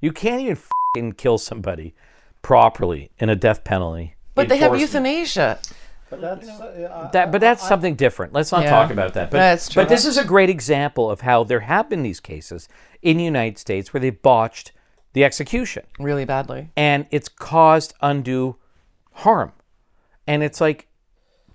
You 0.00 0.10
can't 0.12 0.40
even 0.40 0.58
fing 0.94 1.12
kill 1.12 1.36
somebody 1.36 1.92
properly 2.44 3.10
in 3.18 3.28
a 3.28 3.34
death 3.34 3.64
penalty. 3.64 4.14
but 4.36 4.48
they 4.48 4.58
have 4.58 4.72
enforcement. 4.74 5.06
euthanasia 5.06 5.58
But 6.10 6.20
that's 6.20 6.48
uh, 6.48 7.08
That, 7.12 7.32
but 7.32 7.40
that's 7.40 7.66
something 7.66 7.94
different. 7.96 8.32
Let's 8.34 8.52
not 8.52 8.62
Yeah. 8.62 8.70
talk 8.70 8.90
about 8.90 9.14
that. 9.14 9.30
But, 9.30 9.38
That's 9.38 9.68
true. 9.68 9.82
but 9.82 9.88
this 9.88 10.04
is 10.04 10.18
a 10.18 10.24
great 10.24 10.50
example 10.50 11.10
of 11.10 11.22
how 11.22 11.42
there 11.42 11.60
have 11.60 11.88
been 11.88 12.02
these 12.02 12.20
cases 12.20 12.68
in 13.02 13.16
the 13.16 13.24
United 13.24 13.58
States 13.58 13.92
where 13.92 14.00
they've 14.00 14.20
botched 14.22 14.70
the 15.14 15.24
execution 15.24 15.84
really 15.98 16.24
badly 16.26 16.70
and 16.76 17.06
it's 17.10 17.28
caused 17.28 17.94
undue 18.02 18.56
harm. 19.12 19.52
And 20.26 20.42
it's 20.42 20.60
like, 20.60 20.88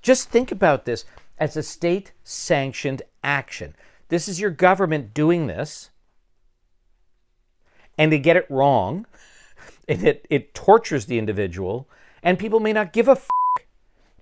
just 0.01 0.29
think 0.29 0.51
about 0.51 0.85
this 0.85 1.05
as 1.37 1.55
a 1.55 1.63
state 1.63 2.11
sanctioned 2.23 3.01
action. 3.23 3.75
This 4.07 4.27
is 4.27 4.39
your 4.41 4.49
government 4.51 5.13
doing 5.13 5.45
this, 5.47 5.91
and 7.97 8.11
they 8.11 8.17
get 8.19 8.37
it 8.37 8.45
wrong, 8.49 9.05
and 9.89 10.03
it, 10.07 10.25
it 10.29 10.53
tortures 10.53 11.07
the 11.07 11.17
individual, 11.17 11.89
and 12.23 12.39
people 12.39 12.59
may 12.59 12.71
not 12.71 12.93
give 12.93 13.07
a 13.07 13.11
f. 13.11 13.27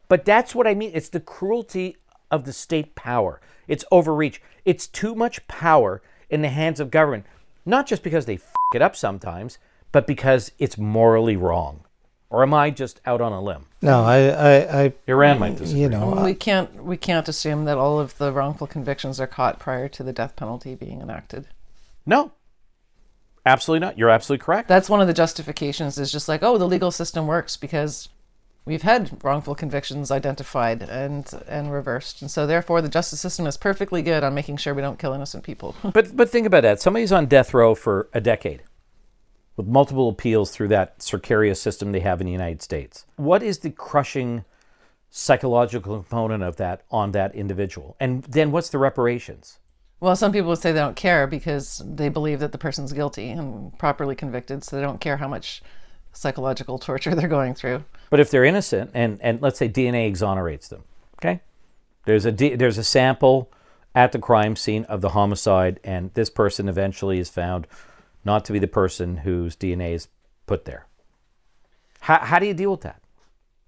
But 0.07 0.23
that's 0.25 0.55
what 0.55 0.65
I 0.65 0.73
mean. 0.73 0.91
It's 0.93 1.09
the 1.09 1.19
cruelty 1.19 1.97
of 2.31 2.45
the 2.45 2.53
state 2.53 2.95
power, 2.95 3.39
it's 3.67 3.85
overreach. 3.91 4.41
It's 4.65 4.87
too 4.87 5.15
much 5.15 5.47
power 5.47 6.01
in 6.29 6.41
the 6.41 6.49
hands 6.49 6.79
of 6.79 6.91
government, 6.91 7.25
not 7.65 7.87
just 7.87 8.03
because 8.03 8.25
they 8.25 8.35
f 8.35 8.53
it 8.75 8.81
up 8.81 8.95
sometimes, 8.95 9.59
but 9.91 10.07
because 10.07 10.51
it's 10.59 10.77
morally 10.77 11.37
wrong. 11.37 11.81
Or 12.29 12.43
am 12.43 12.53
I 12.53 12.71
just 12.71 12.99
out 13.05 13.21
on 13.21 13.31
a 13.31 13.41
limb? 13.41 13.67
no, 13.81 14.03
I, 14.03 14.17
I, 14.27 14.83
I, 14.83 14.93
Iran 15.07 15.39
might 15.39 15.55
disagree. 15.55 15.83
you 15.83 15.89
know, 15.89 16.21
we 16.23 16.33
can't 16.33 16.83
we 16.83 16.97
can't 16.97 17.29
assume 17.29 17.63
that 17.65 17.77
all 17.77 17.99
of 17.99 18.17
the 18.17 18.33
wrongful 18.33 18.67
convictions 18.67 19.21
are 19.21 19.27
caught 19.27 19.59
prior 19.59 19.87
to 19.89 20.03
the 20.03 20.11
death 20.11 20.35
penalty 20.35 20.75
being 20.75 21.01
enacted 21.01 21.47
No, 22.05 22.31
absolutely 23.47 23.85
not. 23.85 23.97
You're 23.97 24.09
absolutely 24.09 24.43
correct. 24.43 24.67
that's 24.67 24.89
one 24.89 25.01
of 25.01 25.07
the 25.07 25.13
justifications 25.13 25.97
is 25.97 26.11
just 26.11 26.27
like 26.27 26.43
oh 26.43 26.57
the 26.57 26.67
legal 26.67 26.91
system 26.91 27.27
works 27.27 27.57
because 27.57 28.09
we've 28.65 28.81
had 28.81 29.23
wrongful 29.23 29.55
convictions 29.55 30.11
identified 30.11 30.83
and 30.83 31.31
and 31.47 31.71
reversed 31.71 32.21
and 32.21 32.29
so 32.29 32.45
therefore 32.45 32.81
the 32.81 32.89
justice 32.89 33.21
system 33.21 33.47
is 33.47 33.57
perfectly 33.57 34.01
good 34.01 34.23
on 34.23 34.33
making 34.33 34.57
sure 34.57 34.73
we 34.73 34.81
don't 34.81 34.99
kill 34.99 35.13
innocent 35.13 35.43
people 35.43 35.75
But 35.93 36.15
but 36.15 36.29
think 36.29 36.45
about 36.45 36.63
that. 36.63 36.81
Somebody's 36.81 37.11
on 37.11 37.25
death 37.27 37.53
row 37.53 37.75
for 37.75 38.09
a 38.13 38.21
decade 38.21 38.63
with 39.55 39.67
multiple 39.67 40.09
appeals 40.09 40.51
through 40.51 40.67
that 40.67 40.99
circarious 40.99 41.57
system 41.57 41.91
they 41.91 41.99
have 42.01 42.21
in 42.21 42.25
the 42.25 42.31
United 42.31 42.61
States. 42.61 43.05
What 43.15 43.41
is 43.41 43.59
the 43.59 43.71
crushing 43.71 44.45
psychological 45.09 45.95
component 45.95 46.43
of 46.43 46.57
that 46.57 46.83
on 46.91 47.11
that 47.13 47.33
individual? 47.33 47.95
And 47.99 48.23
then 48.25 48.51
what's 48.51 48.69
the 48.69 48.77
reparations? 48.77 49.57
Well 49.99 50.15
some 50.15 50.31
people 50.31 50.49
would 50.49 50.59
say 50.59 50.71
they 50.71 50.79
don't 50.79 50.95
care 50.95 51.27
because 51.27 51.81
they 51.85 52.09
believe 52.09 52.39
that 52.39 52.51
the 52.51 52.57
person's 52.57 52.93
guilty 52.93 53.29
and 53.29 53.77
properly 53.77 54.15
convicted 54.15 54.63
so 54.63 54.75
they 54.75 54.81
don't 54.81 55.01
care 55.01 55.17
how 55.17 55.27
much 55.27 55.61
psychological 56.13 56.79
torture 56.79 57.13
they're 57.15 57.27
going 57.27 57.53
through 57.53 57.83
But 58.09 58.19
if 58.19 58.31
they're 58.31 58.45
innocent 58.45 58.91
and, 58.93 59.19
and 59.21 59.41
let's 59.41 59.59
say 59.59 59.69
DNA 59.69 60.07
exonerates 60.07 60.67
them, 60.67 60.83
okay? 61.19 61.41
There's 62.05 62.25
a 62.25 62.31
there's 62.31 62.77
a 62.77 62.83
sample 62.83 63.51
at 63.93 64.11
the 64.13 64.19
crime 64.19 64.55
scene 64.55 64.85
of 64.85 65.01
the 65.01 65.09
homicide 65.09 65.79
and 65.83 66.13
this 66.13 66.29
person 66.29 66.69
eventually 66.69 67.19
is 67.19 67.29
found 67.29 67.67
not 68.23 68.45
to 68.45 68.53
be 68.53 68.59
the 68.59 68.67
person 68.67 69.17
whose 69.17 69.55
DNA 69.55 69.93
is 69.93 70.07
put 70.45 70.65
there. 70.65 70.85
How, 72.01 72.19
how 72.19 72.39
do 72.39 72.45
you 72.45 72.53
deal 72.53 72.71
with 72.71 72.81
that? 72.81 73.01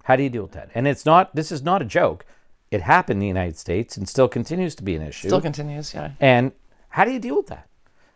How 0.04 0.16
do 0.16 0.24
you 0.24 0.30
deal 0.30 0.44
with 0.44 0.54
that? 0.54 0.70
And 0.74 0.88
it's 0.88 1.06
not 1.06 1.36
this 1.36 1.52
is 1.52 1.62
not 1.62 1.82
a 1.82 1.86
joke. 1.86 2.26
It 2.72 2.82
happened 2.82 3.18
in 3.18 3.22
the 3.22 3.28
United 3.28 3.58
States 3.58 3.98
and 3.98 4.08
still 4.08 4.28
continues 4.28 4.76
to 4.76 4.84
be 4.84 4.96
an 4.96 5.02
issue. 5.02 5.28
still 5.28 5.42
continues 5.42 5.94
yeah 5.94 6.12
And 6.20 6.52
how 6.90 7.06
do 7.06 7.12
you 7.12 7.20
deal 7.20 7.38
with 7.38 7.48
that? 7.48 7.68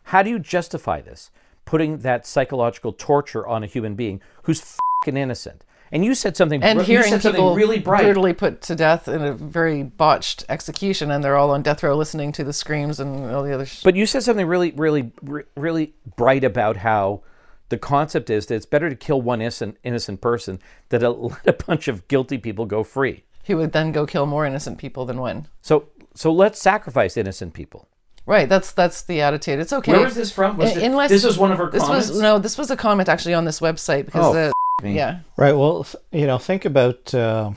How 0.03 0.21
do 0.23 0.29
you 0.29 0.39
justify 0.39 1.01
this? 1.01 1.31
Putting 1.65 1.99
that 1.99 2.27
psychological 2.27 2.93
torture 2.93 3.47
on 3.47 3.63
a 3.63 3.67
human 3.67 3.95
being 3.95 4.21
who's 4.43 4.77
fucking 5.01 5.17
innocent. 5.17 5.63
And 5.91 6.03
you 6.03 6.15
said 6.15 6.35
something. 6.35 6.61
and 6.63 6.81
hearing 6.81 7.09
said 7.09 7.21
something 7.21 7.39
people 7.39 7.55
really 7.55 7.77
bright. 7.79 8.03
brutally 8.03 8.33
put 8.33 8.61
to 8.63 8.75
death 8.75 9.07
in 9.07 9.21
a 9.23 9.31
very 9.33 9.83
botched 9.83 10.43
execution, 10.49 11.11
and 11.11 11.23
they're 11.23 11.37
all 11.37 11.51
on 11.51 11.61
death 11.61 11.83
row 11.83 11.95
listening 11.95 12.31
to 12.31 12.43
the 12.43 12.51
screams 12.53 12.99
and 12.99 13.31
all 13.31 13.43
the 13.43 13.53
other. 13.53 13.65
Sh- 13.67 13.83
But 13.83 13.95
you 13.95 14.07
said 14.07 14.23
something 14.23 14.47
really, 14.47 14.71
really, 14.71 15.11
really 15.55 15.93
bright 16.15 16.43
about 16.43 16.77
how 16.77 17.21
the 17.69 17.77
concept 17.77 18.31
is 18.31 18.47
that 18.47 18.55
it's 18.55 18.65
better 18.65 18.89
to 18.89 18.95
kill 18.95 19.21
one 19.21 19.39
innocent, 19.39 19.77
innocent 19.83 20.19
person 20.19 20.59
than 20.89 21.01
to 21.01 21.09
let 21.11 21.47
a 21.47 21.53
bunch 21.53 21.87
of 21.87 22.07
guilty 22.07 22.39
people 22.39 22.65
go 22.65 22.83
free. 22.83 23.23
He 23.43 23.53
would 23.53 23.71
then 23.73 23.91
go 23.91 24.06
kill 24.06 24.25
more 24.25 24.45
innocent 24.45 24.77
people 24.79 25.06
than 25.06 25.19
win. 25.21 25.47
So, 25.62 25.89
so 26.15 26.32
let's 26.32 26.60
sacrifice 26.62 27.17
innocent 27.17 27.53
people. 27.53 27.88
Right. 28.25 28.47
That's 28.47 28.71
that's 28.71 29.01
the 29.03 29.19
attitude. 29.21 29.60
It's 29.60 29.73
okay. 29.73 29.91
Where 29.91 30.06
was 30.06 30.15
this 30.15 30.32
from? 30.32 30.56
Was 30.58 30.71
Un- 30.71 30.77
it- 30.82 30.86
unless- 30.86 31.10
this 31.10 31.23
was 31.25 31.38
one 31.38 31.51
of 31.51 31.58
her 31.58 31.69
This 31.69 31.84
comments? 31.84 32.10
was 32.10 32.21
no. 32.21 32.39
This 32.39 32.58
was 32.58 32.71
a 32.71 32.77
comment 32.77 33.10
actually 33.10 33.34
on 33.34 33.43
this 33.45 33.60
website 33.60 34.06
because 34.06 34.25
Oh, 34.27 34.34
the, 34.34 34.53
f- 34.79 34.84
me. 34.84 34.95
yeah. 34.95 35.19
right. 35.38 35.51
Well, 35.51 35.86
you 36.12 36.25
know, 36.25 36.38
think 36.38 36.63
about 36.63 37.13
uh, 37.13 37.51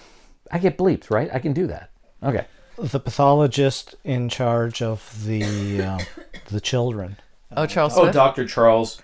I 0.50 0.58
get 0.58 0.76
bleeped, 0.76 1.08
right? 1.10 1.30
I 1.32 1.38
can 1.38 1.52
do 1.52 1.68
that. 1.68 1.90
Okay. 2.22 2.46
the 2.78 2.98
pathologist 2.98 3.94
in 4.02 4.28
charge 4.28 4.82
of 4.82 5.24
the 5.24 5.82
uh, 5.82 5.98
the 6.46 6.60
children. 6.60 7.16
Oh, 7.56 7.66
Charles 7.66 7.96
Oh, 7.96 8.10
Dr. 8.10 8.44
Charles, 8.46 9.00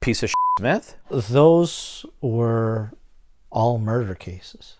piece 0.00 0.22
of 0.24 0.32
Smith. 0.58 0.96
Those 1.10 2.04
were 2.20 2.90
all 3.50 3.78
murder 3.78 4.16
cases, 4.16 4.74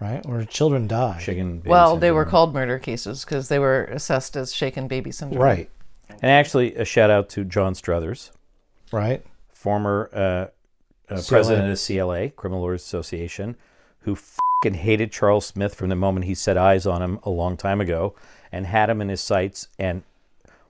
right? 0.00 0.24
Or 0.26 0.44
children 0.44 0.86
die. 0.88 1.18
Shaken 1.18 1.58
baby 1.58 1.68
Well, 1.70 1.96
they 1.96 2.10
were 2.10 2.24
called 2.24 2.54
murder 2.54 2.78
cases 2.78 3.24
because 3.24 3.48
they 3.48 3.58
were 3.58 3.84
assessed 3.84 4.36
as 4.36 4.54
shaken 4.54 4.88
baby 4.88 5.12
syndrome. 5.12 5.42
Right, 5.42 5.70
And 6.08 6.30
actually, 6.30 6.74
a 6.76 6.84
shout 6.84 7.10
out 7.10 7.28
to 7.30 7.44
John 7.44 7.74
Struthers, 7.74 8.30
right. 8.92 9.24
former 9.52 10.10
uh, 10.12 11.12
uh, 11.14 11.20
president 11.28 11.70
of 11.72 11.80
CLA, 11.84 12.30
Criminal 12.30 12.62
Lawyers 12.62 12.82
Association, 12.82 13.56
who 14.00 14.16
fing 14.16 14.74
hated 14.74 15.10
Charles 15.12 15.46
Smith 15.46 15.74
from 15.74 15.88
the 15.88 15.96
moment 15.96 16.26
he 16.26 16.34
set 16.34 16.56
eyes 16.56 16.86
on 16.86 17.02
him 17.02 17.18
a 17.22 17.30
long 17.30 17.56
time 17.56 17.80
ago, 17.80 18.14
and 18.52 18.66
had 18.66 18.90
him 18.90 19.00
in 19.00 19.08
his 19.08 19.20
sights 19.20 19.68
and 19.78 20.02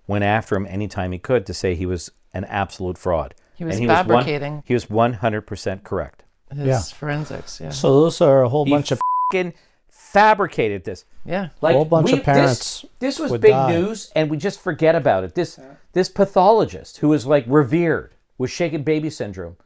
went 0.07 0.25
after 0.25 0.55
him 0.57 0.66
anytime 0.66 1.12
he 1.12 1.19
could 1.19 1.47
to 1.47 1.55
say 1.55 1.75
he 1.75 1.87
was 1.87 2.11
an 2.33 2.45
absolute 2.45 2.99
fraud. 2.99 3.35
He 3.55 3.64
was 3.64 3.79
And 3.79 3.87
one- 3.87 3.97
fabricating. 3.97 4.62
he 4.66 4.75
was 4.75 4.88
one 4.88 5.14
hundred 5.14 5.43
percent 5.43 5.85
correct. 5.85 6.23
His 6.51 6.66
Yeah. 6.66 6.81
forensics. 6.81 7.61
Yeah. 7.61 7.71
So 7.71 8.01
those 8.01 8.21
are 8.21 8.43
a 8.43 8.49
whole 8.49 8.64
He 8.64 8.71
bunch 8.73 8.90
of 8.90 9.01
fing 9.31 9.55
fabricated 9.88 10.85
this. 10.85 11.05
yeah. 11.25 11.49
Like 11.61 11.75
whole 11.75 11.85
bunch 11.85 12.11
of 12.11 12.16
this- 12.19 12.25
parents 12.25 12.85
This, 12.99 13.19
was 13.19 13.31
would 13.31 13.40
big 13.40 13.51
die. 13.53 13.71
news, 13.73 14.11
and 14.14 14.31
we 14.31 14.37
just 14.37 14.61
forget 14.61 14.95
about 14.95 15.25
it. 15.25 15.35
This 15.35 15.59
this 15.93 16.09
pathologist 16.09 16.99
who 16.99 17.09
was 17.09 17.27
like 17.27 17.45
revered 17.47 18.14
with 18.38 18.51
shaken 18.51 18.83
baby 18.83 19.11
syndrome 19.11 19.57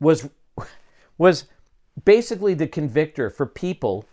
was 0.00 0.28
was 1.18 1.46
basically 2.04 2.54
the 2.54 2.66
convictor 2.66 3.30
for 3.30 3.46
people, 3.46 4.04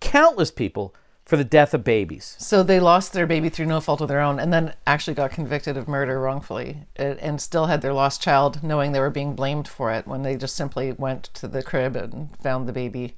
countless 0.00 0.50
people, 0.50 0.94
for 1.24 1.36
the 1.36 1.44
death 1.44 1.72
of 1.72 1.84
babies. 1.84 2.34
So 2.40 2.62
they 2.62 2.80
lost 2.80 3.12
their 3.12 3.26
baby 3.28 3.48
through 3.48 3.66
no 3.66 3.80
fault 3.80 4.00
of 4.00 4.08
their 4.08 4.20
own, 4.20 4.40
and 4.40 4.52
then 4.52 4.74
actually 4.86 5.14
got 5.14 5.30
convicted 5.30 5.76
of 5.76 5.86
murder 5.86 6.20
wrongfully, 6.20 6.86
and 6.96 7.18
and 7.20 7.40
still 7.40 7.66
had 7.66 7.80
their 7.80 7.92
lost 7.94 8.20
child, 8.20 8.62
knowing 8.62 8.92
they 8.92 9.00
were 9.00 9.10
being 9.10 9.34
blamed 9.34 9.68
for 9.68 9.92
it 9.92 10.06
when 10.06 10.22
they 10.22 10.36
just 10.36 10.56
simply 10.56 10.92
went 10.92 11.24
to 11.34 11.46
the 11.46 11.62
crib 11.62 11.94
and 11.96 12.36
found 12.42 12.66
the 12.68 12.72
baby 12.72 13.14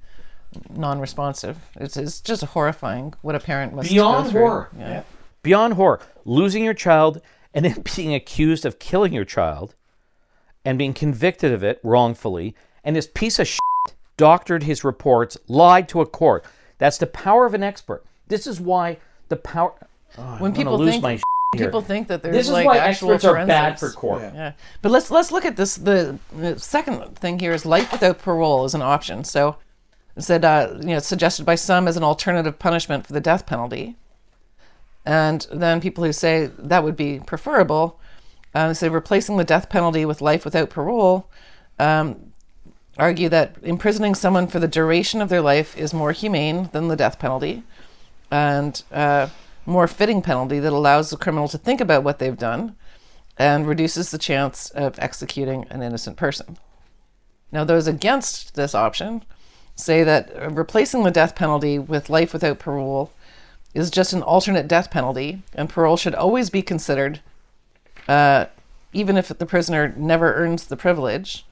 non-responsive. 0.71 1.59
It's, 1.77 1.97
it's 1.97 2.21
just 2.21 2.43
horrifying 2.45 3.15
what 3.23 3.35
a 3.35 3.41
parent 3.41 3.75
must 3.75 3.91
Beyond 3.91 4.27
go 4.27 4.31
through. 4.31 4.41
horror. 4.41 4.71
Yeah. 4.79 5.03
Beyond 5.43 5.75
horror, 5.75 6.01
losing 6.25 6.65
your 6.65 6.75
child 6.75 7.21
and 7.53 7.65
then 7.65 7.83
being 7.97 8.15
accused 8.15 8.65
of 8.65 8.79
killing 8.79 9.13
your 9.13 9.25
child 9.25 9.75
and 10.65 10.79
being 10.79 10.95
convicted 10.95 11.53
of 11.53 11.63
it 11.63 11.79
wrongfully, 11.83 12.55
and 12.83 12.97
this 12.97 13.07
piece 13.07 13.39
of 13.39 13.47
shit 13.47 13.61
doctored 14.17 14.63
his 14.63 14.85
reports, 14.85 15.37
lied 15.49 15.89
to 15.91 16.01
a 16.01 16.07
court. 16.07 16.45
That's 16.79 16.99
the 16.99 17.07
power 17.07 17.47
of 17.47 17.55
an 17.55 17.63
expert. 17.63 18.05
This 18.29 18.47
is 18.47 18.61
why 18.61 18.99
the 19.29 19.37
power. 19.37 19.75
Oh, 20.17 20.23
I'm 20.23 20.41
When 20.41 20.53
gonna 20.53 20.65
people 20.65 20.79
lose 20.79 20.91
think 20.93 21.03
my 21.03 21.13
here. 21.13 21.23
When 21.53 21.67
people 21.67 21.81
think 21.83 22.09
that 22.09 22.23
there's 22.23 22.35
this 22.35 22.47
is 22.47 22.53
like 22.53 22.67
why 22.67 22.79
actual 22.79 23.13
experts 23.13 23.25
are 23.25 23.47
bad 23.47 23.79
for 23.79 23.91
court. 23.91 24.23
Yeah, 24.23 24.53
but 24.83 24.91
let's 24.91 25.11
let's 25.11 25.31
look 25.31 25.45
at 25.45 25.57
this. 25.57 25.77
The, 25.77 26.19
the 26.37 26.59
second 26.59 27.17
thing 27.17 27.39
here 27.39 27.53
is 27.53 27.65
life 27.65 27.93
without 27.93 28.19
parole 28.19 28.65
is 28.65 28.75
an 28.75 28.83
option. 28.83 29.23
So 29.25 29.51
it 29.51 29.57
said 30.19 30.45
uh, 30.45 30.75
you 30.81 30.89
know 30.89 30.99
suggested 30.99 31.45
by 31.45 31.55
some 31.55 31.89
as 31.89 31.97
an 31.97 32.05
alternative 32.05 32.59
punishment 32.59 33.07
for 33.07 33.13
the 33.13 33.21
death 33.21 33.47
penalty, 33.47 33.97
and 35.05 35.47
then 35.53 35.81
people 35.81 36.05
who 36.05 36.13
say 36.13 36.51
that 36.59 36.85
would 36.85 36.97
be 36.97 37.21
preferable, 37.21 38.01
uh, 38.55 38.73
say 38.75 38.89
replacing 38.89 39.37
the 39.37 39.45
death 39.45 39.69
penalty 39.69 40.05
with 40.05 40.21
life 40.21 40.45
without 40.45 40.71
parole. 40.71 41.29
Um, 41.79 42.33
argue 42.97 43.29
that 43.29 43.57
imprisoning 43.63 44.15
someone 44.15 44.47
for 44.47 44.61
the 44.61 44.69
duration 44.69 45.21
of 45.21 45.29
their 45.29 45.41
life 45.41 45.77
is 45.77 45.93
more 45.93 46.13
humane 46.13 46.69
than 46.73 46.87
the 46.87 46.95
death 46.95 47.19
penalty 47.19 47.65
and 48.31 48.83
uh, 48.93 49.29
more 49.67 49.89
fitting 49.89 50.23
penalty 50.23 50.59
that 50.61 50.73
allows 50.73 51.11
the 51.11 51.17
criminal 51.17 51.49
to 51.49 51.59
think 51.59 51.81
about 51.81 52.05
what 52.05 52.19
they've 52.19 52.39
done 52.39 52.77
and 53.37 53.67
reduces 53.67 54.11
the 54.11 54.19
chance 54.19 54.71
of 54.71 54.99
executing 54.99 55.67
an 55.71 55.83
innocent 55.83 56.17
person. 56.17 56.57
Now, 57.51 57.65
those 57.65 57.87
against 57.87 58.55
this 58.55 58.75
option 58.75 59.25
say 59.77 60.05
that 60.05 60.55
replacing 60.55 61.03
the 61.03 61.11
death 61.11 61.35
penalty 61.35 61.79
with 61.79 62.11
life 62.11 62.33
without 62.33 62.59
parole 62.59 63.13
is 63.75 63.91
just 63.91 64.13
an 64.13 64.23
alternate 64.23 64.69
death 64.69 64.91
penalty, 64.91 65.43
and 65.55 65.69
parole 65.69 65.97
should 65.97 66.15
always 66.15 66.49
be 66.49 66.63
considered, 66.63 67.21
uh, 68.09 68.47
even 68.93 69.17
if 69.17 69.29
the 69.29 69.47
prisoner 69.47 69.93
never 69.97 70.35
earns 70.35 70.67
the 70.67 70.77
privilege. 70.77 71.45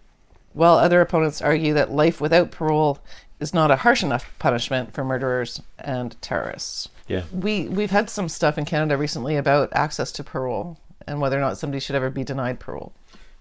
While 0.53 0.77
other 0.77 1.01
opponents 1.01 1.43
argue 1.43 1.75
that 1.75 1.91
life 1.91 2.21
without 2.21 2.51
parole 2.51 2.99
is 3.41 3.53
not 3.53 3.71
a 3.71 3.77
harsh 3.77 4.03
enough 4.03 4.33
punishment 4.39 4.95
for 4.95 5.03
murderers 5.03 5.61
and 5.79 6.21
terrorists. 6.23 6.89
Yeah. 7.09 7.25
We 7.33 7.69
we've 7.69 7.91
had 7.91 8.09
some 8.09 8.29
stuff 8.29 8.57
in 8.57 8.65
Canada 8.65 8.97
recently 8.97 9.37
about 9.37 9.71
access 9.73 10.13
to 10.13 10.25
parole 10.25 10.79
and 11.07 11.21
whether 11.21 11.37
or 11.37 11.41
not 11.41 11.59
somebody 11.59 11.81
should 11.81 11.97
ever 11.97 12.11
be 12.11 12.23
denied 12.23 12.61
parole. 12.61 12.93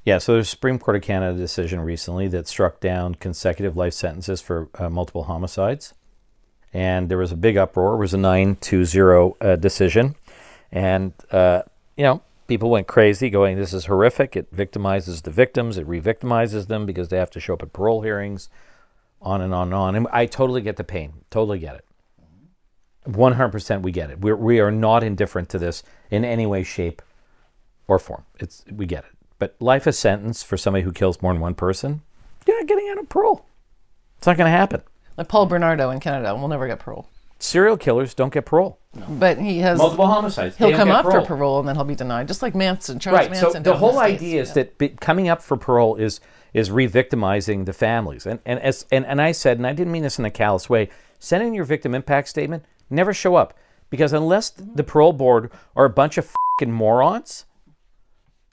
Yeah, 0.04 0.18
so 0.18 0.34
there's 0.34 0.48
a 0.48 0.50
Supreme 0.50 0.80
Court 0.80 0.98
of 0.98 1.04
Canada 1.04 1.38
decision 1.38 1.80
recently 1.82 2.28
that 2.30 2.48
struck 2.48 2.80
down 2.80 3.16
consecutive 3.16 3.78
life 3.78 3.94
sentences 3.94 4.42
for 4.42 4.70
uh, 4.76 4.90
multiple 4.90 5.26
homicides. 5.26 5.94
And 6.74 7.10
there 7.10 7.20
was 7.20 7.32
a 7.32 7.36
big 7.36 7.56
uproar. 7.56 7.96
It 7.96 8.00
was 8.00 8.14
a 8.14 8.18
9 8.18 8.56
to 8.56 8.86
0 8.86 9.38
uh, 9.40 9.56
decision. 9.58 10.16
And, 10.72 11.14
uh, 11.30 11.64
you 11.98 12.04
know, 12.04 12.22
people 12.48 12.72
went 12.72 12.88
crazy 12.88 13.30
going, 13.30 13.58
this 13.58 13.74
is 13.74 13.86
horrific. 13.86 14.36
It 14.36 14.56
victimizes 14.56 15.22
the 15.22 15.32
victims, 15.32 15.78
it 15.78 15.86
re 15.86 16.02
victimizes 16.02 16.68
them 16.68 16.86
because 16.86 17.10
they 17.10 17.18
have 17.18 17.30
to 17.32 17.40
show 17.40 17.54
up 17.54 17.62
at 17.62 17.74
parole 17.74 18.02
hearings, 18.02 18.50
on 19.22 19.42
and 19.42 19.54
on 19.54 19.68
and 19.68 19.76
on. 19.76 19.96
And 19.96 20.08
I 20.12 20.26
totally 20.26 20.62
get 20.62 20.78
the 20.78 20.84
pain, 20.84 21.14
totally 21.30 21.60
get 21.60 21.76
it. 21.76 21.86
100% 23.08 23.82
we 23.82 23.92
get 23.92 24.10
it. 24.10 24.20
We're, 24.20 24.36
we 24.36 24.60
are 24.60 24.72
not 24.72 25.04
indifferent 25.04 25.50
to 25.50 25.60
this 25.60 25.84
in 26.10 26.24
any 26.26 26.46
way, 26.46 26.64
shape, 26.64 27.02
or 27.88 28.00
form. 28.00 28.26
It's 28.40 28.64
we 28.72 28.86
get 28.86 29.04
it. 29.04 29.21
But 29.42 29.56
life 29.60 29.88
a 29.88 29.92
sentence 29.92 30.44
for 30.44 30.56
somebody 30.56 30.84
who 30.84 30.92
kills 30.92 31.20
more 31.20 31.34
than 31.34 31.42
one 31.42 31.56
person, 31.56 32.04
you're 32.46 32.60
not 32.60 32.68
getting 32.68 32.88
out 32.90 33.00
of 33.00 33.10
parole. 33.10 33.44
It's 34.20 34.28
not 34.28 34.38
going 34.38 34.46
to 34.52 34.56
happen. 34.56 34.84
Like 35.18 35.30
Paul 35.30 35.48
Bernardo 35.48 35.90
in 35.90 36.00
Canada 36.00 36.36
we'll 36.36 36.48
never 36.48 36.68
get 36.68 36.78
parole. 36.78 37.10
Serial 37.40 37.76
killers 37.76 38.14
don't 38.14 38.32
get 38.32 38.46
parole. 38.46 38.78
But 39.10 39.40
he 39.40 39.58
has 39.60 39.80
Multiple 39.80 40.06
homicides. 40.06 40.58
he'll 40.58 40.70
don't 40.70 40.78
come 40.78 40.90
get 40.90 40.94
get 40.94 41.00
up 41.00 41.06
parole. 41.12 41.26
for 41.26 41.36
parole 41.36 41.60
and 41.60 41.68
then 41.68 41.76
he'll 41.76 41.86
be 41.86 41.96
denied, 41.96 42.28
just 42.28 42.44
like 42.44 42.54
Manson, 42.54 43.00
Charles 43.00 43.18
Right. 43.22 43.32
Manson. 43.32 43.52
So 43.52 43.58
the 43.58 43.64
down 43.64 43.74
in 43.74 43.80
whole 43.80 43.94
States. 43.94 44.22
idea 44.22 44.42
is 44.44 44.50
Yeah. 44.50 44.54
that 44.54 44.78
be, 44.78 44.90
coming 44.90 45.28
up 45.28 45.42
for 45.42 45.58
parole 45.58 45.96
is 45.96 46.20
is 46.54 46.70
re-victimizing 46.70 47.66
the 47.66 47.74
families. 47.74 48.28
And 48.28 48.38
and 48.46 48.60
as 48.60 48.86
and, 48.92 49.08
and 49.08 49.20
I 49.20 49.32
said, 49.32 49.58
and 49.58 49.66
I 49.66 49.74
didn't 49.74 49.92
mean 49.92 50.04
this 50.04 50.20
in 50.20 50.26
a 50.26 50.30
callous 50.30 50.70
way, 50.70 50.88
send 51.18 51.44
in 51.44 51.56
your 51.56 51.66
victim 51.66 51.96
impact 51.96 52.28
statement. 52.28 52.64
Never 52.92 53.12
show 53.12 53.34
up 53.38 53.56
because 53.90 54.14
unless 54.14 54.52
the 54.52 54.84
parole 54.84 55.14
board 55.14 55.50
are 55.76 55.86
a 55.86 55.90
bunch 55.90 56.20
of 56.20 56.32
fucking 56.60 56.72
morons, 56.72 57.46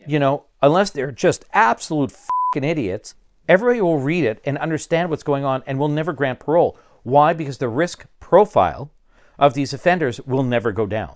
you 0.06 0.18
know, 0.18 0.44
unless 0.62 0.90
they're 0.90 1.12
just 1.12 1.44
absolute 1.52 2.12
fucking 2.12 2.68
idiots, 2.68 3.14
everybody 3.48 3.80
will 3.80 3.98
read 3.98 4.24
it 4.24 4.40
and 4.44 4.58
understand 4.58 5.10
what's 5.10 5.22
going 5.22 5.44
on 5.44 5.62
and 5.66 5.78
will 5.78 5.88
never 5.88 6.12
grant 6.12 6.38
parole. 6.38 6.76
Why? 7.02 7.32
Because 7.32 7.58
the 7.58 7.68
risk 7.68 8.06
profile 8.20 8.90
of 9.38 9.54
these 9.54 9.72
offenders 9.72 10.20
will 10.22 10.42
never 10.42 10.72
go 10.72 10.86
down. 10.86 11.14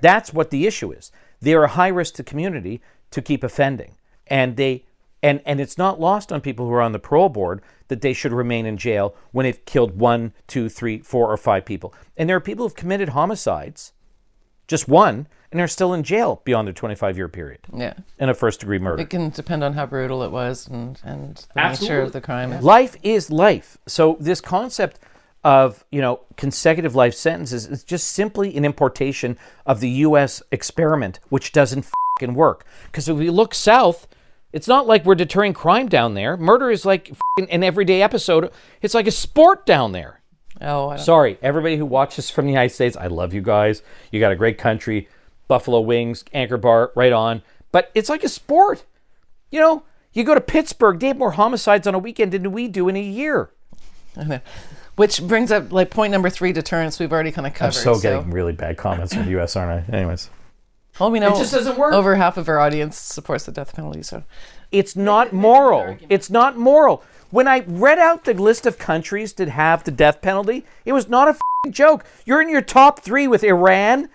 That's 0.00 0.32
what 0.32 0.50
the 0.50 0.66
issue 0.66 0.92
is. 0.92 1.12
They're 1.40 1.64
a 1.64 1.68
high 1.68 1.88
risk 1.88 2.14
to 2.14 2.24
community 2.24 2.80
to 3.10 3.22
keep 3.22 3.44
offending. 3.44 3.96
And 4.26 4.56
they 4.56 4.84
and 5.22 5.40
and 5.44 5.60
it's 5.60 5.78
not 5.78 6.00
lost 6.00 6.32
on 6.32 6.40
people 6.40 6.66
who 6.66 6.72
are 6.72 6.82
on 6.82 6.92
the 6.92 6.98
parole 6.98 7.28
board 7.28 7.62
that 7.88 8.02
they 8.02 8.12
should 8.12 8.32
remain 8.32 8.66
in 8.66 8.76
jail 8.76 9.14
when 9.32 9.44
they've 9.44 9.64
killed 9.64 9.98
one, 9.98 10.32
two, 10.46 10.68
three, 10.68 10.98
four, 10.98 11.32
or 11.32 11.36
five 11.36 11.64
people. 11.64 11.94
And 12.16 12.28
there 12.28 12.36
are 12.36 12.40
people 12.40 12.64
who've 12.64 12.74
committed 12.74 13.10
homicides, 13.10 13.92
just 14.68 14.86
one, 14.86 15.26
and 15.50 15.58
they're 15.58 15.66
still 15.66 15.94
in 15.94 16.02
jail 16.02 16.42
beyond 16.44 16.68
their 16.68 16.74
25 16.74 17.16
year 17.16 17.28
period 17.28 17.60
yeah. 17.74 17.94
in 18.18 18.28
a 18.28 18.34
first 18.34 18.60
degree 18.60 18.78
murder. 18.78 19.02
It 19.02 19.10
can 19.10 19.30
depend 19.30 19.64
on 19.64 19.72
how 19.72 19.86
brutal 19.86 20.22
it 20.22 20.30
was 20.30 20.68
and, 20.68 21.00
and 21.02 21.44
the 21.54 21.70
nature 21.70 22.02
of 22.02 22.12
the 22.12 22.20
crime. 22.20 22.60
Life 22.60 22.96
is 23.02 23.30
life. 23.30 23.78
So 23.86 24.16
this 24.20 24.40
concept 24.40 25.00
of 25.44 25.84
you 25.90 26.00
know 26.00 26.20
consecutive 26.36 26.94
life 26.94 27.14
sentences 27.14 27.66
is 27.66 27.84
just 27.84 28.08
simply 28.08 28.56
an 28.56 28.64
importation 28.64 29.38
of 29.64 29.80
the 29.80 29.88
U.S. 29.88 30.42
experiment, 30.52 31.20
which 31.28 31.52
doesn't 31.52 31.86
fucking 32.18 32.34
work. 32.34 32.66
Because 32.86 33.08
if 33.08 33.16
we 33.16 33.30
look 33.30 33.54
south, 33.54 34.06
it's 34.52 34.68
not 34.68 34.86
like 34.86 35.04
we're 35.04 35.14
deterring 35.14 35.54
crime 35.54 35.88
down 35.88 36.14
there. 36.14 36.36
Murder 36.36 36.70
is 36.70 36.84
like 36.84 37.12
an 37.38 37.62
everyday 37.62 38.02
episode. 38.02 38.50
It's 38.82 38.94
like 38.94 39.06
a 39.06 39.12
sport 39.12 39.64
down 39.64 39.92
there. 39.92 40.17
Oh, 40.60 40.88
I 40.88 40.96
Sorry, 40.96 41.38
everybody 41.42 41.76
who 41.76 41.86
watches 41.86 42.30
from 42.30 42.46
the 42.46 42.52
United 42.52 42.74
States, 42.74 42.96
I 42.96 43.06
love 43.06 43.32
you 43.32 43.42
guys. 43.42 43.82
You 44.10 44.20
got 44.20 44.32
a 44.32 44.36
great 44.36 44.58
country, 44.58 45.08
Buffalo 45.46 45.80
Wings, 45.80 46.24
Anchor 46.32 46.56
Bar, 46.56 46.92
right 46.96 47.12
on. 47.12 47.42
But 47.70 47.90
it's 47.94 48.08
like 48.08 48.24
a 48.24 48.28
sport. 48.28 48.84
You 49.50 49.60
know, 49.60 49.82
you 50.12 50.24
go 50.24 50.34
to 50.34 50.40
Pittsburgh, 50.40 50.98
they 50.98 51.08
have 51.08 51.18
more 51.18 51.32
homicides 51.32 51.86
on 51.86 51.94
a 51.94 51.98
weekend 51.98 52.32
than 52.32 52.50
we 52.52 52.66
do 52.68 52.88
in 52.88 52.96
a 52.96 53.02
year. 53.02 53.50
Which 54.96 55.22
brings 55.22 55.52
up 55.52 55.70
like 55.70 55.90
point 55.90 56.10
number 56.10 56.28
three, 56.28 56.52
deterrence. 56.52 56.98
We've 56.98 57.12
already 57.12 57.30
kind 57.30 57.46
of 57.46 57.54
covered. 57.54 57.76
I'm 57.76 57.82
so 57.82 58.00
getting 58.00 58.32
really 58.32 58.52
bad 58.52 58.76
comments 58.76 59.14
from 59.14 59.26
the 59.26 59.30
U.S., 59.32 59.54
aren't 59.54 59.88
I? 59.88 59.96
Anyways, 59.96 60.28
Well, 60.98 61.10
we 61.12 61.20
know 61.20 61.32
it 61.32 61.38
just 61.38 61.52
doesn't 61.52 61.78
work. 61.78 61.94
Over 61.94 62.16
half 62.16 62.36
of 62.36 62.48
our 62.48 62.58
audience 62.58 62.96
supports 62.96 63.44
the 63.44 63.52
death 63.52 63.74
penalty. 63.74 64.02
So 64.02 64.24
it's 64.72 64.96
not 64.96 65.32
moral. 65.32 65.96
It's 66.08 66.30
not 66.30 66.56
moral. 66.56 67.04
When 67.30 67.46
I 67.46 67.60
read 67.66 67.98
out 67.98 68.24
the 68.24 68.32
list 68.34 68.64
of 68.64 68.78
countries 68.78 69.34
that 69.34 69.48
have 69.48 69.84
the 69.84 69.90
death 69.90 70.22
penalty, 70.22 70.64
it 70.86 70.92
was 70.92 71.08
not 71.08 71.28
a 71.28 71.34
fing 71.34 71.72
joke. 71.72 72.04
You're 72.24 72.40
in 72.40 72.48
your 72.48 72.62
top 72.62 73.00
three 73.00 73.28
with 73.28 73.44
Iran, 73.44 74.08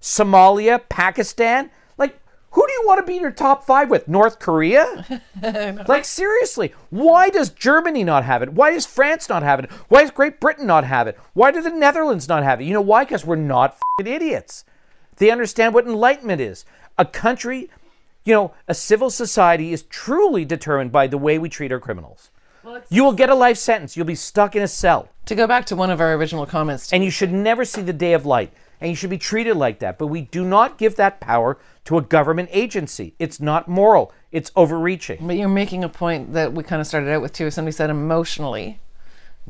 Somalia, 0.00 0.80
Pakistan. 0.88 1.70
Like, 1.98 2.18
Who 2.52 2.66
do 2.66 2.72
you 2.72 2.82
want 2.86 3.00
to 3.00 3.06
be 3.06 3.16
in 3.16 3.22
your 3.22 3.32
top 3.32 3.64
five 3.66 3.90
with? 3.90 4.08
North 4.08 4.38
Korea? 4.38 5.20
like, 5.88 6.06
seriously, 6.06 6.72
why 6.88 7.28
does 7.28 7.50
Germany 7.50 8.02
not 8.02 8.24
have 8.24 8.42
it? 8.42 8.54
Why 8.54 8.70
does 8.70 8.86
France 8.86 9.28
not 9.28 9.42
have 9.42 9.60
it? 9.60 9.70
Why 9.88 10.00
does 10.00 10.10
Great 10.10 10.40
Britain 10.40 10.66
not 10.66 10.84
have 10.84 11.06
it? 11.06 11.18
Why 11.34 11.50
do 11.50 11.60
the 11.60 11.70
Netherlands 11.70 12.28
not 12.28 12.44
have 12.44 12.62
it? 12.62 12.64
You 12.64 12.72
know 12.72 12.80
why? 12.80 13.04
Because 13.04 13.26
we're 13.26 13.36
not 13.36 13.76
fing 13.98 14.06
idiots. 14.06 14.64
They 15.16 15.30
understand 15.30 15.74
what 15.74 15.86
enlightenment 15.86 16.40
is. 16.40 16.64
A 16.96 17.04
country, 17.04 17.68
you 18.24 18.32
know, 18.32 18.54
a 18.66 18.74
civil 18.74 19.10
society 19.10 19.74
is 19.74 19.82
truly 19.82 20.46
determined 20.46 20.92
by 20.92 21.06
the 21.08 21.18
way 21.18 21.38
we 21.38 21.50
treat 21.50 21.70
our 21.70 21.78
criminals. 21.78 22.30
You 22.88 23.04
will 23.04 23.12
get 23.12 23.30
a 23.30 23.34
life 23.34 23.56
sentence. 23.58 23.96
You'll 23.96 24.06
be 24.06 24.14
stuck 24.14 24.56
in 24.56 24.62
a 24.62 24.68
cell. 24.68 25.08
To 25.26 25.34
go 25.34 25.46
back 25.46 25.64
to 25.66 25.76
one 25.76 25.90
of 25.90 26.00
our 26.00 26.12
original 26.14 26.44
comments, 26.46 26.92
And 26.92 27.02
you 27.02 27.10
should 27.10 27.32
never 27.32 27.64
see 27.64 27.80
the 27.80 27.92
day 27.92 28.12
of 28.12 28.26
light. 28.26 28.52
And 28.80 28.90
you 28.90 28.96
should 28.96 29.10
be 29.10 29.18
treated 29.18 29.56
like 29.56 29.78
that. 29.78 29.96
But 29.98 30.08
we 30.08 30.22
do 30.22 30.44
not 30.44 30.76
give 30.76 30.96
that 30.96 31.20
power 31.20 31.56
to 31.84 31.96
a 31.96 32.02
government 32.02 32.50
agency. 32.52 33.14
It's 33.18 33.40
not 33.40 33.68
moral, 33.68 34.12
it's 34.32 34.50
overreaching. 34.56 35.26
but 35.26 35.36
you're 35.36 35.48
making 35.48 35.84
a 35.84 35.88
point 35.88 36.32
that 36.34 36.52
we 36.52 36.62
kind 36.62 36.80
of 36.80 36.86
started 36.86 37.10
out 37.10 37.22
with 37.22 37.32
too. 37.32 37.50
Somebody 37.50 37.72
said 37.72 37.88
emotionally 37.90 38.80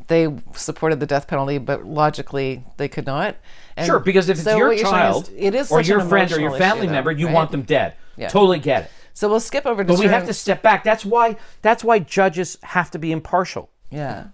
they 0.07 0.33
supported 0.53 0.99
the 0.99 1.05
death 1.05 1.27
penalty, 1.27 1.57
but 1.57 1.85
logically 1.85 2.63
they 2.77 2.87
could 2.87 3.05
not. 3.05 3.35
And 3.77 3.85
Sure, 3.85 3.99
because 3.99 4.29
if 4.29 4.37
it's 4.37 4.43
so 4.43 4.57
your 4.57 4.67
what 4.69 4.77
you're 4.77 4.85
saying 4.85 4.95
child 4.95 5.29
is 5.29 5.33
it 5.37 5.55
is 5.55 5.71
or 5.71 5.79
such 5.79 5.87
your 5.87 5.99
an 6.01 6.09
friend 6.09 6.31
or 6.31 6.39
your 6.39 6.47
emotional 6.49 6.67
family 6.67 6.83
issue, 6.83 6.87
though, 6.87 6.93
member, 6.93 7.11
you 7.11 7.25
right? 7.27 7.33
want 7.33 7.51
them 7.51 7.61
dead. 7.63 7.93
Yeah. 8.17 8.27
Totally 8.29 8.59
get 8.59 8.83
it. 8.85 8.91
So 9.15 9.27
we'll 9.29 9.39
skip 9.39 9.65
over 9.65 9.83
to 9.83 9.87
But 9.87 9.97
we 9.99 10.05
have 10.07 10.27
to 10.27 10.33
step 10.33 10.61
back. 10.61 10.83
That's 10.83 11.03
why 11.05 11.37
that's 11.63 11.83
why 11.83 11.97
judges 11.99 12.57
have 12.61 12.91
to 12.91 12.99
be 12.99 13.11
impartial. 13.11 13.69
yeah. 13.89 14.25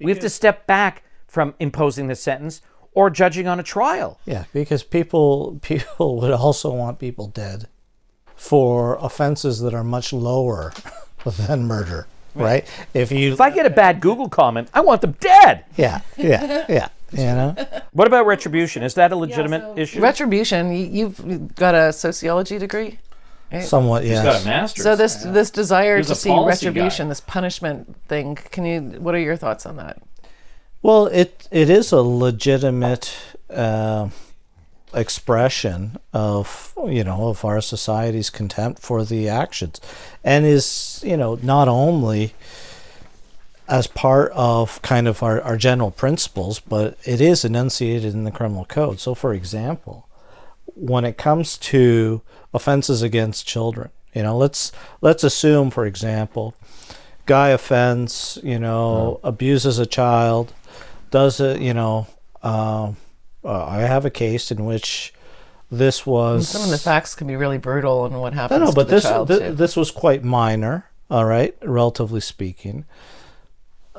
We 0.00 0.10
have 0.10 0.20
to 0.20 0.30
step 0.30 0.66
back 0.66 1.02
from 1.28 1.54
imposing 1.58 2.06
the 2.08 2.14
sentence 2.16 2.62
or 2.92 3.10
judging 3.10 3.46
on 3.46 3.60
a 3.60 3.62
trial. 3.62 4.18
Yeah, 4.24 4.44
because 4.54 4.82
people 4.82 5.58
people 5.62 6.18
would 6.20 6.30
also 6.32 6.70
want 6.72 6.98
people 6.98 7.26
dead 7.26 7.66
for 8.36 8.96
offenses 9.02 9.60
that 9.60 9.74
are 9.74 9.84
much 9.84 10.12
lower 10.12 10.72
than 11.26 11.64
murder, 11.66 12.06
right? 12.34 12.66
If 12.94 13.12
you 13.12 13.32
If 13.32 13.40
I 13.40 13.50
get 13.50 13.66
a 13.66 13.70
bad 13.70 14.00
Google 14.00 14.28
comment, 14.28 14.68
I 14.72 14.80
want 14.80 15.00
them 15.02 15.16
dead. 15.20 15.64
yeah, 15.76 16.00
yeah, 16.16 16.64
yeah, 16.68 16.88
you 17.12 17.24
know. 17.24 17.54
What 17.92 18.06
about 18.06 18.24
retribution? 18.26 18.82
Is 18.82 18.94
that 18.94 19.12
a 19.12 19.16
legitimate 19.16 19.76
issue? 19.78 20.00
Retribution. 20.00 20.68
y- 20.70 20.88
You've 20.90 21.54
got 21.56 21.74
a 21.74 21.92
sociology 21.92 22.58
degree. 22.58 22.98
Somewhat, 23.62 24.04
yes. 24.04 24.44
master's. 24.44 24.84
So 24.84 24.94
this 24.94 25.16
this 25.16 25.50
desire 25.50 25.98
He 25.98 26.04
to 26.04 26.14
see 26.14 26.32
retribution, 26.32 27.06
guy. 27.06 27.08
this 27.10 27.20
punishment 27.20 27.96
thing. 28.06 28.36
Can 28.36 28.64
you? 28.64 28.80
What 29.00 29.14
are 29.14 29.18
your 29.18 29.36
thoughts 29.36 29.66
on 29.66 29.76
that? 29.76 30.00
Well, 30.82 31.06
it 31.08 31.48
it 31.50 31.68
is 31.68 31.90
a 31.90 32.00
legitimate 32.00 33.16
uh, 33.50 34.10
expression 34.94 35.98
of 36.12 36.72
you 36.86 37.02
know 37.02 37.28
of 37.28 37.44
our 37.44 37.60
society's 37.60 38.30
contempt 38.30 38.80
for 38.80 39.04
the 39.04 39.28
actions, 39.28 39.80
and 40.22 40.46
is 40.46 41.02
you 41.04 41.16
know 41.16 41.38
not 41.42 41.66
only 41.66 42.34
as 43.70 43.86
part 43.86 44.32
of 44.32 44.82
kind 44.82 45.06
of 45.06 45.22
our, 45.22 45.40
our 45.42 45.56
general 45.56 45.92
principles, 45.92 46.58
but 46.58 46.98
it 47.04 47.20
is 47.20 47.44
enunciated 47.44 48.12
in 48.12 48.24
the 48.24 48.30
criminal 48.32 48.64
code. 48.64 48.98
So, 48.98 49.14
for 49.14 49.32
example, 49.32 50.08
when 50.74 51.04
it 51.04 51.16
comes 51.16 51.58
to 51.58 52.22
offenses 52.52 53.02
against 53.02 53.46
children, 53.46 53.90
you 54.14 54.22
know, 54.22 54.36
let's 54.36 54.72
let's 55.00 55.24
assume, 55.24 55.70
for 55.70 55.86
example, 55.86 56.54
guy 57.26 57.50
offends, 57.50 58.38
you 58.42 58.58
know, 58.58 59.20
abuses 59.22 59.78
a 59.78 59.86
child, 59.86 60.52
does 61.10 61.40
it, 61.40 61.60
you 61.60 61.74
know, 61.74 62.06
um, 62.42 62.96
uh, 63.44 63.66
I 63.66 63.80
have 63.80 64.04
a 64.04 64.10
case 64.10 64.50
in 64.50 64.64
which 64.64 65.14
this 65.70 66.04
was 66.04 66.48
Some 66.48 66.62
of 66.62 66.70
the 66.70 66.78
facts 66.78 67.14
can 67.14 67.26
be 67.26 67.36
really 67.36 67.58
brutal 67.58 68.04
and 68.04 68.20
what 68.20 68.34
no, 68.34 68.40
happens 68.40 68.60
no, 68.60 68.66
to 68.66 68.74
but 68.74 68.88
the 68.88 68.96
this 68.96 69.04
too. 69.04 69.54
this 69.54 69.76
was 69.76 69.90
quite 69.90 70.24
minor. 70.24 70.86
All 71.08 71.24
right, 71.24 71.56
relatively 71.62 72.20
speaking, 72.20 72.84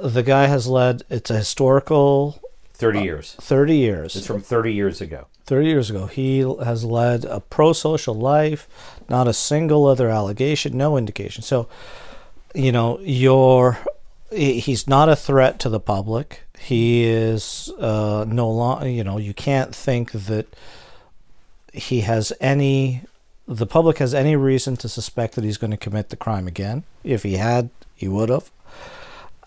the 0.01 0.23
guy 0.23 0.47
has 0.47 0.67
led. 0.67 1.03
It's 1.09 1.29
a 1.29 1.37
historical 1.37 2.41
30 2.81 3.01
years. 3.01 3.35
thirty 3.39 3.77
years. 3.77 4.15
It's 4.15 4.25
from 4.27 4.41
30 4.41 4.73
years 4.73 5.01
ago. 5.01 5.27
30 5.45 5.67
years 5.67 5.89
ago. 5.89 6.05
He 6.07 6.39
has 6.39 6.83
led 6.83 7.25
a 7.25 7.39
pro 7.39 7.73
social 7.73 8.13
life, 8.15 8.67
not 9.09 9.27
a 9.27 9.33
single 9.33 9.85
other 9.85 10.09
allegation, 10.09 10.77
no 10.77 10.97
indication. 10.97 11.43
So, 11.43 11.67
you 12.53 12.71
know, 12.71 12.99
you're, 13.01 13.77
he's 14.31 14.87
not 14.87 15.09
a 15.09 15.15
threat 15.15 15.59
to 15.59 15.69
the 15.69 15.79
public. 15.79 16.41
He 16.59 17.03
is 17.03 17.71
uh, 17.79 18.25
no 18.27 18.49
longer, 18.49 18.87
you 18.87 19.03
know, 19.03 19.17
you 19.17 19.33
can't 19.33 19.73
think 19.75 20.11
that 20.11 20.47
he 21.73 22.01
has 22.01 22.33
any, 22.39 23.01
the 23.47 23.65
public 23.65 23.97
has 23.97 24.13
any 24.13 24.35
reason 24.35 24.77
to 24.77 24.89
suspect 24.89 25.35
that 25.35 25.43
he's 25.43 25.57
going 25.57 25.71
to 25.71 25.77
commit 25.77 26.09
the 26.09 26.15
crime 26.15 26.47
again. 26.47 26.83
If 27.03 27.23
he 27.23 27.37
had, 27.37 27.69
he 27.95 28.07
would 28.07 28.29
have. 28.29 28.51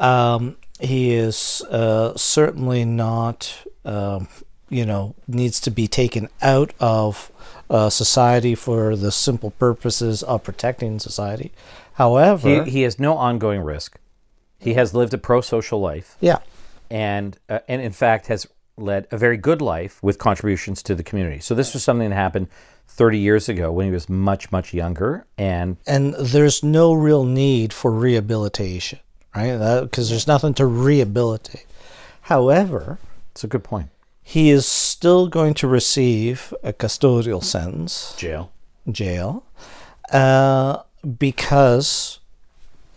Um, 0.01 0.57
he 0.85 1.15
is 1.15 1.63
uh, 1.71 2.17
certainly 2.17 2.85
not, 2.85 3.55
um, 3.85 4.29
you 4.69 4.85
know, 4.85 5.15
needs 5.27 5.61
to 5.61 5.71
be 5.71 5.89
taken 5.89 6.29
out 6.43 6.73
of 6.81 7.31
uh, 7.71 7.91
society 7.91 8.55
for 8.55 8.97
the 8.97 9.11
simple 9.13 9.51
purposes 9.51 10.23
of 10.23 10.43
protecting 10.43 10.99
society. 10.99 11.53
However, 11.95 12.65
He, 12.65 12.71
he 12.71 12.83
has 12.83 12.99
no 12.99 13.17
ongoing 13.17 13.61
risk. 13.61 13.99
He 14.59 14.75
has 14.75 14.95
lived 14.95 15.13
a 15.15 15.19
pro 15.19 15.41
social 15.41 15.81
life 15.81 16.17
yeah, 16.21 16.39
and, 16.91 17.39
uh, 17.49 17.59
and, 17.69 17.83
in 17.83 17.93
fact, 17.93 18.29
has 18.29 18.47
led 18.77 19.07
a 19.11 19.19
very 19.19 19.37
good 19.37 19.61
life 19.61 20.03
with 20.03 20.19
contributions 20.19 20.83
to 20.83 20.95
the 20.95 21.03
community. 21.03 21.39
So, 21.41 21.55
this 21.55 21.75
was 21.75 21.85
something 21.85 22.09
that 22.09 22.17
happened 22.17 22.49
30 22.89 23.19
years 23.19 23.49
ago 23.49 23.73
when 23.73 23.87
he 23.87 23.93
was 23.93 24.09
much, 24.09 24.51
much 24.53 24.73
younger. 24.73 25.27
And 25.37 25.77
and 25.87 26.15
there's 26.15 26.63
no 26.63 26.93
real 26.93 27.25
need 27.25 27.73
for 27.73 27.91
rehabilitation, 27.91 29.01
right? 29.35 29.81
Because 29.83 30.11
there's 30.11 30.27
nothing 30.27 30.55
to 30.55 30.67
rehabilitate. 30.67 31.67
However, 32.23 32.99
it's 33.33 33.45
a 33.45 33.49
good 33.49 33.65
point. 33.65 33.91
he 34.23 34.51
is 34.51 34.67
still 34.67 35.29
going 35.29 35.53
to 35.55 35.69
receive 35.69 36.55
a 36.63 36.73
custodial 36.73 37.43
sentence. 37.43 38.15
Jail. 38.17 38.51
jail 38.91 39.45
uh, 40.13 40.83
because 41.19 42.21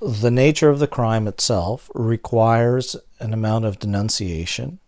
the 0.02 0.32
nature 0.32 0.70
of 0.70 0.80
the 0.80 0.88
crime 0.88 1.28
itself 1.28 1.90
requires 1.94 2.96
an 3.20 3.34
amount 3.34 3.66
of 3.66 3.80
denunciation 3.80 4.80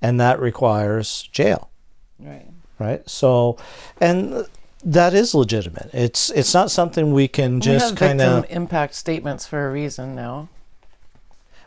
and 0.00 0.18
that 0.20 0.40
requires 0.40 1.28
jail 1.30 1.70
right. 2.18 2.46
right 2.78 3.08
so 3.08 3.56
and 4.00 4.46
that 4.82 5.12
is 5.14 5.34
legitimate 5.34 5.90
it's 5.92 6.30
it's 6.30 6.54
not 6.54 6.70
something 6.70 7.12
we 7.12 7.28
can 7.28 7.60
just 7.60 7.96
kind 7.96 8.20
of 8.20 8.46
impact 8.50 8.94
statements 8.94 9.46
for 9.46 9.68
a 9.68 9.70
reason 9.70 10.14
now. 10.14 10.48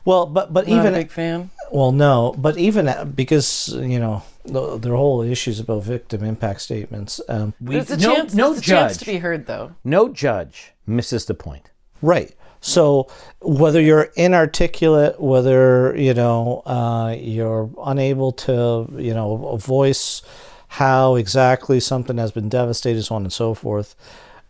Well 0.10 0.26
but 0.38 0.46
but 0.56 0.68
Not 0.68 0.76
even 0.78 0.94
a 0.94 0.98
big 1.04 1.12
fan. 1.12 1.40
Well, 1.72 1.92
no, 2.08 2.34
but 2.46 2.58
even 2.58 2.88
at- 2.94 3.16
because 3.16 3.50
you 3.94 4.00
know 4.04 4.24
the, 4.56 4.78
the 4.86 4.90
whole 4.90 5.22
issues 5.22 5.58
about 5.60 5.84
victim 5.84 6.24
impact 6.24 6.60
statements. 6.70 7.22
Um, 7.34 7.54
We, 7.62 7.76
There's 7.76 7.92
a 7.92 7.98
no 7.98 8.16
chance. 8.16 8.34
no 8.34 8.48
there's 8.50 8.60
a 8.68 8.70
chance 8.74 8.94
judge. 8.94 9.00
to 9.06 9.12
be 9.14 9.18
heard 9.26 9.42
though. 9.46 9.66
no 9.84 10.02
judge 10.10 10.56
misses 10.88 11.26
the 11.26 11.34
point. 11.48 11.66
right. 12.02 12.32
So 12.62 13.08
whether 13.62 13.80
you're 13.88 14.10
inarticulate, 14.26 15.16
whether 15.34 15.96
you 16.08 16.14
know 16.22 16.62
uh, 16.78 17.16
you're 17.18 17.70
unable 17.92 18.32
to 18.48 18.54
you 19.08 19.14
know 19.14 19.56
voice 19.58 20.22
how 20.82 21.16
exactly 21.24 21.80
something 21.80 22.18
has 22.18 22.32
been 22.32 22.50
devastated, 22.50 23.04
so 23.04 23.16
on 23.16 23.24
and 23.24 23.34
so 23.34 23.54
forth, 23.54 23.96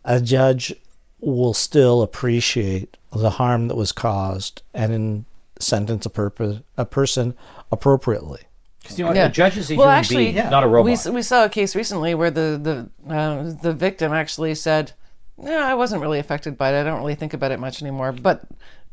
a 0.03 0.19
judge 0.19 0.73
will 1.21 1.53
still 1.53 2.01
appreciate 2.01 2.97
the 3.11 3.29
harm 3.39 3.67
that 3.67 3.75
was 3.83 3.91
caused 3.91 4.61
and 4.73 4.91
in 4.93 5.25
sentence 5.59 6.05
a, 6.05 6.09
purpose, 6.09 6.59
a 6.77 6.85
person 6.85 7.35
appropriately. 7.71 8.41
'Cause, 8.85 8.97
you 8.97 9.05
know, 9.05 9.13
Yeah. 9.13 9.25
a 9.25 9.29
judge 9.29 9.57
is 9.57 9.69
a 9.69 9.75
Well, 9.75 9.87
human 9.87 9.99
actually, 9.99 10.31
being, 10.31 10.49
not 10.49 10.63
a 10.63 10.67
robot. 10.67 11.05
We, 11.05 11.11
we 11.11 11.21
saw 11.21 11.43
a 11.45 11.49
case 11.49 11.75
recently 11.75 12.15
where 12.15 12.31
the 12.31 12.89
the 13.07 13.13
uh, 13.13 13.53
the 13.61 13.73
victim 13.73 14.13
actually 14.13 14.55
said, 14.55 14.93
"No, 15.37 15.57
I 15.61 15.73
wasn't 15.75 16.01
really 16.01 16.17
affected 16.19 16.57
by 16.57 16.69
it. 16.73 16.79
I 16.79 16.83
don't 16.83 16.99
really 16.99 17.15
think 17.15 17.33
about 17.33 17.51
it 17.51 17.59
much 17.59 17.81
anymore." 17.81 18.11
But 18.13 18.43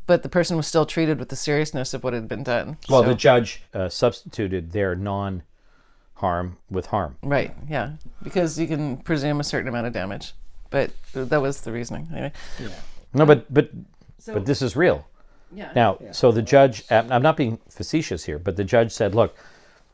but 0.06 0.22
the 0.22 0.28
person 0.28 0.56
was 0.56 0.66
still 0.66 0.86
treated 0.86 1.18
with 1.18 1.28
the 1.28 1.36
seriousness 1.36 1.94
of 1.94 2.02
what 2.04 2.12
had 2.14 2.26
been 2.28 2.42
done. 2.42 2.78
well, 2.88 3.02
So- 3.02 3.08
the 3.08 3.14
judge 3.14 3.62
uh, 3.74 3.88
substituted 3.88 4.72
their 4.72 4.94
non 4.96 5.42
harm 6.14 6.56
with 6.70 6.86
harm. 6.86 7.16
right, 7.22 7.54
yeah, 7.68 7.90
because 8.22 8.58
you 8.58 8.66
can 8.66 8.96
presume 8.98 9.38
a 9.40 9.44
certain 9.44 9.68
amount 9.68 9.86
of 9.86 9.92
damage. 9.92 10.32
But 10.70 10.90
that 11.14 11.40
was 11.40 11.60
the 11.60 11.70
reasoning. 11.72 12.08
Anyway, 12.12 12.32
Yeah. 12.58 12.68
No, 13.14 13.24
but 13.24 13.52
but 13.54 13.70
but 14.26 14.44
this 14.46 14.62
is 14.62 14.74
real. 14.74 15.06
Yeah. 15.52 15.72
Now, 15.74 15.98
so 16.12 16.32
the 16.32 16.42
judge, 16.42 16.84
I'm 16.90 17.10
I'm 17.12 17.22
not 17.22 17.36
being 17.36 17.58
facetious 17.70 18.24
here, 18.24 18.38
but 18.38 18.56
the 18.56 18.64
judge 18.64 18.92
said, 18.92 19.14
look, 19.14 19.36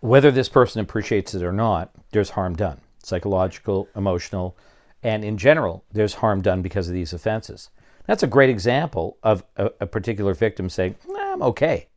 whether 0.00 0.30
this 0.30 0.48
person 0.48 0.80
appreciates 0.80 1.34
it 1.34 1.42
or 1.42 1.52
not, 1.52 1.90
there's 2.10 2.30
harm 2.30 2.56
done 2.56 2.80
psychological, 3.04 3.88
emotional, 3.96 4.56
and 5.02 5.24
in 5.24 5.36
general, 5.36 5.84
there's 5.92 6.14
harm 6.14 6.40
done 6.40 6.62
because 6.62 6.86
of 6.88 6.94
these 6.94 7.12
offenses. 7.12 7.68
That's 8.06 8.22
a 8.22 8.28
great 8.28 8.48
example 8.50 9.18
of 9.22 9.44
a, 9.56 9.70
a 9.80 9.86
particular 9.86 10.34
victim 10.34 10.68
saying, 10.70 10.96
"Nah, 11.08 11.32
I'm 11.32 11.42
okay. 11.42 11.88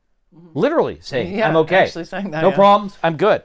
Literally 0.53 0.99
saying, 1.01 1.27
Mm-hmm. 1.27 1.37
Yeah, 1.39 1.49
I'm 1.49 1.55
okay. 1.57 1.77
actually 1.83 2.05
saying 2.05 2.31
that, 2.31 2.41
no 2.41 2.49
yeah. 2.49 2.55
problems. 2.55 2.97
I'm 3.03 3.17
good. 3.17 3.43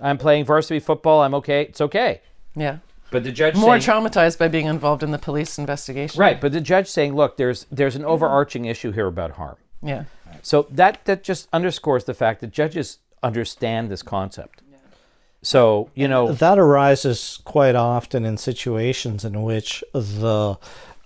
I'm 0.00 0.18
playing 0.18 0.44
varsity 0.44 0.80
football. 0.80 1.22
I'm 1.22 1.34
okay. 1.34 1.62
It's 1.62 1.80
okay. 1.80 2.20
Yeah. 2.54 2.78
But 3.10 3.24
the 3.24 3.32
judge 3.32 3.54
more 3.54 3.80
saying, 3.80 4.04
traumatized 4.04 4.38
by 4.38 4.48
being 4.48 4.66
involved 4.66 5.02
in 5.02 5.10
the 5.10 5.18
police 5.18 5.58
investigation. 5.58 6.20
right. 6.20 6.40
But 6.40 6.52
the 6.52 6.60
judge 6.60 6.88
saying, 6.88 7.14
look, 7.14 7.36
there's 7.36 7.66
there's 7.70 7.96
an 7.96 8.04
overarching 8.04 8.66
issue 8.66 8.92
here 8.92 9.06
about 9.06 9.32
harm. 9.32 9.56
Yeah. 9.82 10.04
So 10.42 10.66
that 10.70 11.04
that 11.06 11.22
just 11.22 11.48
underscores 11.52 12.04
the 12.04 12.14
fact 12.14 12.40
that 12.40 12.50
judges 12.50 12.98
understand 13.22 13.90
this 13.90 14.02
concept. 14.02 14.62
So 15.42 15.90
you 15.94 16.08
know, 16.08 16.32
that 16.32 16.58
arises 16.58 17.40
quite 17.44 17.76
often 17.76 18.24
in 18.24 18.36
situations 18.36 19.24
in 19.24 19.42
which 19.42 19.84
the 19.92 20.58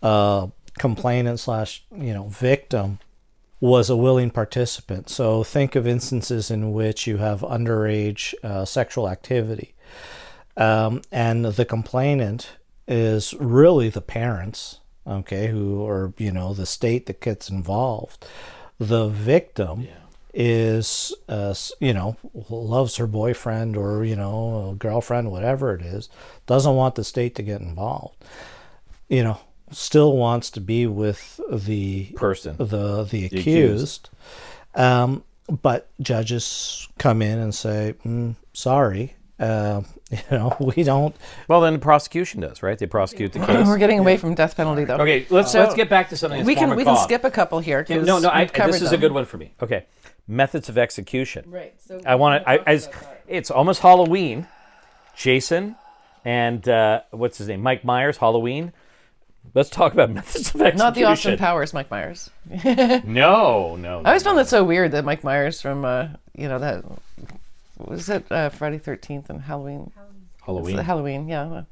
uh, 0.03 0.47
complainant 0.79 1.39
slash 1.39 1.85
you 1.95 2.15
know 2.15 2.25
victim 2.29 2.99
was 3.61 3.89
a 3.89 3.97
willing 3.97 4.31
participant. 4.31 5.09
So 5.09 5.45
think 5.45 5.77
of 5.77 5.87
instances 5.87 6.51
in 6.51 6.73
which 6.73 7.07
you 7.07 7.19
have 7.19 7.43
underage 7.43 8.35
uh, 8.43 8.65
sexual 8.65 9.09
activity, 9.09 9.75
um, 10.57 11.03
and 11.11 11.45
the 11.45 11.65
complainant 11.65 12.57
is 12.87 13.35
really 13.35 13.89
the 13.89 14.01
parents, 14.01 14.81
okay, 15.07 15.49
who 15.49 15.81
or 15.81 16.15
you 16.19 16.33
know 16.33 16.55
the 16.55 16.67
state 16.67 17.07
that 17.07 17.21
gets 17.21 17.49
involved. 17.49 18.27
The 18.79 19.09
victim 19.09 19.87
is 20.35 21.15
uh, 21.29 21.55
you 21.79 21.93
know 21.93 22.17
loves 22.49 22.97
her 22.97 23.07
boyfriend 23.07 23.77
or 23.77 24.05
you 24.05 24.17
know 24.17 24.75
girlfriend 24.79 25.31
whatever 25.31 25.75
it 25.75 25.83
is 25.83 26.09
doesn't 26.47 26.75
want 26.75 26.95
the 26.95 27.05
state 27.05 27.35
to 27.35 27.43
get 27.43 27.61
involved 27.61 28.25
you 29.09 29.23
know 29.23 29.39
still 29.71 30.17
wants 30.17 30.51
to 30.51 30.61
be 30.61 30.87
with 30.87 31.41
the 31.51 32.05
person. 32.17 32.57
the 32.57 33.05
the 33.05 33.27
accused. 33.27 34.09
accused 34.09 34.11
um, 34.75 35.23
but 35.61 35.91
judges 36.01 36.89
come 36.99 37.21
in 37.21 37.39
and 37.39 37.55
say 37.55 37.95
mm, 38.05 38.35
sorry 38.55 39.15
uh, 39.43 39.83
you 40.11 40.19
know 40.31 40.57
we 40.61 40.83
don't 40.85 41.15
Well, 41.49 41.61
then 41.61 41.75
the 41.75 41.79
prosecution 41.79 42.41
does, 42.41 42.63
right? 42.63 42.79
They 42.79 42.87
prosecute 42.87 43.33
the 43.33 43.39
case. 43.47 43.67
We're 43.67 43.77
getting 43.79 43.99
away 43.99 44.17
from 44.17 44.35
death 44.35 44.57
penalty 44.57 44.85
though. 44.85 44.97
Okay, 44.97 45.27
let's 45.31 45.53
So- 45.53 45.61
let's 45.61 45.75
get 45.75 45.89
back 45.91 46.09
to 46.11 46.17
something. 46.17 46.39
That's 46.41 46.47
We 46.47 46.55
can 46.55 46.71
we 46.71 46.85
can 46.85 46.93
macabre. 46.95 47.03
skip 47.05 47.25
a 47.25 47.31
couple 47.31 47.59
here. 47.59 47.85
'cause 47.85 48.07
No, 48.07 48.19
no, 48.19 48.29
I, 48.29 48.41
we've 48.41 48.53
covered 48.53 48.73
this 48.75 48.83
is 48.83 48.93
a 48.93 48.99
good 48.99 49.13
one 49.13 49.25
for 49.27 49.37
me. 49.39 49.53
Okay, 49.63 49.85
methods 50.29 50.69
of 50.69 50.79
execution. 50.79 51.45
Right. 51.49 51.75
So 51.87 52.01
I 52.07 52.15
want 52.15 52.43
to. 52.45 52.49
I, 52.51 52.73
I, 52.75 52.81
it's 53.29 53.51
almost 53.51 53.81
Halloween. 53.81 54.47
Jason 55.15 55.77
and 56.25 56.67
uh, 56.69 57.03
what's 57.11 57.37
his 57.39 57.49
name? 57.49 57.61
Mike 57.63 57.85
Myers. 57.85 58.17
Halloween. 58.17 58.73
Let's 59.55 59.69
talk 59.71 59.93
about 59.93 60.11
methods 60.19 60.55
of 60.55 60.61
execution. 60.63 60.79
not 60.79 60.95
the 60.95 61.05
Austin 61.05 61.37
Powers 61.37 61.75
Mike 61.75 61.91
Myers. 61.91 62.31
No, 63.05 63.77
no. 63.77 64.01
I 64.05 64.09
always 64.09 64.23
found 64.23 64.39
that 64.39 64.49
so 64.49 64.65
weird 64.65 64.93
that 64.93 65.05
Mike 65.05 65.25
Myers 65.25 65.61
from 65.61 65.85
uh, 65.85 66.09
you 66.35 66.49
know 66.49 66.59
that 66.61 66.85
was 67.87 68.09
it 68.09 68.31
uh, 68.31 68.49
Friday 68.51 68.79
Thirteenth 68.79 69.31
and 69.31 69.43
Halloween. 69.43 69.93
Halloween. 70.45 70.77
the 70.77 70.83
Halloween, 70.83 71.29
yeah. 71.29 71.63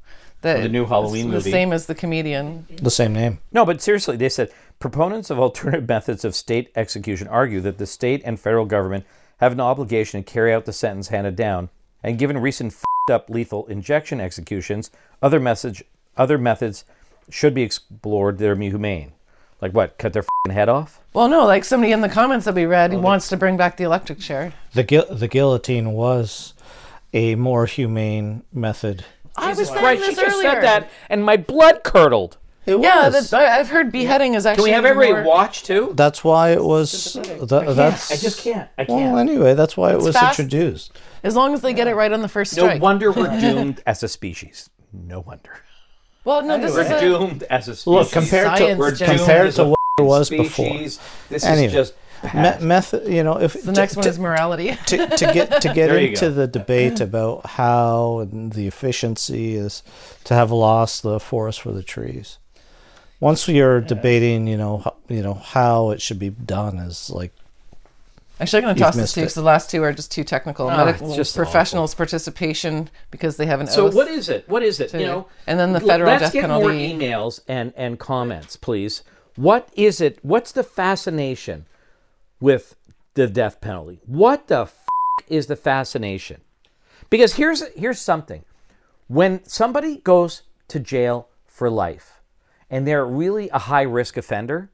The, 0.41 0.53
the 0.53 0.69
new 0.69 0.85
Halloween 0.85 1.27
it's 1.27 1.33
movie. 1.33 1.43
The 1.43 1.51
same 1.51 1.73
as 1.73 1.85
the 1.85 1.95
comedian. 1.95 2.65
the 2.81 2.89
same 2.89 3.13
name 3.13 3.39
No, 3.51 3.65
but 3.65 3.81
seriously, 3.81 4.17
they 4.17 4.29
said 4.29 4.51
proponents 4.79 5.29
of 5.29 5.39
alternative 5.39 5.87
methods 5.89 6.25
of 6.25 6.35
state 6.35 6.71
execution 6.75 7.27
argue 7.27 7.61
that 7.61 7.77
the 7.77 7.85
state 7.85 8.21
and 8.25 8.39
federal 8.39 8.65
government 8.65 9.05
have 9.37 9.51
an 9.51 9.59
obligation 9.59 10.23
to 10.23 10.31
carry 10.31 10.53
out 10.53 10.65
the 10.65 10.73
sentence 10.73 11.09
handed 11.09 11.35
down, 11.35 11.69
and 12.03 12.17
given 12.17 12.37
recent 12.37 12.73
fed 12.73 13.13
up 13.13 13.29
lethal 13.29 13.65
injection 13.67 14.19
executions, 14.21 14.89
other 15.21 15.39
message 15.39 15.83
other 16.17 16.37
methods 16.37 16.85
should 17.29 17.53
be 17.53 17.63
explored 17.63 18.37
that 18.37 18.49
are 18.49 18.55
humane. 18.55 19.13
Like 19.61 19.73
what? 19.73 19.97
Cut 19.97 20.13
their 20.13 20.23
fing 20.23 20.53
head 20.55 20.69
off? 20.69 20.99
Well, 21.13 21.27
no, 21.29 21.45
like 21.45 21.63
somebody 21.65 21.91
in 21.91 22.01
the 22.01 22.09
comments 22.09 22.45
that 22.45 22.55
we 22.55 22.65
read 22.65 22.93
wants 22.93 23.29
to 23.29 23.37
bring 23.37 23.57
back 23.57 23.77
the 23.77 23.83
electric 23.83 24.19
chair. 24.19 24.53
the 24.73 24.83
gui- 24.83 25.05
the 25.11 25.27
guillotine 25.27 25.91
was 25.93 26.53
a 27.13 27.35
more 27.35 27.65
humane 27.65 28.43
method 28.53 29.03
I 29.35 29.53
was 29.53 29.67
saying 29.69 29.83
Right, 29.83 29.97
this 29.99 30.09
she 30.09 30.15
just 30.15 30.35
earlier. 30.35 30.51
said 30.51 30.61
that, 30.63 30.89
and 31.09 31.23
my 31.23 31.37
blood 31.37 31.83
curdled. 31.83 32.37
it 32.65 32.79
Yeah, 32.79 33.07
was 33.09 33.29
that, 33.29 33.41
I- 33.41 33.59
I've 33.59 33.69
heard 33.69 33.91
beheading 33.91 34.33
is 34.33 34.45
actually. 34.45 34.63
Can 34.71 34.71
we 34.71 34.75
have 34.75 34.85
everybody 34.85 35.21
more- 35.23 35.23
watch 35.35 35.63
too? 35.63 35.93
that's 35.95 36.23
why 36.23 36.49
it 36.51 36.63
was 36.63 37.13
that, 37.13 37.73
that's 37.75 38.11
I 38.11 38.15
just 38.17 38.41
can't. 38.43 38.69
I 38.77 38.85
can't. 38.85 39.11
Well, 39.13 39.17
anyway 39.19 39.53
that's 39.53 39.75
why 39.77 39.91
it 39.91 39.97
was 39.99 40.15
fast. 40.15 40.39
introduced 40.39 40.97
As 41.23 41.35
long 41.35 41.53
as 41.53 41.61
they 41.61 41.73
get 41.73 41.87
it 41.87 41.95
right 41.95 42.11
on 42.11 42.21
the 42.21 42.27
first 42.27 42.51
strike. 42.53 42.79
No 42.79 42.83
wonder 42.83 43.11
we're 43.11 43.39
doomed 43.39 43.81
as 43.85 44.01
a 44.03 44.07
species. 44.07 44.69
No 44.93 45.19
wonder. 45.21 45.51
Well, 46.25 46.43
no, 46.43 46.57
this 46.57 46.73
We're 46.73 46.81
is 46.81 46.89
a, 46.91 46.99
doomed 46.99 47.43
as 47.43 47.67
a 47.67 47.75
species. 47.75 47.87
look 47.87 48.11
compared 48.11 48.51
to 48.57 48.57
Science, 48.63 48.79
We're 48.79 48.91
doomed 48.91 49.17
compared 49.19 49.47
as 49.47 49.55
to 49.55 49.61
a 49.63 49.67
what 49.69 49.79
it 49.99 50.03
was 50.03 50.27
species. 50.27 50.99
This 51.29 51.43
Anyway. 51.43 51.67
is 51.67 51.73
just 51.73 51.93
Me- 52.23 52.29
bad. 52.33 52.61
method 52.61 53.11
you 53.11 53.23
know 53.23 53.39
if 53.41 53.63
the 53.63 53.71
next 53.71 53.95
one 53.95 54.03
to, 54.03 54.09
is 54.09 54.19
morality. 54.19 54.77
to, 54.87 55.07
to 55.07 55.25
get 55.33 55.61
to 55.61 55.73
get 55.73 55.87
There 55.89 55.99
you 55.99 56.09
into 56.09 56.27
go. 56.27 56.31
the 56.31 56.47
debate 56.47 56.99
about 57.01 57.45
how 57.47 58.19
and 58.19 58.53
the 58.53 58.67
efficiency 58.67 59.55
is 59.55 59.81
to 60.25 60.33
have 60.35 60.51
lost 60.51 61.01
the 61.03 61.19
forest 61.19 61.61
for 61.61 61.71
the 61.71 61.81
trees. 61.83 62.37
Once 63.19 63.47
you're 63.47 63.81
debating, 63.81 64.47
you 64.47 64.57
know, 64.57 64.77
how, 64.79 64.95
you 65.07 65.21
know 65.21 65.33
how 65.35 65.89
it 65.91 66.01
should 66.01 66.17
be 66.19 66.29
done 66.29 66.77
is 66.79 67.09
like 67.09 67.31
Actually, 68.41 68.57
I'm 68.59 68.63
going 68.65 68.75
to 68.75 68.81
toss 68.81 68.95
this 68.95 69.01
missed 69.03 69.13
too 69.15 69.19
it. 69.21 69.23
because 69.23 69.33
the 69.35 69.41
last 69.43 69.69
two 69.69 69.83
are 69.83 69.93
just 69.93 70.11
too 70.11 70.23
technical. 70.23 70.67
Ah, 70.69 70.77
Medical 70.85 71.15
just 71.15 71.35
professionals' 71.35 71.93
participation 71.93 72.89
because 73.11 73.37
they 73.37 73.45
have 73.45 73.61
an 73.61 73.67
So 73.67 73.87
oath. 73.87 73.93
what 73.93 74.07
is 74.07 74.29
it? 74.29 74.49
What 74.49 74.63
is 74.63 74.79
it? 74.79 74.93
You 74.93 75.05
know, 75.05 75.27
and 75.47 75.59
then 75.59 75.73
the 75.73 75.79
l- 75.79 75.87
federal 75.87 76.09
Let's 76.09 76.23
death 76.23 76.33
get 76.33 76.49
more 76.49 76.59
penalty. 76.71 76.93
emails 76.93 77.39
and 77.47 77.71
and 77.77 77.99
comments, 77.99 78.55
please. 78.57 79.03
What 79.35 79.69
is 79.73 80.01
it? 80.01 80.19
What's 80.23 80.51
the 80.51 80.63
fascination 80.63 81.65
with 82.39 82.75
the 83.13 83.27
death 83.27 83.61
penalty? 83.61 83.99
What 84.05 84.47
the 84.47 84.61
f- 84.63 84.85
is 85.27 85.47
the 85.47 85.55
fascination? 85.55 86.41
Because 87.09 87.35
here's 87.35 87.63
here's 87.75 88.01
something. 88.01 88.43
When 89.07 89.43
somebody 89.45 89.97
goes 89.97 90.41
to 90.69 90.79
jail 90.79 91.27
for 91.45 91.69
life 91.69 92.21
and 92.69 92.87
they're 92.87 93.05
really 93.05 93.49
a 93.49 93.59
high 93.59 93.81
risk 93.83 94.17
offender, 94.17 94.71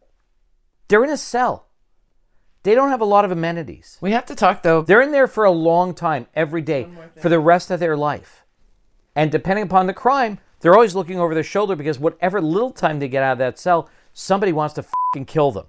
they're 0.88 1.04
in 1.04 1.10
a 1.10 1.18
cell. 1.18 1.67
They 2.64 2.76
don't 2.76 2.90
have 2.90 3.02
a 3.02 3.06
lot 3.06 3.26
of 3.26 3.32
amenities. 3.32 3.98
we 4.02 4.12
have 4.12 4.26
to 4.26 4.36
talk 4.36 4.64
though. 4.64 4.82
They're 4.82 5.02
in 5.02 5.12
there 5.12 5.28
for 5.28 5.46
a 5.46 5.52
long 5.52 5.94
time, 5.94 6.28
every 6.36 6.62
day, 6.62 6.88
for 7.22 7.30
the 7.30 7.40
rest 7.40 7.72
of 7.72 7.80
their 7.80 7.96
life. 7.96 8.44
And 9.16 9.32
depending 9.32 9.64
upon 9.64 9.88
the 9.88 9.94
crime, 9.94 10.40
they're 10.60 10.74
always 10.74 10.96
looking 10.96 11.20
over 11.20 11.34
their 11.34 11.44
shoulder 11.44 11.76
because 11.76 12.00
whatever 12.00 12.42
little 12.42 12.72
time 12.72 13.00
they 13.00 13.08
get 13.08 13.24
out 13.24 13.34
of 13.34 13.38
that 13.40 13.60
cell, 13.60 13.90
somebody 14.14 14.52
wants 14.52 14.74
to 14.76 14.84
fucking 14.84 15.26
kill 15.26 15.52
them. 15.52 15.68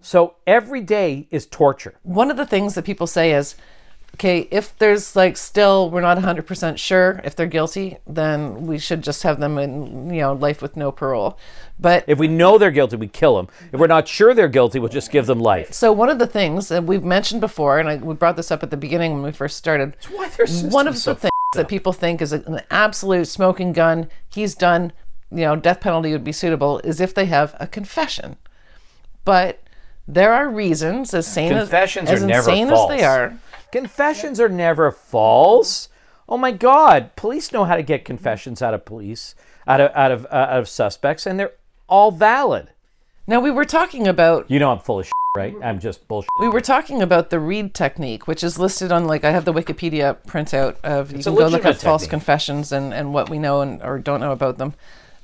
So 0.00 0.36
every 0.46 0.82
day 0.82 1.26
is 1.30 1.46
torture. 1.46 1.94
One 2.02 2.30
of 2.30 2.36
the 2.36 2.46
things 2.46 2.74
that 2.74 2.84
people 2.84 3.06
say 3.06 3.32
is, 3.32 3.54
okay, 4.14 4.48
if 4.50 4.76
there's 4.78 5.14
like 5.14 5.36
still 5.36 5.90
we're 5.90 6.00
not 6.00 6.16
100% 6.18 6.78
sure 6.78 7.20
if 7.24 7.36
they're 7.36 7.46
guilty, 7.46 7.98
then 8.06 8.66
we 8.66 8.78
should 8.78 9.02
just 9.02 9.22
have 9.24 9.40
them 9.40 9.58
in 9.58 10.10
you 10.10 10.20
know 10.20 10.32
life 10.32 10.62
with 10.62 10.76
no 10.76 10.90
parole. 10.90 11.38
But 11.78 12.04
If 12.06 12.18
we 12.18 12.28
know 12.28 12.56
they're 12.56 12.70
guilty, 12.70 12.96
we 12.96 13.08
kill 13.08 13.36
them. 13.36 13.48
If 13.72 13.80
we're 13.80 13.88
not 13.88 14.06
sure 14.06 14.32
they're 14.32 14.48
guilty, 14.48 14.78
we'll 14.78 14.88
just 14.88 15.10
give 15.10 15.26
them 15.26 15.40
life. 15.40 15.72
So 15.72 15.90
one 15.92 16.08
of 16.08 16.20
the 16.20 16.26
things 16.26 16.68
that 16.68 16.84
we've 16.84 17.02
mentioned 17.02 17.40
before, 17.40 17.80
and 17.80 17.88
I, 17.88 17.96
we 17.96 18.14
brought 18.14 18.36
this 18.36 18.50
up 18.52 18.62
at 18.62 18.70
the 18.70 18.76
beginning 18.76 19.12
when 19.12 19.22
we 19.22 19.32
first 19.32 19.56
started. 19.56 19.96
one 20.70 20.86
of 20.86 20.94
the 20.94 21.00
so 21.00 21.14
things 21.14 21.30
that 21.54 21.68
people 21.68 21.92
think 21.92 22.22
is 22.22 22.32
an 22.32 22.60
absolute 22.70 23.26
smoking 23.26 23.72
gun. 23.72 24.08
He's 24.32 24.54
done. 24.54 24.92
You 25.30 25.40
know, 25.40 25.56
death 25.56 25.80
penalty 25.80 26.12
would 26.12 26.22
be 26.22 26.32
suitable 26.32 26.78
is 26.84 27.00
if 27.00 27.12
they 27.12 27.26
have 27.26 27.56
a 27.58 27.66
confession. 27.66 28.36
But 29.24 29.60
there 30.06 30.32
are 30.32 30.48
reasons, 30.48 31.14
as 31.14 31.26
sane 31.26 31.50
Confessions 31.50 32.10
as, 32.10 32.18
as 32.18 32.22
are 32.22 32.26
never 32.26 32.50
insane 32.50 32.68
false. 32.68 32.92
as 32.92 32.98
they 32.98 33.04
are. 33.04 33.36
Confessions 33.74 34.38
are 34.38 34.48
never 34.48 34.92
false. 34.92 35.88
Oh 36.28 36.36
my 36.38 36.52
God! 36.52 37.10
Police 37.16 37.52
know 37.52 37.64
how 37.64 37.74
to 37.74 37.82
get 37.82 38.04
confessions 38.04 38.62
out 38.62 38.72
of 38.72 38.84
police, 38.84 39.34
out 39.66 39.80
of 39.80 39.90
out 39.96 40.12
of 40.12 40.26
uh, 40.26 40.28
out 40.52 40.60
of 40.60 40.68
suspects, 40.68 41.26
and 41.26 41.40
they're 41.40 41.54
all 41.88 42.12
valid. 42.12 42.68
Now 43.26 43.40
we 43.40 43.50
were 43.50 43.64
talking 43.64 44.06
about 44.06 44.48
You 44.48 44.60
know 44.60 44.70
I'm 44.70 44.78
full 44.78 45.00
of 45.00 45.06
shit, 45.06 45.12
right? 45.36 45.56
I'm 45.60 45.80
just 45.80 46.06
bullshit. 46.06 46.28
we 46.38 46.48
were 46.48 46.60
talking 46.60 47.02
about 47.02 47.30
the 47.30 47.40
Reid 47.40 47.74
technique, 47.74 48.28
which 48.28 48.44
is 48.44 48.60
listed 48.60 48.92
on 48.92 49.08
like 49.08 49.24
I 49.24 49.32
have 49.32 49.44
the 49.44 49.52
Wikipedia 49.52 50.18
printout 50.24 50.76
of 50.84 51.10
you 51.10 51.18
a 51.18 51.22
can 51.22 51.34
go 51.34 51.40
look 51.40 51.52
legitimate 51.64 51.74
at 51.76 51.80
false 51.82 52.02
technique. 52.02 52.10
confessions 52.10 52.70
and, 52.70 52.94
and 52.94 53.12
what 53.12 53.28
we 53.28 53.40
know 53.40 53.60
and 53.60 53.82
or 53.82 53.98
don't 53.98 54.20
know 54.20 54.30
about 54.30 54.58
them. 54.58 54.74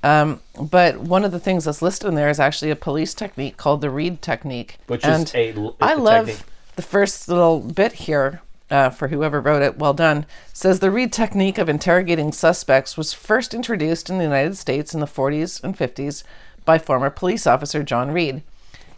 Um, 0.03 0.41
but 0.61 0.99
one 0.99 1.25
of 1.25 1.31
the 1.31 1.39
things 1.39 1.67
that's 1.67 1.83
listed 1.83 2.09
in 2.09 2.17
there 2.17 2.29
is 2.29 2.41
actually 2.41 2.73
a 2.73 2.77
police 2.77 3.15
technique 3.15 3.57
called 3.57 3.81
the 3.81 3.91
Reid 3.91 4.21
technique, 4.23 4.79
Which 4.89 5.05
and 5.05 5.23
is 5.29 5.35
a 5.37 5.53
l- 5.53 5.77
I 5.81 5.93
a 5.93 5.97
love 5.97 6.27
technique. 6.27 6.47
The 6.81 6.87
first 6.87 7.29
little 7.29 7.61
bit 7.61 7.93
here. 8.09 8.41
Uh, 8.71 8.89
for 8.89 9.09
whoever 9.09 9.39
wrote 9.39 9.61
it, 9.61 9.77
well 9.77 9.93
done. 9.93 10.25
Says 10.55 10.81
the 10.81 10.91
Reid 10.91 11.13
technique 11.13 11.59
of 11.59 11.69
interrogating 11.69 12.33
suspects 12.33 12.97
was 12.97 13.13
first 13.13 13.53
introduced 13.53 14.09
in 14.09 14.17
the 14.17 14.25
United 14.25 14.57
States 14.57 14.95
in 14.95 15.01
the 15.01 15.07
40s 15.07 15.63
and 15.63 15.77
50s 15.77 16.23
by 16.65 16.79
former 16.79 17.11
police 17.11 17.47
officer 17.47 17.83
John 17.83 18.13
Reid. 18.13 18.43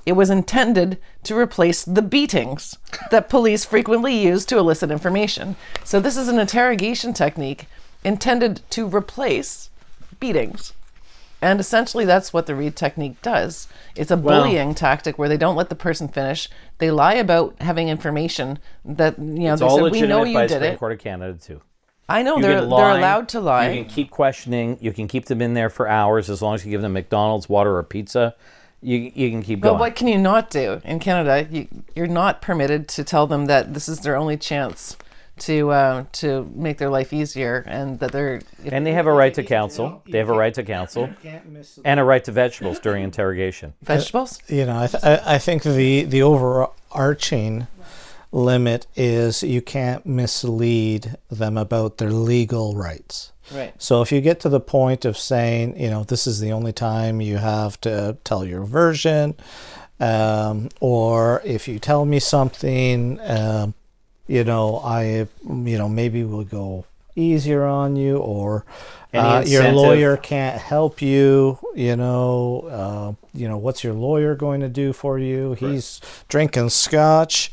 It 0.06 0.12
was 0.12 0.30
intended 0.30 0.98
to 1.24 1.36
replace 1.36 1.84
the 1.84 2.02
beatings 2.02 2.78
that 3.10 3.28
police 3.28 3.64
frequently 3.64 4.14
use 4.14 4.44
to 4.44 4.58
elicit 4.58 4.92
information. 4.92 5.56
So, 5.82 5.98
this 5.98 6.16
is 6.16 6.28
an 6.28 6.38
interrogation 6.38 7.12
technique 7.12 7.66
intended 8.04 8.60
to 8.70 8.86
replace 8.86 9.70
beatings. 10.20 10.72
And 11.42 11.58
essentially, 11.58 12.04
that's 12.04 12.32
what 12.32 12.46
the 12.46 12.54
Reid 12.54 12.76
technique 12.76 13.20
does. 13.20 13.66
It's 13.96 14.12
a 14.12 14.16
bullying 14.16 14.74
tactic 14.74 15.18
where 15.18 15.28
they 15.28 15.36
don't 15.36 15.56
let 15.56 15.68
the 15.70 15.74
person 15.74 16.06
finish. 16.06 16.48
They 16.78 16.92
lie 16.92 17.14
about 17.14 17.60
having 17.60 17.88
information 17.88 18.60
that, 18.84 19.18
you 19.18 19.24
know, 19.24 19.52
It's 19.52 19.60
they 19.60 19.66
all 19.66 19.82
said, 19.82 19.90
we 19.92 20.02
know 20.02 20.22
you 20.22 20.34
by 20.34 20.42
did 20.46 20.52
Supreme 20.52 20.72
it. 20.72 20.78
Court 20.78 20.92
of 20.92 20.98
Canada 21.00 21.36
too. 21.36 21.60
I 22.08 22.22
know 22.22 22.36
You 22.36 22.42
they're 22.42 22.60
they're 22.60 22.90
allowed 22.90 23.28
to 23.30 23.40
lie. 23.40 23.70
You 23.70 23.82
can 23.82 23.92
keep 23.92 24.10
questioning. 24.10 24.78
You 24.80 24.92
can 24.92 25.08
keep 25.08 25.26
them 25.26 25.42
in 25.42 25.54
there 25.54 25.70
for 25.70 25.88
hours 25.88 26.30
as 26.30 26.42
long 26.42 26.54
as 26.54 26.64
you 26.64 26.70
give 26.70 26.82
them 26.82 26.92
McDonald's, 26.92 27.48
water, 27.48 27.76
or 27.76 27.82
pizza. 27.82 28.36
You, 28.80 28.98
you 29.14 29.30
can 29.30 29.42
keep 29.42 29.60
But 29.60 29.68
going. 29.68 29.78
But 29.78 29.80
what 29.80 29.96
can 29.96 30.08
you 30.08 30.18
not 30.18 30.50
do 30.50 30.80
in 30.84 30.98
Canada? 30.98 31.48
You, 31.50 31.68
you're 31.94 32.06
not 32.06 32.42
permitted 32.42 32.88
to 32.88 33.04
tell 33.04 33.26
them 33.26 33.46
that 33.46 33.74
this 33.74 33.88
is 33.88 34.00
their 34.00 34.16
only 34.16 34.36
chance 34.36 34.96
to 35.40 35.70
uh, 35.70 36.04
to 36.12 36.50
make 36.54 36.78
their 36.78 36.90
life 36.90 37.12
easier, 37.12 37.64
and 37.66 37.98
that 38.00 38.12
they're 38.12 38.36
if- 38.64 38.72
and 38.72 38.86
they 38.86 38.92
have 38.92 39.06
a 39.06 39.12
right 39.12 39.34
to 39.34 39.42
counsel. 39.42 40.02
They 40.08 40.18
have 40.18 40.28
a 40.28 40.34
right 40.34 40.54
to 40.54 40.62
counsel 40.62 41.10
and 41.84 42.00
a 42.00 42.04
right 42.04 42.22
to 42.24 42.32
vegetables 42.32 42.78
during 42.80 43.02
interrogation. 43.04 43.74
vegetables. 43.82 44.40
you 44.48 44.66
know, 44.66 44.78
I, 44.78 44.86
th- 44.86 45.02
I 45.02 45.34
I 45.34 45.38
think 45.38 45.62
the 45.62 46.04
the 46.04 46.22
overarching 46.22 47.66
limit 48.30 48.86
is 48.96 49.42
you 49.42 49.60
can't 49.60 50.06
mislead 50.06 51.16
them 51.30 51.56
about 51.58 51.98
their 51.98 52.10
legal 52.10 52.74
rights. 52.74 53.32
Right. 53.52 53.74
So 53.76 54.00
if 54.00 54.10
you 54.12 54.20
get 54.22 54.40
to 54.40 54.48
the 54.48 54.60
point 54.60 55.04
of 55.04 55.18
saying, 55.18 55.78
you 55.78 55.90
know, 55.90 56.04
this 56.04 56.26
is 56.26 56.40
the 56.40 56.52
only 56.52 56.72
time 56.72 57.20
you 57.20 57.36
have 57.36 57.78
to 57.82 58.16
tell 58.24 58.46
your 58.46 58.64
version, 58.64 59.34
um, 60.00 60.70
or 60.80 61.42
if 61.44 61.68
you 61.68 61.78
tell 61.78 62.06
me 62.06 62.18
something, 62.20 63.20
um, 63.20 63.74
you 64.26 64.44
know, 64.44 64.78
I, 64.78 65.26
you 65.44 65.78
know, 65.78 65.88
maybe 65.88 66.24
we'll 66.24 66.44
go 66.44 66.84
easier 67.14 67.64
on 67.64 67.96
you, 67.96 68.16
or 68.16 68.64
uh, 69.12 69.44
your 69.46 69.70
lawyer 69.72 70.16
can't 70.16 70.60
help 70.60 71.02
you. 71.02 71.58
You 71.74 71.96
know, 71.96 72.68
uh, 72.70 73.26
you 73.34 73.48
know, 73.48 73.58
what's 73.58 73.84
your 73.84 73.94
lawyer 73.94 74.34
going 74.34 74.60
to 74.60 74.68
do 74.68 74.92
for 74.92 75.18
you? 75.18 75.54
He's 75.54 76.00
drinking 76.28 76.70
scotch 76.70 77.50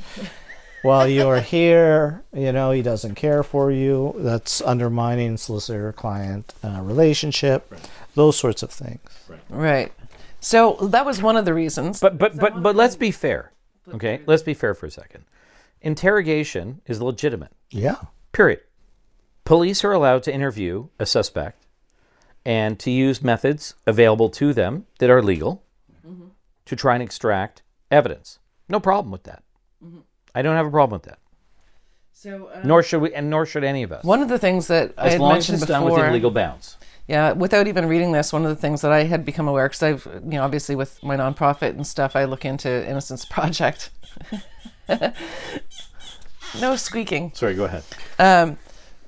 while 0.81 1.07
you're 1.07 1.41
here, 1.41 2.23
you 2.33 2.51
know, 2.51 2.71
he 2.71 2.81
doesn't 2.81 3.15
care 3.15 3.43
for 3.43 3.71
you. 3.71 4.15
That's 4.17 4.61
undermining 4.61 5.37
solicitor 5.37 5.91
client 5.93 6.53
uh, 6.63 6.81
relationship, 6.81 7.73
those 8.15 8.37
sorts 8.37 8.63
of 8.63 8.71
things. 8.71 9.01
Right. 9.49 9.91
So 10.39 10.77
that 10.81 11.05
was 11.05 11.21
one 11.21 11.35
of 11.35 11.45
the 11.45 11.53
reasons. 11.53 11.99
But 11.99 12.17
but 12.17 12.37
but 12.37 12.61
but 12.63 12.75
let's 12.75 12.95
be 12.95 13.11
fair. 13.11 13.51
Okay, 13.93 14.21
let's 14.25 14.43
be 14.43 14.53
fair 14.53 14.73
for 14.73 14.85
a 14.85 14.91
second. 14.91 15.25
Interrogation 15.81 16.81
is 16.85 17.01
legitimate. 17.01 17.51
Yeah. 17.71 17.97
Period. 18.31 18.61
Police 19.45 19.83
are 19.83 19.91
allowed 19.91 20.23
to 20.23 20.33
interview 20.33 20.89
a 20.99 21.05
suspect 21.05 21.65
and 22.45 22.79
to 22.79 22.91
use 22.91 23.23
methods 23.23 23.75
available 23.87 24.29
to 24.29 24.53
them 24.53 24.85
that 24.99 25.09
are 25.09 25.21
legal 25.21 25.63
mm-hmm. 26.05 26.27
to 26.65 26.75
try 26.75 26.93
and 26.93 27.03
extract 27.03 27.63
evidence. 27.89 28.39
No 28.67 28.79
problem 28.79 29.11
with 29.11 29.23
that. 29.23 29.43
Mm-hmm. 29.83 29.99
I 30.35 30.41
don't 30.41 30.55
have 30.55 30.67
a 30.67 30.71
problem 30.71 30.99
with 30.99 31.09
that. 31.09 31.19
so 32.11 32.47
uh, 32.53 32.61
Nor 32.63 32.83
should 32.83 33.01
we, 33.01 33.13
and 33.13 33.29
nor 33.29 33.45
should 33.45 33.63
any 33.63 33.83
of 33.83 33.91
us. 33.91 34.03
one 34.03 34.21
of 34.21 34.29
the 34.29 34.39
things 34.39 34.67
that 34.67 34.93
I 34.97 35.07
as 35.07 35.13
had 35.13 35.21
long 35.21 35.31
as 35.31 35.35
mentioned 35.35 35.57
it's 35.57 35.65
done 35.65 35.83
before. 35.83 35.97
within 35.97 36.13
legal 36.13 36.31
bounds. 36.31 36.77
Yeah, 37.07 37.31
without 37.31 37.67
even 37.67 37.87
reading 37.87 38.11
this, 38.11 38.31
one 38.31 38.43
of 38.43 38.49
the 38.49 38.55
things 38.55 38.81
that 38.81 38.91
I 38.91 39.05
had 39.05 39.25
become 39.25 39.47
aware, 39.47 39.67
because 39.67 39.81
I've, 39.81 40.05
you 40.23 40.37
know, 40.37 40.43
obviously 40.43 40.75
with 40.75 41.01
my 41.01 41.17
nonprofit 41.17 41.71
and 41.71 41.87
stuff, 41.87 42.15
I 42.15 42.25
look 42.25 42.45
into 42.45 42.87
Innocence 42.87 43.25
Project. 43.25 43.89
no 46.59 46.75
squeaking. 46.75 47.31
Sorry, 47.33 47.53
go 47.53 47.65
ahead. 47.65 47.83
Um, 48.17 48.57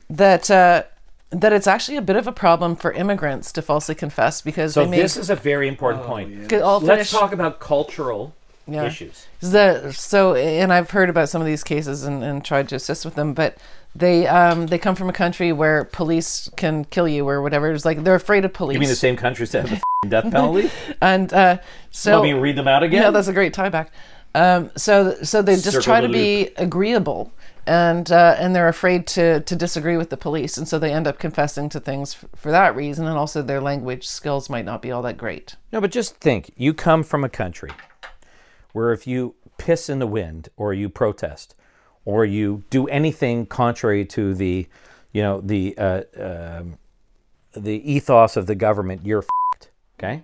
that 0.09 0.51
uh, 0.51 0.83
that 1.31 1.53
it's 1.53 1.67
actually 1.67 1.97
a 1.97 2.01
bit 2.01 2.15
of 2.15 2.27
a 2.27 2.31
problem 2.31 2.75
for 2.75 2.91
immigrants 2.91 3.51
to 3.53 3.61
falsely 3.61 3.95
confess 3.95 4.41
because 4.41 4.73
So 4.73 4.83
they 4.83 4.91
make 4.91 5.01
this 5.01 5.17
is 5.17 5.29
a 5.29 5.35
very 5.35 5.67
important 5.67 6.03
point. 6.03 6.47
Good, 6.49 6.61
Let's 6.81 7.11
talk 7.11 7.31
about 7.31 7.59
cultural 7.59 8.35
Yeah. 8.67 8.85
issues. 8.85 9.27
The 9.39 9.91
so 9.93 10.35
and 10.35 10.71
I've 10.73 10.91
heard 10.91 11.09
about 11.09 11.29
some 11.29 11.41
of 11.41 11.47
these 11.47 11.63
cases 11.63 12.03
and, 12.03 12.23
and 12.23 12.43
tried 12.43 12.69
to 12.69 12.75
assist 12.75 13.05
with 13.05 13.15
them, 13.15 13.33
but 13.33 13.57
they 13.95 14.27
um 14.27 14.67
they 14.67 14.77
come 14.77 14.95
from 14.95 15.09
a 15.09 15.13
country 15.13 15.51
where 15.51 15.85
police 15.85 16.49
can 16.57 16.85
kill 16.85 17.07
you 17.07 17.27
or 17.27 17.41
whatever. 17.41 17.71
It's 17.71 17.85
like 17.85 18.03
they're 18.03 18.15
afraid 18.15 18.45
of 18.45 18.53
police. 18.53 18.75
You 18.75 18.79
mean 18.79 18.89
the 18.89 18.95
same 18.95 19.15
countries 19.15 19.51
that 19.51 19.67
have 19.67 19.81
the 20.03 20.09
death 20.09 20.31
penalty? 20.31 20.69
and 21.01 21.33
uh, 21.33 21.57
so 21.91 22.19
Let 22.19 22.23
me 22.23 22.33
read 22.33 22.57
them 22.57 22.67
out 22.67 22.83
again. 22.83 23.01
Yeah, 23.01 23.11
that's 23.11 23.27
a 23.27 23.33
great 23.33 23.53
tie 23.53 23.69
back. 23.69 23.91
Um, 24.33 24.71
so 24.77 25.15
so 25.23 25.41
they 25.41 25.55
just 25.55 25.71
Circle 25.71 25.83
try 25.83 26.01
the 26.01 26.07
to 26.07 26.13
be 26.13 26.51
agreeable, 26.55 27.33
and 27.67 28.09
uh, 28.11 28.35
and 28.39 28.55
they're 28.55 28.69
afraid 28.69 29.05
to 29.07 29.41
to 29.41 29.55
disagree 29.55 29.97
with 29.97 30.09
the 30.09 30.17
police, 30.17 30.57
and 30.57 30.67
so 30.67 30.79
they 30.79 30.93
end 30.93 31.05
up 31.05 31.19
confessing 31.19 31.67
to 31.69 31.79
things 31.79 32.15
f- 32.15 32.29
for 32.35 32.49
that 32.51 32.75
reason, 32.75 33.07
and 33.07 33.17
also 33.17 33.41
their 33.41 33.59
language 33.59 34.07
skills 34.07 34.49
might 34.49 34.63
not 34.63 34.81
be 34.81 34.89
all 34.89 35.01
that 35.01 35.17
great. 35.17 35.57
No, 35.73 35.81
but 35.81 35.91
just 35.91 36.15
think 36.15 36.51
you 36.55 36.73
come 36.73 37.03
from 37.03 37.25
a 37.25 37.29
country 37.29 37.71
where 38.71 38.93
if 38.93 39.05
you 39.05 39.35
piss 39.57 39.89
in 39.89 39.99
the 39.99 40.07
wind 40.07 40.47
or 40.55 40.73
you 40.73 40.87
protest 40.87 41.55
or 42.05 42.23
you 42.23 42.63
do 42.69 42.87
anything 42.87 43.45
contrary 43.45 44.05
to 44.05 44.33
the, 44.33 44.65
you 45.11 45.21
know, 45.21 45.41
the 45.41 45.77
uh, 45.77 46.01
um, 46.17 46.77
the 47.51 47.91
ethos 47.91 48.37
of 48.37 48.47
the 48.47 48.55
government, 48.55 49.05
you're 49.05 49.19
f***ed. 49.19 49.67
Okay, 49.99 50.23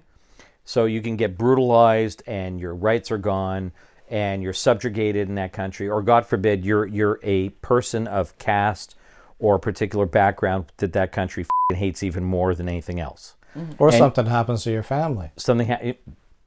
so 0.64 0.86
you 0.86 1.01
can 1.01 1.18
get 1.18 1.38
brutalized 1.38 2.24
and 2.26 2.60
your 2.60 2.74
rights 2.74 3.12
are 3.12 3.18
gone 3.18 3.74
and 4.10 4.41
you're 4.43 4.53
subjugated 4.53 5.28
in 5.30 5.36
that 5.36 5.53
country, 5.53 5.89
or 5.89 6.01
God 6.01 6.26
forbid, 6.26 6.64
you're 6.66 6.86
you're 6.86 7.20
a 7.24 7.49
person 7.49 8.08
of 8.08 8.38
caste 8.38 8.95
or 9.39 9.55
a 9.55 9.60
particular 9.60 10.05
background 10.05 10.66
that 10.78 10.93
that 10.93 11.12
country 11.12 11.45
hates 11.74 12.01
even 12.03 12.24
more 12.24 12.55
than 12.55 12.68
anything 12.68 12.99
else 12.99 13.36
Or 13.78 13.91
something 13.91 14.26
happens 14.26 14.64
to 14.64 14.72
your 14.72 14.82
family. 14.84 15.32
something 15.38 15.68
ha- 15.68 15.93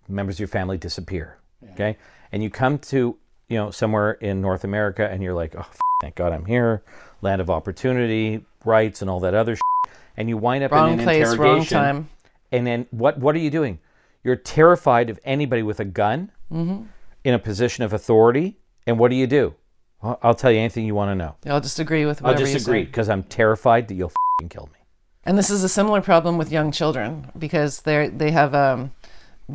members 0.09 0.37
of 0.37 0.41
your 0.41 0.49
family 0.49 0.77
disappear 0.79 1.39
okay 1.73 1.97
and 2.33 2.43
you 2.43 2.51
come 2.51 2.79
to 2.79 3.17
you 3.49 3.57
know 3.57 3.71
somewhere 3.71 4.13
in 4.13 4.41
north 4.41 4.65
america 4.65 5.07
and 5.09 5.23
you're 5.23 5.35
like 5.35 5.55
oh 5.55 5.61
f- 5.61 5.79
thank 6.01 6.15
god 6.17 6.33
i'm 6.33 6.45
here 6.47 6.83
land 7.21 7.41
of 7.41 7.49
opportunity 7.51 8.45
rights 8.65 9.03
and 9.03 9.11
all 9.11 9.21
that 9.21 9.35
other 9.35 9.55
shit. 9.55 9.93
and 10.17 10.29
you 10.29 10.37
wind 10.37 10.65
up 10.65 10.73
Wrong 10.73 10.95
in 10.95 10.99
an 11.01 11.05
place, 11.05 11.37
wrong 11.37 11.65
time. 11.65 12.09
and 12.51 12.67
then 12.67 12.87
what 12.91 13.19
what 13.19 13.37
are 13.37 13.39
you 13.41 13.51
doing 13.51 13.79
you're 14.25 14.35
terrified 14.37 15.11
of 15.11 15.21
anybody 15.25 15.63
with 15.63 15.79
a 15.81 15.85
gun 15.85 16.33
Mm-hmm. 16.53 16.87
In 17.25 17.35
a 17.35 17.39
position 17.39 17.85
of 17.85 17.93
authority 17.93 18.57
and 18.87 18.99
what 18.99 19.11
do 19.11 19.17
you 19.17 19.27
do? 19.27 19.55
Well, 20.03 20.19
i'll 20.23 20.35
tell 20.35 20.51
you 20.51 20.59
anything 20.59 20.87
you 20.87 20.95
want 20.95 21.11
to 21.11 21.15
know. 21.15 21.37
I'll 21.47 21.61
just 21.61 21.79
agree 21.79 22.07
with 22.07 22.23
i'll 22.23 22.33
whatever 22.33 22.49
you 22.49 22.55
disagree 22.55 22.81
say. 22.83 22.87
because 22.87 23.09
i'm 23.09 23.23
terrified 23.25 23.89
that 23.89 23.95
you'll 23.95 24.09
f***ing 24.09 24.49
kill 24.49 24.69
me. 24.73 24.79
And 25.25 25.37
this 25.37 25.51
is 25.51 25.63
a 25.63 25.69
similar 25.69 26.01
problem 26.01 26.39
with 26.39 26.51
young 26.51 26.73
children 26.73 27.31
because 27.39 27.83
they 27.83 28.09
they 28.09 28.31
have 28.31 28.55
um, 28.55 28.93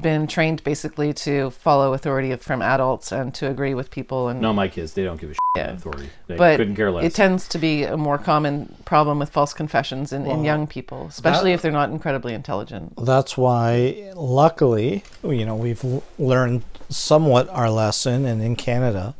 been 0.02 0.28
trained 0.28 0.64
basically 0.64 1.14
to 1.14 1.50
follow 1.52 1.94
authority 1.94 2.36
from 2.36 2.62
adults 2.62 3.12
and 3.12 3.34
to 3.36 3.50
agree 3.50 3.74
with 3.74 3.90
people 3.92 4.28
and 4.28 4.42
no 4.42 4.54
my 4.54 4.68
kids 4.68 4.94
they 4.94 5.04
don't 5.04 5.20
give 5.20 5.30
a 5.30 5.34
shit 5.34 5.40
Yeah. 5.56 5.64
about 5.64 5.76
authority 5.78 6.10
they 6.28 6.36
but 6.36 6.58
couldn't 6.58 6.76
care 6.76 6.92
less 6.92 7.06
it 7.06 7.14
tends 7.14 7.48
to 7.50 7.58
be 7.58 7.84
a 7.84 7.98
more 7.98 8.18
common 8.18 8.76
problem 8.86 9.20
with 9.20 9.30
false 9.30 9.54
confessions 9.54 10.12
in, 10.14 10.26
in 10.26 10.44
young 10.44 10.68
people, 10.68 11.08
especially 11.08 11.54
if 11.54 11.62
they're 11.62 11.72
not 11.72 11.90
incredibly 11.90 12.34
intelligent. 12.34 12.94
That's 12.98 13.38
why, 13.38 14.12
luckily, 14.16 15.04
you 15.24 15.46
know, 15.46 15.56
we've 15.56 15.84
learned 16.20 16.64
somewhat 16.90 17.50
our 17.50 17.70
lesson, 17.70 18.26
and 18.26 18.42
in 18.42 18.56
Canada, 18.56 19.16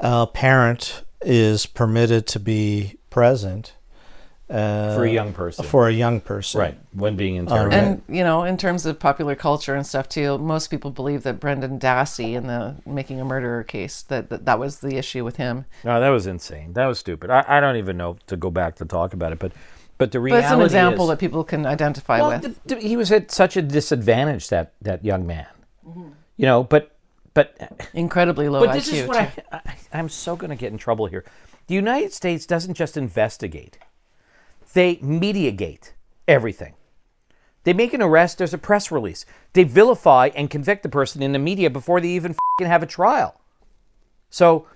a 0.00 0.26
parent 0.26 1.02
is 1.22 1.66
permitted 1.66 2.26
to 2.28 2.40
be 2.40 2.96
present 3.10 3.72
uh, 4.48 4.94
for 4.94 5.04
a 5.04 5.10
young 5.10 5.32
person 5.32 5.64
for 5.64 5.88
a 5.88 5.92
young 5.92 6.20
person. 6.20 6.60
Right, 6.60 6.78
when 6.92 7.16
being 7.16 7.36
interrogated. 7.36 7.84
And 7.84 8.02
you 8.08 8.22
know, 8.22 8.44
in 8.44 8.56
terms 8.56 8.86
of 8.86 8.98
popular 8.98 9.34
culture 9.34 9.74
and 9.74 9.86
stuff 9.86 10.08
too, 10.08 10.38
most 10.38 10.68
people 10.68 10.90
believe 10.90 11.24
that 11.24 11.40
Brendan 11.40 11.78
Dassey 11.78 12.34
in 12.34 12.46
the 12.46 12.76
making 12.86 13.20
a 13.20 13.24
murderer 13.24 13.64
case 13.64 14.02
that 14.02 14.30
that, 14.30 14.44
that 14.44 14.58
was 14.58 14.80
the 14.80 14.96
issue 14.96 15.24
with 15.24 15.36
him. 15.36 15.64
no, 15.84 16.00
that 16.00 16.10
was 16.10 16.26
insane. 16.26 16.74
That 16.74 16.86
was 16.86 16.98
stupid. 16.98 17.30
I, 17.30 17.44
I 17.46 17.60
don't 17.60 17.76
even 17.76 17.96
know 17.96 18.18
to 18.28 18.36
go 18.36 18.50
back 18.50 18.76
to 18.76 18.84
talk 18.84 19.14
about 19.14 19.32
it, 19.32 19.38
but 19.38 19.52
but 19.98 20.12
the 20.12 20.18
But 20.18 20.24
reality 20.24 20.44
it's 20.46 20.52
an 20.52 20.60
example 20.60 21.04
is, 21.04 21.08
that 21.10 21.18
people 21.18 21.42
can 21.42 21.66
identify 21.66 22.20
well, 22.20 22.28
with. 22.28 22.42
th- 22.42 22.56
th- 22.68 22.82
he 22.82 22.96
was 22.96 23.10
at 23.10 23.30
such 23.30 23.56
a 23.56 23.62
disadvantage 23.62 24.48
that 24.48 24.74
that 24.82 25.04
young 25.04 25.26
man. 25.26 25.46
Mm-hmm. 25.86 26.08
You 26.36 26.46
know, 26.46 26.62
but 26.64 26.92
but 27.34 27.56
Incredibly 27.94 28.48
low 28.48 28.60
but 28.60 28.70
IQ. 28.70 28.74
this 28.74 28.92
is 28.92 29.08
what. 29.08 29.16
I, 29.18 29.32
I 29.52 29.76
I'm 29.92 30.08
so 30.08 30.36
going 30.36 30.50
to 30.50 30.56
get 30.56 30.72
in 30.72 30.78
trouble 30.78 31.06
here. 31.06 31.24
The 31.66 31.74
United 31.74 32.12
States 32.12 32.46
doesn't 32.46 32.74
just 32.74 32.96
investigate; 32.96 33.78
they 34.76 34.96
mediagate 34.96 35.92
everything. 36.28 36.74
They 37.64 37.72
make 37.72 37.94
an 37.94 38.02
arrest. 38.02 38.36
There's 38.36 38.52
a 38.52 38.58
press 38.58 38.92
release. 38.92 39.24
They 39.54 39.64
vilify 39.64 40.28
and 40.36 40.50
convict 40.50 40.82
the 40.82 40.90
person 40.90 41.22
in 41.22 41.32
the 41.32 41.38
media 41.38 41.70
before 41.70 41.98
they 41.98 42.08
even 42.08 42.36
have 42.60 42.82
a 42.82 42.86
trial. 42.86 43.40
So 44.28 44.66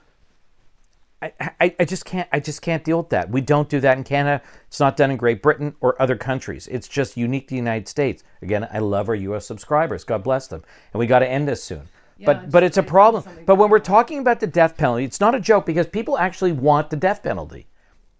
I, 1.20 1.32
I, 1.60 1.76
I 1.80 1.84
just 1.84 2.06
can't 2.06 2.26
I 2.32 2.40
just 2.40 2.62
can't 2.62 2.82
deal 2.82 2.96
with 2.96 3.10
that. 3.10 3.28
We 3.28 3.42
don't 3.42 3.68
do 3.68 3.78
that 3.80 3.98
in 3.98 4.04
Canada. 4.04 4.42
It's 4.68 4.80
not 4.80 4.96
done 4.96 5.10
in 5.10 5.18
Great 5.18 5.42
Britain 5.42 5.76
or 5.82 6.00
other 6.00 6.16
countries. 6.16 6.66
It's 6.68 6.88
just 6.88 7.18
unique 7.18 7.48
to 7.48 7.50
the 7.50 7.56
United 7.56 7.86
States. 7.86 8.24
Again, 8.40 8.66
I 8.72 8.78
love 8.78 9.10
our 9.10 9.14
U.S. 9.14 9.44
subscribers. 9.44 10.04
God 10.04 10.24
bless 10.24 10.46
them. 10.46 10.62
And 10.94 10.98
we 10.98 11.06
got 11.06 11.18
to 11.18 11.28
end 11.28 11.46
this 11.46 11.62
soon. 11.62 11.90
but 12.24 12.50
but 12.50 12.62
it's 12.62 12.78
a 12.78 12.82
problem. 12.82 13.24
But 13.44 13.56
when 13.56 13.68
we're 13.68 13.80
talking 13.80 14.18
about 14.18 14.40
the 14.40 14.46
death 14.46 14.78
penalty, 14.78 15.04
it's 15.04 15.20
not 15.20 15.34
a 15.34 15.40
joke 15.40 15.66
because 15.66 15.86
people 15.86 16.16
actually 16.16 16.52
want 16.52 16.88
the 16.88 16.96
death 16.96 17.22
penalty. 17.22 17.66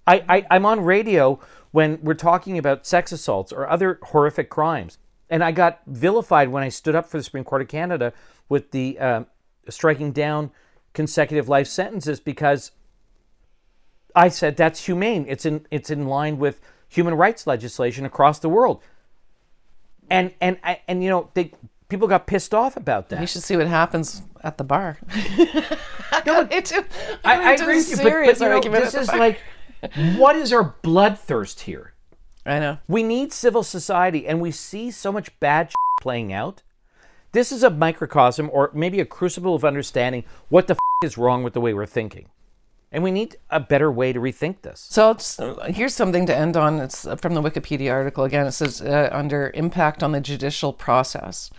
I, 0.07 0.24
I 0.28 0.47
I'm 0.51 0.66
on 0.66 0.81
radio 0.81 1.41
when 1.73 1.99
we're 2.03 2.14
talking 2.14 2.59
about 2.59 2.87
sex 2.87 3.12
assaults 3.12 3.53
or 3.53 3.68
other 3.68 3.99
horrific 4.05 4.51
crimes, 4.51 4.99
and 5.29 5.45
I 5.45 5.53
got 5.53 5.81
vilified 5.87 6.49
when 6.49 6.62
I 6.62 6.68
stood 6.68 6.95
up 6.95 7.09
for 7.09 7.16
the 7.16 7.23
Supreme 7.23 7.45
Court 7.45 7.62
of 7.62 7.68
Canada 7.68 8.12
with 8.49 8.71
the 8.73 8.99
um 8.99 9.27
striking 9.68 10.11
down 10.12 10.51
consecutive 10.95 11.49
life 11.49 11.68
sentences 11.68 12.18
because 12.18 12.73
I 14.16 14.29
said 14.29 14.57
that's 14.57 14.87
humane. 14.87 15.25
It's 15.29 15.47
in 15.47 15.66
it's 15.71 15.91
in 15.91 16.07
line 16.07 16.39
with 16.39 16.61
human 16.89 17.14
rights 17.14 17.47
legislation 17.47 18.05
across 18.05 18.41
the 18.41 18.49
world. 18.49 18.83
And 20.11 20.35
and 20.41 20.59
I- 20.64 20.81
and 20.89 21.05
you 21.05 21.11
know 21.11 21.31
they 21.35 21.53
people 21.89 22.09
got 22.09 22.27
pissed 22.27 22.53
off 22.55 22.77
about 22.77 23.09
that. 23.11 23.21
You 23.21 23.27
should 23.29 23.43
see 23.45 23.57
what 23.57 23.68
happens 23.68 24.23
at 24.43 24.59
the 24.59 24.64
bar. 24.64 24.99
No, 26.27 26.41
It's- 26.51 26.73
I, 27.25 27.51
I 27.51 27.53
agree 27.55 27.77
you, 27.79 27.97
but, 27.97 28.03
serious 28.03 28.39
but 28.41 28.64
you 28.64 28.71
know, 28.71 28.81
this 28.81 28.95
is 28.95 29.09
like, 29.09 29.41
what 30.16 30.37
is 30.37 30.53
our 30.53 30.74
bloodthirst 30.83 31.61
here? 31.61 31.95
I 32.47 32.59
know. 32.59 32.78
We 32.89 33.03
need 33.03 33.33
civil 33.33 33.62
society, 33.62 34.26
and 34.26 34.41
we 34.41 34.51
see 34.51 34.91
so 34.91 35.12
much 35.12 35.39
bad 35.41 35.72
playing 36.01 36.33
out. 36.33 36.62
This 37.33 37.53
is 37.53 37.62
a 37.62 37.70
microcosm, 37.70 38.51
or 38.53 38.70
maybe 38.74 39.01
a 39.01 39.05
crucible 39.05 39.55
of 39.55 39.64
understanding 39.64 40.24
what 40.49 40.66
the 40.66 40.76
is 41.05 41.16
wrong 41.16 41.43
with 41.43 41.55
the 41.55 41.61
way 41.61 41.72
we're 41.72 41.87
thinking, 41.87 42.28
and 42.93 43.03
we 43.03 43.11
need 43.11 43.37
a 43.49 43.59
better 43.59 43.91
way 43.91 44.12
to 44.12 44.20
rethink 44.20 44.61
this. 44.61 44.87
So 44.91 45.16
I'll 45.39 45.72
here's 45.72 45.95
something 45.95 46.26
to 46.26 46.37
end 46.37 46.57
on. 46.57 46.78
It's 46.81 47.07
from 47.20 47.35
the 47.35 47.41
Wikipedia 47.41 47.91
article. 47.91 48.24
Again, 48.24 48.47
it 48.47 48.53
says 48.53 48.83
uh, 48.83 49.09
under 49.11 49.51
impact 49.55 50.03
on 50.03 50.12
the 50.12 50.20
judicial 50.20 50.72
process. 50.72 51.51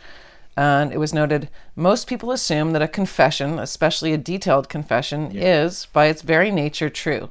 And 0.58 0.92
it 0.92 1.00
was 1.00 1.14
noted 1.14 1.50
most 1.76 2.08
people 2.08 2.32
assume 2.32 2.74
that 2.74 2.82
a 2.82 2.88
confession, 2.88 3.58
especially 3.58 4.14
a 4.14 4.18
detailed 4.18 4.70
confession, 4.70 5.32
is, 5.34 5.88
by 5.94 6.08
its 6.08 6.22
very 6.22 6.52
nature, 6.52 6.90
true. 6.90 7.30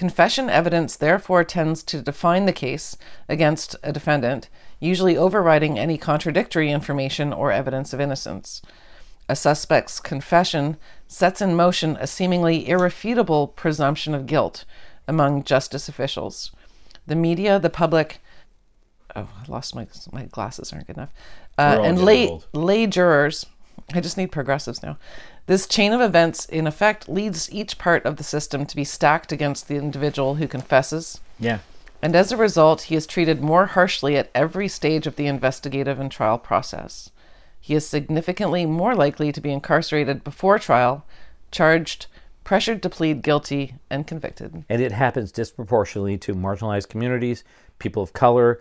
Confession 0.00 0.48
evidence 0.48 0.96
therefore 0.96 1.44
tends 1.44 1.82
to 1.82 2.00
define 2.00 2.46
the 2.46 2.54
case 2.54 2.96
against 3.28 3.76
a 3.82 3.92
defendant, 3.92 4.48
usually 4.80 5.14
overriding 5.14 5.78
any 5.78 5.98
contradictory 5.98 6.70
information 6.70 7.34
or 7.34 7.52
evidence 7.52 7.92
of 7.92 8.00
innocence. 8.00 8.62
A 9.28 9.36
suspect's 9.36 10.00
confession 10.00 10.78
sets 11.06 11.42
in 11.42 11.54
motion 11.54 11.98
a 12.00 12.06
seemingly 12.06 12.66
irrefutable 12.66 13.48
presumption 13.48 14.14
of 14.14 14.24
guilt 14.24 14.64
among 15.06 15.44
justice 15.44 15.86
officials. 15.86 16.50
The 17.06 17.14
media, 17.14 17.58
the 17.58 17.68
public, 17.68 18.20
oh, 19.14 19.28
I 19.38 19.44
lost 19.48 19.74
my 19.74 19.86
my 20.12 20.24
glasses 20.24 20.72
aren't 20.72 20.86
good 20.86 20.96
enough, 20.96 21.12
uh, 21.58 21.78
and 21.82 22.02
lay 22.02 22.26
old. 22.26 22.46
lay 22.54 22.86
jurors. 22.86 23.44
I 23.92 24.00
just 24.00 24.16
need 24.16 24.32
progressives 24.32 24.82
now. 24.82 24.96
This 25.50 25.66
chain 25.66 25.92
of 25.92 26.00
events, 26.00 26.44
in 26.44 26.68
effect, 26.68 27.08
leads 27.08 27.52
each 27.52 27.76
part 27.76 28.04
of 28.06 28.18
the 28.18 28.22
system 28.22 28.64
to 28.66 28.76
be 28.76 28.84
stacked 28.84 29.32
against 29.32 29.66
the 29.66 29.74
individual 29.74 30.36
who 30.36 30.46
confesses, 30.46 31.20
Yeah. 31.40 31.58
and 32.00 32.14
as 32.14 32.30
a 32.30 32.36
result, 32.36 32.82
he 32.82 32.94
is 32.94 33.04
treated 33.04 33.42
more 33.42 33.66
harshly 33.66 34.16
at 34.16 34.30
every 34.32 34.68
stage 34.68 35.08
of 35.08 35.16
the 35.16 35.26
investigative 35.26 35.98
and 35.98 36.08
trial 36.08 36.38
process. 36.38 37.10
He 37.60 37.74
is 37.74 37.84
significantly 37.84 38.64
more 38.64 38.94
likely 38.94 39.32
to 39.32 39.40
be 39.40 39.50
incarcerated 39.50 40.22
before 40.22 40.60
trial, 40.60 41.04
charged, 41.50 42.06
pressured 42.44 42.80
to 42.84 42.88
plead 42.88 43.20
guilty, 43.20 43.74
and 43.90 44.06
convicted. 44.06 44.62
and 44.68 44.80
it 44.80 44.92
happens 44.92 45.32
disproportionately 45.32 46.16
to 46.18 46.32
marginalized 46.36 46.88
communities, 46.88 47.42
people 47.80 48.04
of 48.04 48.12
color, 48.12 48.60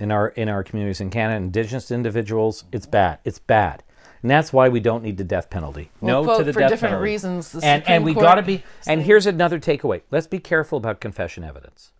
in 0.00 0.10
our 0.10 0.30
in 0.30 0.48
our 0.48 0.64
communities 0.64 1.00
in 1.00 1.10
Canada, 1.10 1.36
indigenous 1.36 1.92
individuals. 1.92 2.64
It's 2.72 2.86
bad. 2.86 3.20
It's 3.24 3.38
bad, 3.38 3.84
and 4.22 4.30
that's 4.30 4.52
why 4.52 4.68
we 4.68 4.80
don't 4.80 5.02
need 5.02 5.16
the 5.16 5.24
death 5.24 5.50
penalty. 5.50 5.90
Well, 6.00 6.22
no 6.22 6.24
quote, 6.24 6.38
to 6.38 6.44
the 6.44 6.52
for 6.52 6.60
death 6.60 6.70
different 6.70 6.92
penalty. 6.92 7.10
reasons, 7.10 7.52
the 7.52 7.64
and 7.64 7.82
Supreme 7.82 7.96
and 7.96 8.04
we 8.04 8.14
got 8.14 8.34
to 8.36 8.42
be. 8.42 8.62
And 8.86 9.02
here's 9.02 9.26
another 9.26 9.58
takeaway. 9.58 10.02
Let's 10.10 10.26
be 10.26 10.38
careful 10.38 10.78
about 10.78 11.00
confession 11.00 11.44
evidence. 11.44 11.92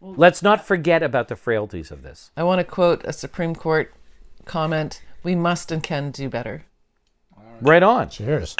Let's 0.00 0.42
not 0.42 0.64
forget 0.66 1.02
about 1.02 1.28
the 1.28 1.36
frailties 1.36 1.90
of 1.90 2.02
this. 2.02 2.30
I 2.36 2.44
want 2.44 2.58
to 2.60 2.64
quote 2.64 3.02
a 3.04 3.12
Supreme 3.12 3.54
Court 3.54 3.92
comment 4.44 5.02
We 5.22 5.34
must 5.34 5.72
and 5.72 5.82
can 5.82 6.10
do 6.10 6.28
better. 6.28 6.64
Right 7.62 7.82
on, 7.82 8.10
Cheers. 8.10 8.54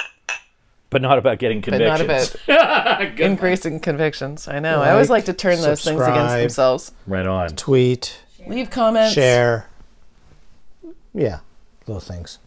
but 0.89 1.03
not 1.03 1.19
about 1.19 1.39
getting 1.39 1.61
convictions. 1.61 1.99
But 1.99 2.07
not 2.09 2.19
convictions. 2.19 2.43
about 2.49 3.21
increasing 3.21 3.81
convictions. 3.81 4.49
I 4.49 4.59
know. 4.59 4.81
I 4.81 4.91
always 4.93 5.11
Like, 5.11 5.19
like 5.19 5.25
to 5.27 5.33
turn 5.35 5.61
those 5.61 5.85
things 5.85 6.01
against 6.01 6.35
themselves. 6.35 6.93
right 7.07 7.27
on. 7.27 7.51
Tweet, 7.51 8.19
Leave 8.47 8.71
comments. 8.71 9.13
share. 9.13 9.69
Yeah, 11.13 11.41
those 11.85 12.07
things. 12.09 12.39